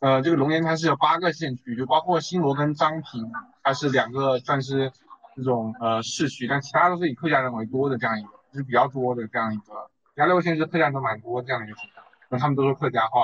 [0.00, 3.32] 呃，这个龙岩它是有八个县区，就包括新罗跟漳平，
[3.62, 4.92] 它是两个算是
[5.34, 9.90] 这种呃市区，但其他都是以客家人为多的这样一个，就是比较多的这样一个。
[10.14, 13.22] 其他六个县是客家人都蛮多这样的一个情况，那他们都说客家话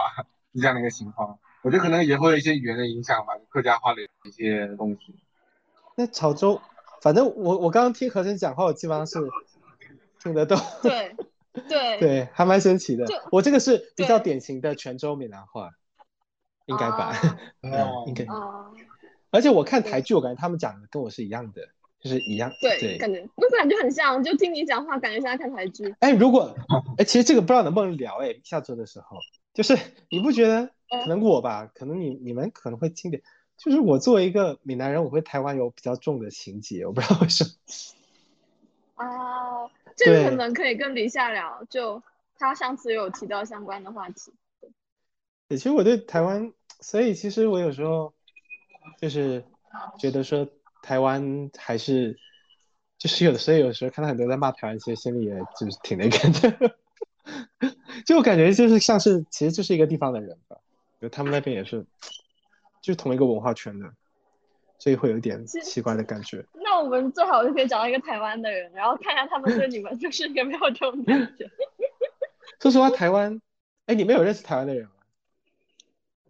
[0.57, 1.39] 是这样的一个情况。
[1.63, 5.15] 我觉得可能也会有一些语言的影响吧，客家话的一些东西。
[5.97, 6.61] 那潮州，
[7.03, 9.19] 反正我我刚刚听何晨讲话，我基本上是
[10.23, 10.59] 听得懂。
[10.83, 11.17] 对
[11.69, 13.05] 对 对，还蛮神奇的。
[13.33, 15.71] 我这个是比较典型的泉州闽南话，
[16.67, 17.07] 应该吧？
[17.07, 18.25] 啊 嗯，应该。
[18.27, 18.71] 啊，
[19.31, 21.63] 而且我看台剧，我感觉他们讲的跟我是一样的，
[22.01, 22.53] 就是一样。
[22.61, 22.99] 对，对。
[22.99, 25.95] 感觉我感觉很像，就听你讲话，感觉像在看台剧。
[26.01, 26.55] 哎，如果
[26.99, 29.17] 哎，其实这个不知道能不能聊哎，下周的时候，
[29.57, 29.75] 就是
[30.11, 30.71] 你不觉得
[31.03, 33.23] 可能我吧，可能你你们可能会轻点，
[33.57, 37.51] 就是我作为一个闽南人，我会台湾有比较重的情节，我不知道为什么。
[38.97, 42.03] 啊，这个可能可以跟李夏聊，就
[42.39, 44.31] 他上次有提到相关的话题。
[45.49, 48.13] 对，其实我对台湾，所以其实我有时候
[49.01, 49.43] 就是
[49.99, 50.47] 觉得说
[50.83, 52.19] 台湾还是，
[52.99, 56.19] 就是有的时候有时候看到很多人在骂台湾，其实心里也就是挺那个
[56.59, 56.77] 的，
[58.07, 60.57] 就我感觉就是像是其实就是一个地方的人吧，
[61.01, 61.85] 就他们那边也是，
[62.81, 63.93] 就是同一个文化圈的，
[64.79, 66.47] 所以会有一点奇怪的感觉。
[66.55, 71.51] 那我们最好就可以找到一个台湾的人，然后看看他们对你们 就是有没有这种感觉。
[72.63, 73.41] 说实话，台湾，
[73.87, 74.91] 哎，你们有认识台湾的人吗？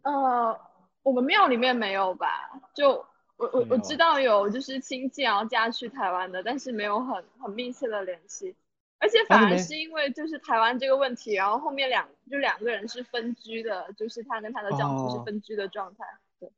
[0.03, 0.61] 呃，
[1.03, 2.28] 我们庙里面没有吧？
[2.74, 3.05] 就
[3.36, 8.55] 我我我知道有就是亲戚然后嫁去台湾的，但是没有很很密切的联系。
[8.98, 16.05] 而且反而是因为就是台湾这个问题，然后后面两就两个人是分居的，就是他跟他的丈夫是哦分居的状态。
[16.40, 16.51] 对，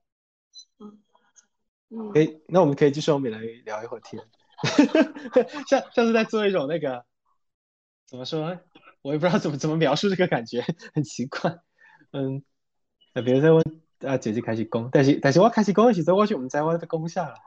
[0.79, 0.99] 嗯
[1.91, 4.23] 嗯可以，那我们可以继续我们来聊一会儿天，
[5.69, 7.05] 像像是在做一种那个
[8.07, 8.59] 怎么说，
[9.03, 10.63] 我也不知道怎么怎么描述这个感觉，
[10.95, 11.59] 很奇怪。
[12.13, 12.43] 嗯，
[13.15, 13.63] 那比如说我
[14.09, 17.41] 啊姐姐开始攻，但是但是我开始攻的时候，我就唔知我在讲啥了，很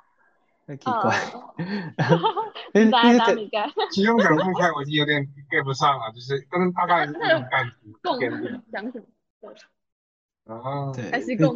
[0.78, 1.18] 奇怪。
[2.74, 3.70] 你你在你哪里干？
[3.92, 8.20] 其中讲公开我已经有点 get 不上了，就是但是大概是那种感觉共
[8.72, 9.08] 讲什么？
[10.46, 11.56] 啊，对，开始共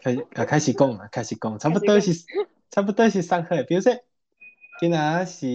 [0.00, 2.12] 开啊开始讲了，开始讲，差不多是
[2.70, 3.92] 差不多是上课的，比如说，
[4.80, 5.46] 今仔是，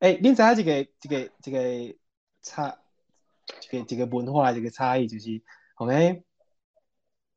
[0.00, 1.96] 诶，恁知影一个一个一个
[2.42, 2.78] 差，
[3.70, 5.42] 一个一个文化一个差异，就是，
[5.74, 6.22] 红诶，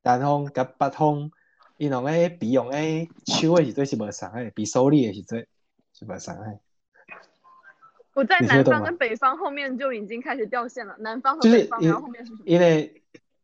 [0.02, 1.32] 南方甲北方，
[1.80, 5.48] 因两个鼻用诶手诶时阵是无相诶，比手里诶时阵
[5.94, 6.60] 是无相诶。
[8.14, 12.46] 我在南方跟北方后面就已经开始掉线了，南方和北方，然后后面是什么？
[12.46, 13.02] 因为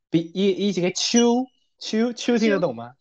[0.09, 1.45] 比伊伊这个手
[1.79, 2.95] 手手听得懂吗？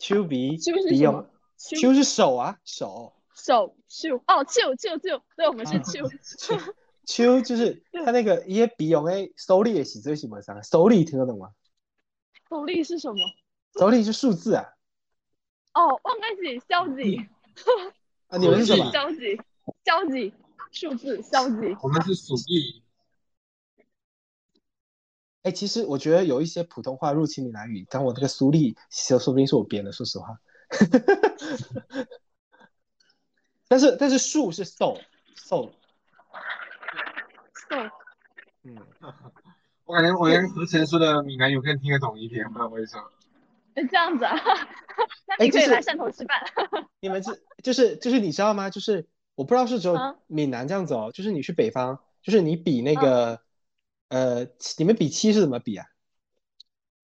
[0.00, 1.12] 手鼻手是鼻用
[1.56, 3.14] 什么，手手是手啊手。
[3.32, 6.04] 手手哦，手手手，对，我们是手。
[7.06, 11.50] 手就是他那个伊个鼻用诶手里诶时阵是无相，手里听得懂吗？
[12.48, 13.20] 手力是什么？
[13.78, 14.64] 手里是数字啊，
[15.72, 17.16] 哦，我应该是消极，
[18.28, 18.90] 啊你们是什么？
[18.92, 19.40] 消极，
[19.84, 20.34] 消极，
[20.72, 21.76] 数字消极。
[21.82, 22.82] 我们是属地，
[25.42, 30.40] 哎，其实我觉得有一些普通话入侵闽南语，但我这个苏力，说说不定是我编的，说实话。
[33.68, 34.96] 但是但是树是 so
[35.36, 35.70] so，
[37.68, 37.90] 对，
[38.64, 38.76] 嗯，
[39.84, 43.08] 我感觉我连何晨说的闽南语更听得懂一点，不知道为什么。
[43.74, 44.36] 哎，这样子啊，
[45.26, 46.42] 那你可以来汕头吃饭。
[47.00, 48.70] 你们是就是就是你知道吗？
[48.70, 53.40] 就是我不知道是只有啊闽南这样子哦，就是你去北方，就是你比那个、
[54.08, 54.46] 呃，
[54.78, 55.86] 你们比七是怎么比啊？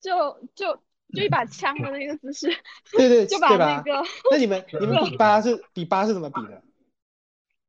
[0.01, 0.77] 就就
[1.15, 2.49] 就一把枪的那个姿势，
[2.93, 3.57] 对对 就把？
[3.57, 6.63] 那个那你们你们比八是比八是怎么比的？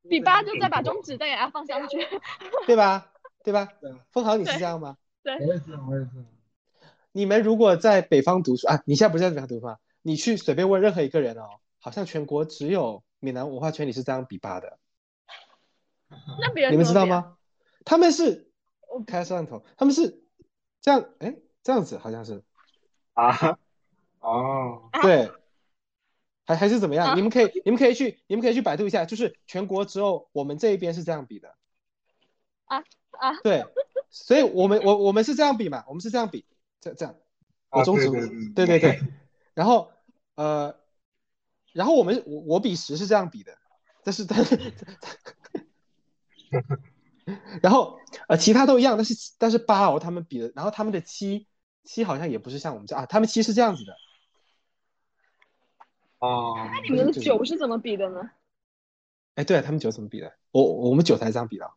[0.08, 1.98] 比八，就再把中指再给它放上去。
[2.66, 3.12] 对吧？
[3.44, 3.92] 对吧对？
[4.10, 4.96] 凤豪你是这样吗？
[5.22, 6.10] 对我也是，我也是。
[7.12, 9.76] 你们如果在北方读书啊，你现在不是在北方读书吗？
[10.08, 14.78] 你去随便问任何一个人哦，好像全国只有闽南文化圈里是这样比八的，
[16.40, 17.04] 那别人你们知道？
[17.04, 17.36] 吗？
[17.84, 18.50] 他们是
[19.06, 20.24] 开摄像头，他们是
[20.80, 22.42] 这样，哎，这样子好像是
[23.12, 23.58] 啊，
[24.20, 25.30] 哦，啊对，
[26.46, 27.08] 还还是怎么样？
[27.08, 31.54] 啊你们可以你们可以去你们可以去百度一下，就是全国只有我们这一边是这样比的
[32.64, 32.78] 啊
[33.10, 33.36] 啊！
[33.42, 33.62] 对，
[34.08, 36.46] 所以我们我我们是这样比嘛，我们是这样比，
[36.80, 37.14] 这这样。
[37.70, 39.02] 我啊中指，对对对对对，
[39.52, 39.92] 然后
[40.38, 40.72] 呃，
[41.72, 43.58] 然后我们我我比十是这样比的，
[44.04, 44.72] 但是但是，
[47.60, 47.98] 然后
[48.28, 51.48] 呃其他都一样，但是但是八哦他们比的，然后他们的七
[51.82, 53.92] 七好像也不是像我们这样啊，他们七是这样子的，
[56.20, 58.30] 哦，那你们的九是怎么比的呢？
[59.34, 60.32] 哎对啊，他们九怎么比的？
[60.52, 61.72] 我我们九才这样比的啊，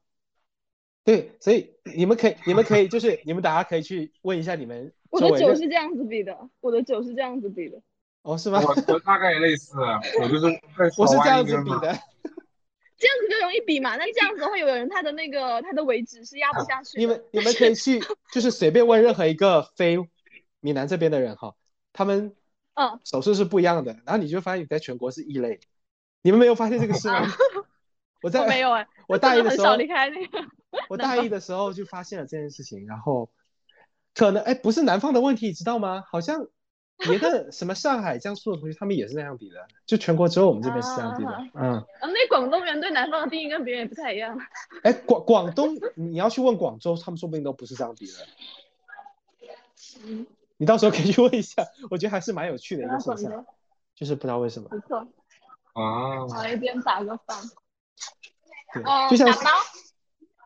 [1.03, 7.81] 对，所以你们可以你们可以就是你们大家可以去问一下你们我的周围的酒是这样子比的，我的酒是这样子比的。
[8.23, 8.61] 哦是吗？
[8.61, 9.73] 我我大概也类似，
[10.21, 11.91] 我就是会我是这样子比的。
[13.01, 13.95] 这样子就容易比嘛。
[13.95, 16.99] 那这样子会有人他的那个他的尾指是压不下去的。
[16.99, 17.99] 你们你们可以去，
[18.31, 19.97] 就是随便问任何一个非
[20.59, 21.55] 闽南这边的人哈，
[21.93, 22.35] 他们
[22.75, 25.59] 嗯手势是不一样的，然后你就发现你在全国是异类。
[26.21, 27.27] 你们没有发现这个事吗？
[28.21, 30.47] 我在 我没有哎、我大一的 的时候很少离，开那个。
[30.87, 33.31] 我大一的时候就发现了这件事情，然后
[34.13, 36.03] 可能哎不是南方的问题，你知道吗？
[36.07, 36.47] 好像
[37.07, 41.49] 别的什么上海、江苏的同学他们也是那样比的，就全国只有我们这边是这样比的啊。
[41.55, 44.39] 嗯，啊，那广东人对南方的定义跟别人也不太一样。
[44.83, 48.13] 哎广广东你要去问广州，他们说不定都不是这样比的。
[50.03, 50.25] 嗯，
[50.57, 53.45] 你到时候可以去问一下，我觉得还是蛮有趣的一个现象，
[53.95, 54.99] 就是不知道为什么，不错，
[55.73, 57.37] 啊，我一边打个饭。
[58.73, 59.49] 对，哦，就像打包，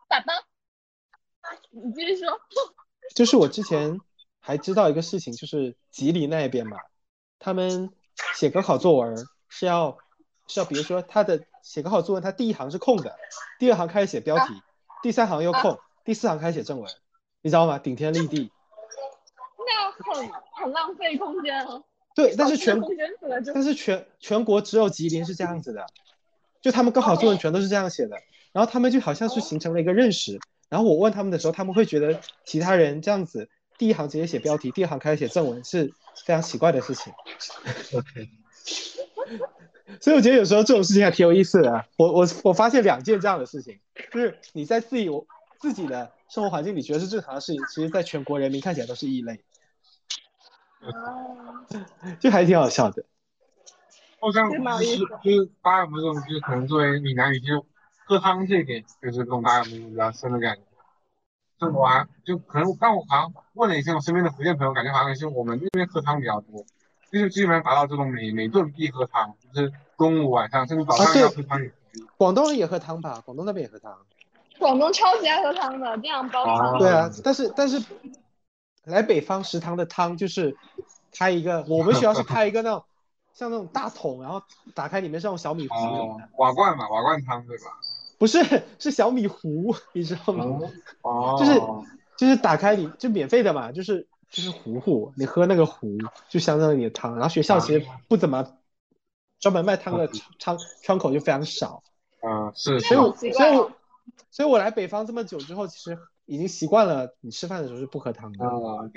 [0.08, 0.32] 打包。
[1.70, 2.40] 你继续说。
[3.14, 4.00] 就是我之前
[4.46, 6.78] 还知道一个事情，就是吉林那边嘛，
[7.40, 7.90] 他们
[8.36, 9.98] 写高考作文是要
[10.46, 13.16] 是要，比如说他的写高考作文，他第一行是空的，
[13.58, 14.54] 第二行开始写标题，
[15.02, 16.88] 第三行又空，第四行开始写正文，
[17.42, 17.80] 你知道吗？
[17.80, 18.52] 顶天立地。
[19.66, 21.82] 那很很浪费空间啊。
[22.14, 22.80] 对，但是全
[23.52, 25.84] 但是全全国只有吉林是这样子的，
[26.62, 28.16] 就他们高考作文全都是这样写的，
[28.52, 35.92] 然后他们就好像是形成了一个认识，然后我问他们的时候，他们会觉得其他人这样子第一行直接写标题，第二行开始写正文是
[36.24, 37.12] 非常奇怪的事情
[37.92, 38.30] ，OK，
[40.00, 41.84] 所以我觉得有时候这种事情还挺有意思的。
[41.96, 43.78] 我我我发现两件这样的事情，
[44.12, 45.08] 就是你在自己
[45.58, 49.40] 自己的生活环境里觉得是正常的事情，其实在全国人民看起来都是异类，
[50.80, 51.66] 啊，
[52.18, 53.04] 就还挺好笑的。
[54.18, 57.62] 好像就是意思的就是大家有没有这种，就是可能作为闽南语，就是
[58.06, 60.62] 喝汤这一点，就是跟大家有没有比较深的感觉？
[61.58, 66.64] 就我还就可能，刚我好像问了一下我身边的福建朋友，感觉好像是我们那边喝汤比较多，
[67.10, 72.04] 就是基本上达到这种每每顿必喝汤，就是中午、晚上甚至早上要喝汤也可以。
[72.18, 73.22] 广东人也喝汤吧？
[73.24, 73.96] 广东那边也喝汤。
[74.58, 76.74] 广东超级爱喝汤的，经常煲汤。
[76.74, 77.82] 哦对啊，但是但是
[78.84, 80.54] 来北方食堂的汤就是
[81.12, 82.84] 开一个，我们学校是开一个那种
[83.32, 84.42] 像那种大桶，然后
[84.74, 87.64] 打开里面是那种小米糊哦，，瓦罐嘛，瓦罐汤对吧？
[88.18, 90.60] 不是是小米糊，你知道吗？
[91.02, 91.60] 哦，就是
[92.16, 95.98] 就是打开你就免费的嘛，就是就是糊糊，你喝那个糊
[96.28, 97.14] 就相当于你的汤。
[97.14, 98.56] 然后学校其实不怎么
[99.38, 101.82] 专门卖汤的窗窗口就非常少。
[102.22, 103.72] 嗯，是，所以我所以我
[104.30, 108.44] 所以我来北方这么久之后，其实已经习惯了，你吃饭的时候是不喝汤的。
[108.44, 108.50] 啊，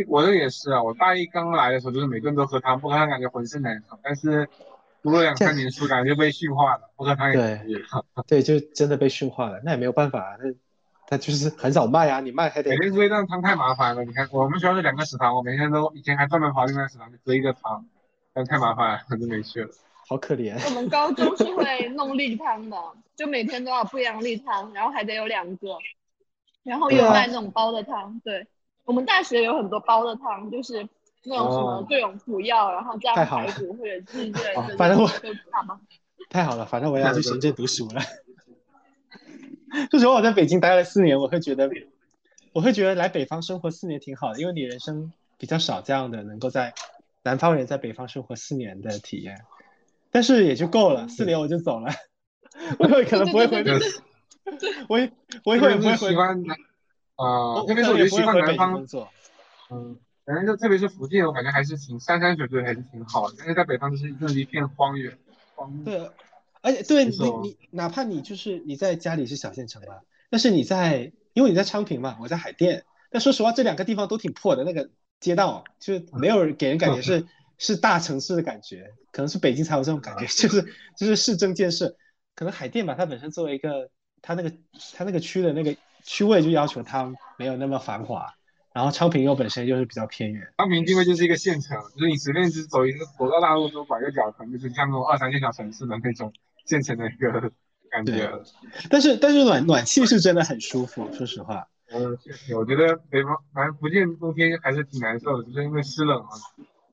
[0.08, 4.00] 我这也是啊，我大一刚来的时候就是每顿都喝汤，不喝汤感觉浑身难受。
[4.02, 4.50] 但是
[5.02, 7.76] 读了两三年书，感觉就被驯化了，不喝汤也可以。
[8.28, 10.52] 对，就真的被驯化了，那也没有办法啊，那
[11.08, 14.04] 他就是很少卖啊，你卖还得每天喝一顿汤太麻烦了。
[14.04, 17.86] 你看我们学校是两个食堂，我每天都以前还专门跑另外食堂去喝一个汤，
[18.34, 19.70] 但太麻烦了，我就没去了。
[20.08, 20.56] 好可怜。
[20.66, 22.78] 我们高中是会弄例汤的，
[23.16, 25.78] 就每天都要不一样例汤，然后还得有两个，
[26.64, 28.20] 然后有卖那种煲的汤。
[28.24, 28.48] 对，
[28.86, 30.88] 我们大学有很多煲的汤，就是
[31.24, 31.86] 那种什么哦。
[31.90, 33.48] 各种辅药，然后加太好了。
[33.52, 35.10] 排骨或者鸡之类哦的，反正我。
[36.30, 38.02] 太好了，反正我要去深圳读书了。
[39.90, 41.70] 说实话，我在北京待了四年，我会觉得，
[42.54, 46.74] 我会觉得来北方生活四年挺好的，因为你人生比较少这样的能够在
[47.24, 49.44] 南方人在北方生活四年的体验，
[50.12, 51.92] 但是也就够了，四年我就走了，
[52.78, 53.80] 我以后可能不会回北
[54.88, 55.12] 我以
[55.46, 56.16] 我以后也不会回
[57.16, 59.10] 啊、我特别是我觉得习惯南可能也不会回北京工方，作。
[59.72, 59.98] 嗯，
[60.30, 63.36] 反正就特别是福建，我感觉还是挺山山水水还是挺好的。
[63.40, 65.18] 但是在北方就是真的是一片荒原，
[65.56, 65.84] 荒漠。
[65.86, 66.12] 对，
[66.62, 77.26] 而且对你你哪怕你就是你在家里是小县城嘛，但是你在因为你在昌平嘛，我在海淀，但说实话这两个地方都挺破的，那个街道就没有人给人感觉是
[77.58, 80.62] 是大城市的感觉，可能是北京才有这种感觉，就是
[80.96, 81.96] 就是市政建设，
[82.36, 83.90] 可能海淀吧，它本身作为一个
[84.22, 84.54] 它那个
[84.94, 88.36] 它那个区的那个区位就要求它没有那么繁华，
[88.74, 90.48] 然后昌平又本身就是比较偏远。
[90.58, 96.32] 昌平定位就是一个县城，就是你随便只走一个走到大路都拐个角，可能就是像那种二三线小城市的那种
[96.66, 97.52] 县城的一个
[97.90, 98.44] 感觉了。
[98.90, 101.68] 但是但是暖暖气是真的很舒服，说实话。
[101.92, 106.30] 嗯，确实，我觉得北方反正福建冬天还是挺难受的，就是因为湿冷啊，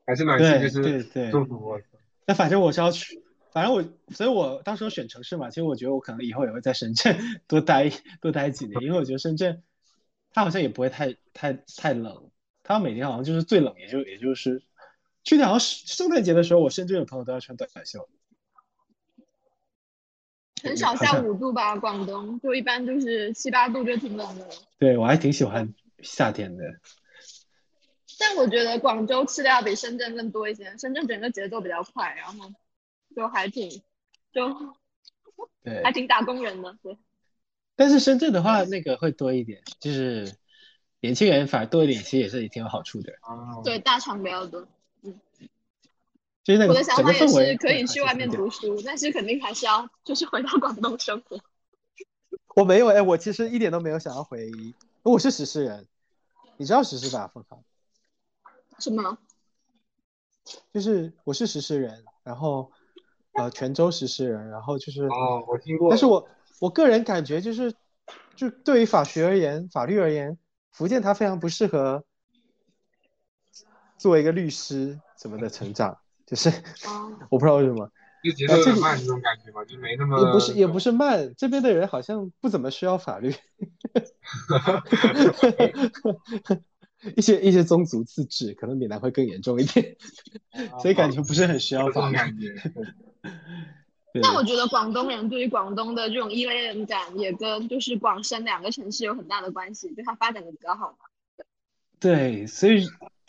[0.06, 1.54] 还是暖气就是对对舒服。
[1.62, 1.78] 我
[2.26, 3.22] 那反正我是要去，
[3.52, 7.14] 反正我，所以我当时候选城市嘛，其实我觉得我可能以后也会在深圳
[7.46, 7.90] 多待
[8.22, 9.62] 多待几年，因为我觉得深圳
[10.36, 12.30] 它好像也不会太太太冷，
[12.62, 14.62] 它每天好像就是最冷也就也就是
[15.24, 18.06] 去年好像是圣诞节的时候，我深圳的朋友都要穿短袖，
[20.62, 24.46] 很少下五度吧，广东就一般就是七八度就挺冷的。
[24.78, 25.72] 对我还挺喜欢
[26.02, 26.64] 夏天的，
[28.18, 32.52] 但我觉得广州吃的要比深圳更多一些，深圳整个节奏比较快，然后
[33.14, 33.70] 就还挺
[34.34, 34.54] 就
[35.62, 36.76] 对还，挺打工人的。
[36.82, 36.98] 对，
[37.76, 40.34] 但是深圳的话那个会多一点，就是
[41.00, 44.66] 年轻人反而多一点，其实也是也挺有好处的，啊，对，大厂比较多。
[45.02, 45.20] 嗯
[46.42, 51.40] 就是那个我的想法也是可以去外面读书，但是肯定还是要就是回到广东生活。
[52.54, 54.48] 我没有哎，我其实一点都没有想要回，
[55.02, 55.88] 我是石狮人，
[56.56, 57.64] 你知道石狮吧，凤凰？
[58.78, 59.18] 什么？
[60.72, 62.70] 就是我是石狮人，然后
[63.32, 65.90] 呃泉州石狮人，然后就是，哦，我听过。
[65.90, 66.28] 但是我
[66.60, 67.74] 我个人感觉就是，
[68.34, 70.38] 就对于法学而言，法律而言，
[70.72, 72.04] 福建它非常不适合
[73.98, 77.90] 作为一个律师什么的成长，就是啊，我不知道为什么，
[78.24, 83.34] 就节奏有点慢这种感觉吧，就没那么也不是也不是慢，这边的人好像不怎么需要法律，
[87.16, 89.96] 一些一些宗族自治可能闽南会更严重一点，
[90.80, 92.16] 所以感觉不是很需要这法律。
[92.16, 92.54] 种感觉。
[94.16, 101.44] 对但我觉得广东人对于广东的这种依恋感，也跟就是广深两个城市有很大的关系，就它发展的比较好嘛。
[102.00, 102.86] 对，所以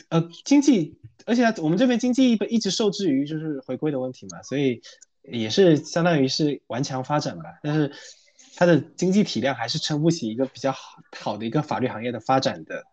[0.10, 4.82] 呃，经济，而且我们这边经济一一直受制于就是回归的问题嘛，所以
[5.24, 7.60] 也是相当于是顽强发展吧。
[7.64, 7.92] 但是
[8.56, 12.84] 它的经济体量还是撑不起一个比较好好的一个法律行业的发展的，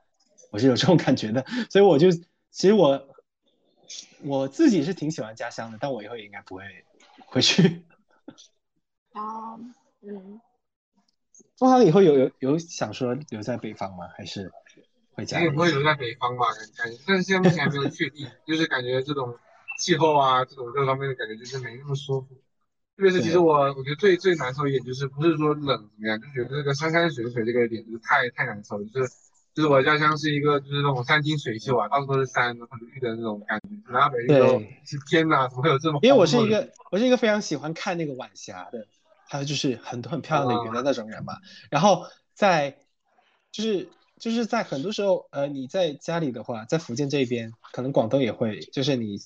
[0.51, 1.45] 我是有这种感觉的。
[1.71, 3.09] 所以我就其实我
[4.23, 6.63] 我自己是挺喜欢家乡的，但我以后也应该不会
[7.35, 7.83] 回去。
[9.13, 9.59] 啊，
[10.03, 10.41] 嗯，
[11.59, 14.07] 凤凰以后有有有想说留在北方吗？
[14.17, 14.53] 还是
[15.15, 15.51] 回家也？
[15.51, 16.47] 不会留在北方吧，
[16.77, 19.37] 感觉，但是现在目前还没有确定，就是感觉这种
[19.81, 22.29] 气候啊，这种各方面的感觉就是没那么舒服。
[22.97, 29.13] 特别是其实我我觉得最最难受一点就是不是说冷怎么样，就觉得这个山山水水这个点就是太太难受了，就是
[29.55, 38.87] 就是我的家乡是一个就是那种山清水秀啊，到处都是山，很绿的那种感觉，然后北京天哪，怎么会有这么因为我是一个我是一个非常喜欢看那个晚霞的，
[39.29, 41.35] 还有就是很多很漂亮的云的那种人嘛。
[41.71, 42.05] 然后
[42.35, 42.77] 在
[43.53, 49.19] 就是就是在很多时候，呃，你在家里的话，在福建这边，可能广东也会，就是你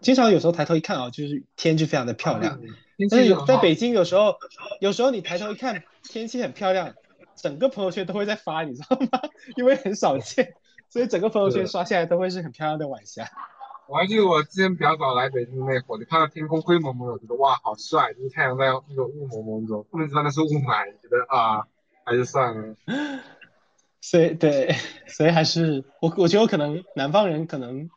[0.00, 2.60] 经常有时候抬头一看啊，就是天就非常的漂亮。
[2.62, 2.68] 嗯
[3.10, 4.36] 但是有在北京，有时候
[4.80, 6.94] 有时候你抬头一看，天气很漂亮，
[7.36, 9.20] 整个朋友圈都会在发，你知道吗？
[9.56, 10.54] 因为很少见，
[10.88, 13.28] 所以整个朋友圈刷下来都会是很漂亮的晚霞。
[13.88, 21.64] 我还记得我之前比较早来北京那会儿，就看到天空灰蒙蒙的，觉得哇好帅，就是太阳在那个雾蒙蒙中，后面知道那是雾霾，觉得啊
[22.04, 22.74] 还是算了。
[24.00, 24.74] 所以对，
[25.06, 27.88] 所以还是我我觉得我可能南方人可能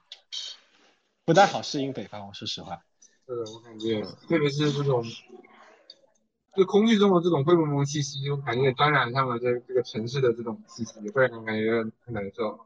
[1.26, 2.82] 不太好适应北方，我说实话。
[3.28, 5.03] 是的，我感觉特别是这种，
[6.60, 12.60] 就空气中的这种灰蒙蒙气息，就感觉也沾染上了这这个城市的这种气息，会让人感觉很难受。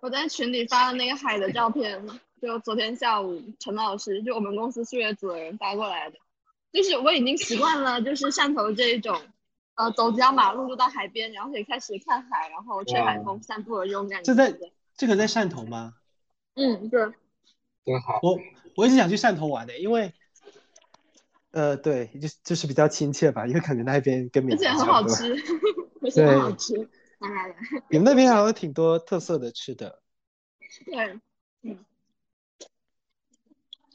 [0.00, 2.00] 我在群里发了那个海的照片，
[2.40, 6.18] 就昨天下午陈老师就我们公司数学组的人发过来的，
[6.72, 9.20] 就是我已经习惯了，就是汕头这一种，
[9.74, 14.32] 呃，走几条马路就到海边，然后可以开始看海，然后吹海风、散步的这种感觉。
[14.32, 14.56] 这在
[14.96, 15.94] 这个在汕头吗？
[16.54, 17.00] 嗯，对。
[17.84, 18.20] 真好。
[18.22, 18.38] 我
[18.76, 20.12] 我一直想去汕头玩的，因为，
[21.50, 25.34] 呃，对，就就是比较亲切吧，因为感觉那边跟闽而且很好吃，
[26.02, 26.76] 而且很好吃。
[27.20, 27.56] 来来来，
[27.90, 30.02] 你们那边好像挺多特色的吃的。
[30.86, 31.18] 对，
[31.62, 31.84] 嗯。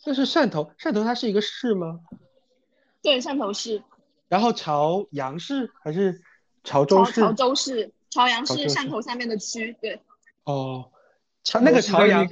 [0.02, 2.02] 这是汕头，汕头它是一个市吗？
[3.02, 3.84] 对，汕头市。
[4.28, 6.22] 然后潮阳市还是
[6.64, 7.22] 潮州市？
[7.22, 10.02] 潮州市，潮阳市汕头下面的区，对。
[10.44, 10.92] 哦，
[11.44, 12.28] 潮那个潮阳。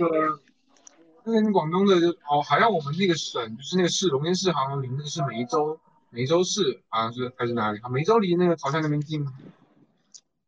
[1.24, 5.80] 那个广东的就哦，好像我们那个省就是那个市，龙岩市好像离那个是梅州，
[6.10, 7.80] 梅州市好像是还是哪里？
[7.80, 9.34] 啊，梅州离那个潮汕那边近吗？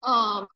[0.02, 0.48] 嗯，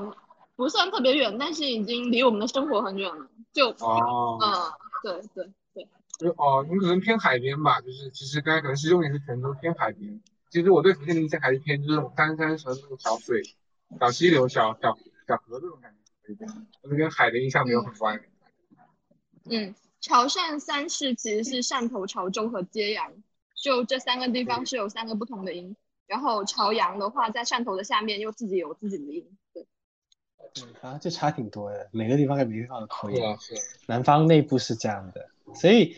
[0.55, 3.27] 不算特别远，但是已经离我们的生活很远了。
[3.53, 4.71] 就哦，嗯，
[5.03, 5.87] 对对对。
[6.19, 10.19] 就哦，你可能偏海边吧，就是其实刚才可能是用点是泉州偏海边。
[10.49, 13.43] 其实我对福建的印象还是偏就是山山城那种小水、
[13.99, 18.19] 小溪流、小小小河这种感觉多一点，我跟海的印象没有很关。
[19.49, 19.75] 嗯。
[19.99, 23.11] 潮汕三市其实是汕头、潮州和揭阳，
[23.55, 25.75] 就这三个地方是有三个不同的音。
[26.05, 29.25] 然后潮阳的话，在汕头的下面又自己有自己的音。
[29.53, 29.65] 对，
[30.53, 33.21] 对，啊，就差挺多的，每个地方跟每个地方的口音。
[33.87, 35.97] 南方内部是这样的，所以，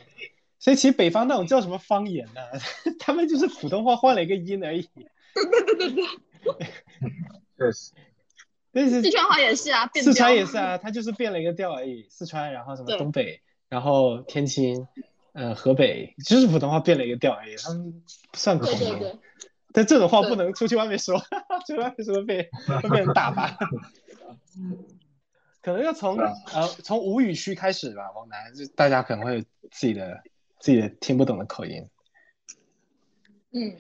[0.58, 2.42] 所以其实北方那种叫什么方言呢？
[2.98, 4.90] 他们就是普通话换了一个音而已。
[5.36, 6.06] 对对对对
[6.48, 6.68] 对。
[7.60, 7.92] 确实。
[8.72, 12.08] 但是四川话也是啊，四川也是啊，它就是变了一个调而已。
[12.10, 13.42] 四川，然后什么东北。
[13.70, 14.88] 然后天津，
[15.34, 19.20] 呃，河北就是普通话变了一个调而已，他们不算口音。
[19.72, 21.20] 但这种话不能出去外面说，
[21.68, 22.50] 出去外面说会被
[22.82, 23.58] 会被人打吧？
[25.62, 30.24] 可能要从呃从吴语区开始吧，往南就大家可能会有自己的
[30.60, 31.88] 自己的听不懂的口音。
[33.52, 33.76] 嗯，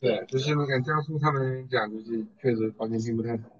[0.00, 3.50] 对，就是那个江苏他们讲，就是确实完全听不太懂。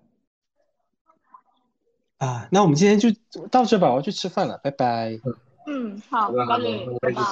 [2.19, 3.11] 啊，那我们今天就
[3.49, 5.19] 到这吧，我要去吃饭了，拜拜。
[5.25, 5.35] 嗯，
[6.11, 6.65] 好，好的，好的，
[7.01, 7.23] 拜拜，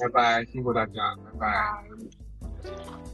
[0.00, 3.13] 拜拜，辛苦大家，拜拜。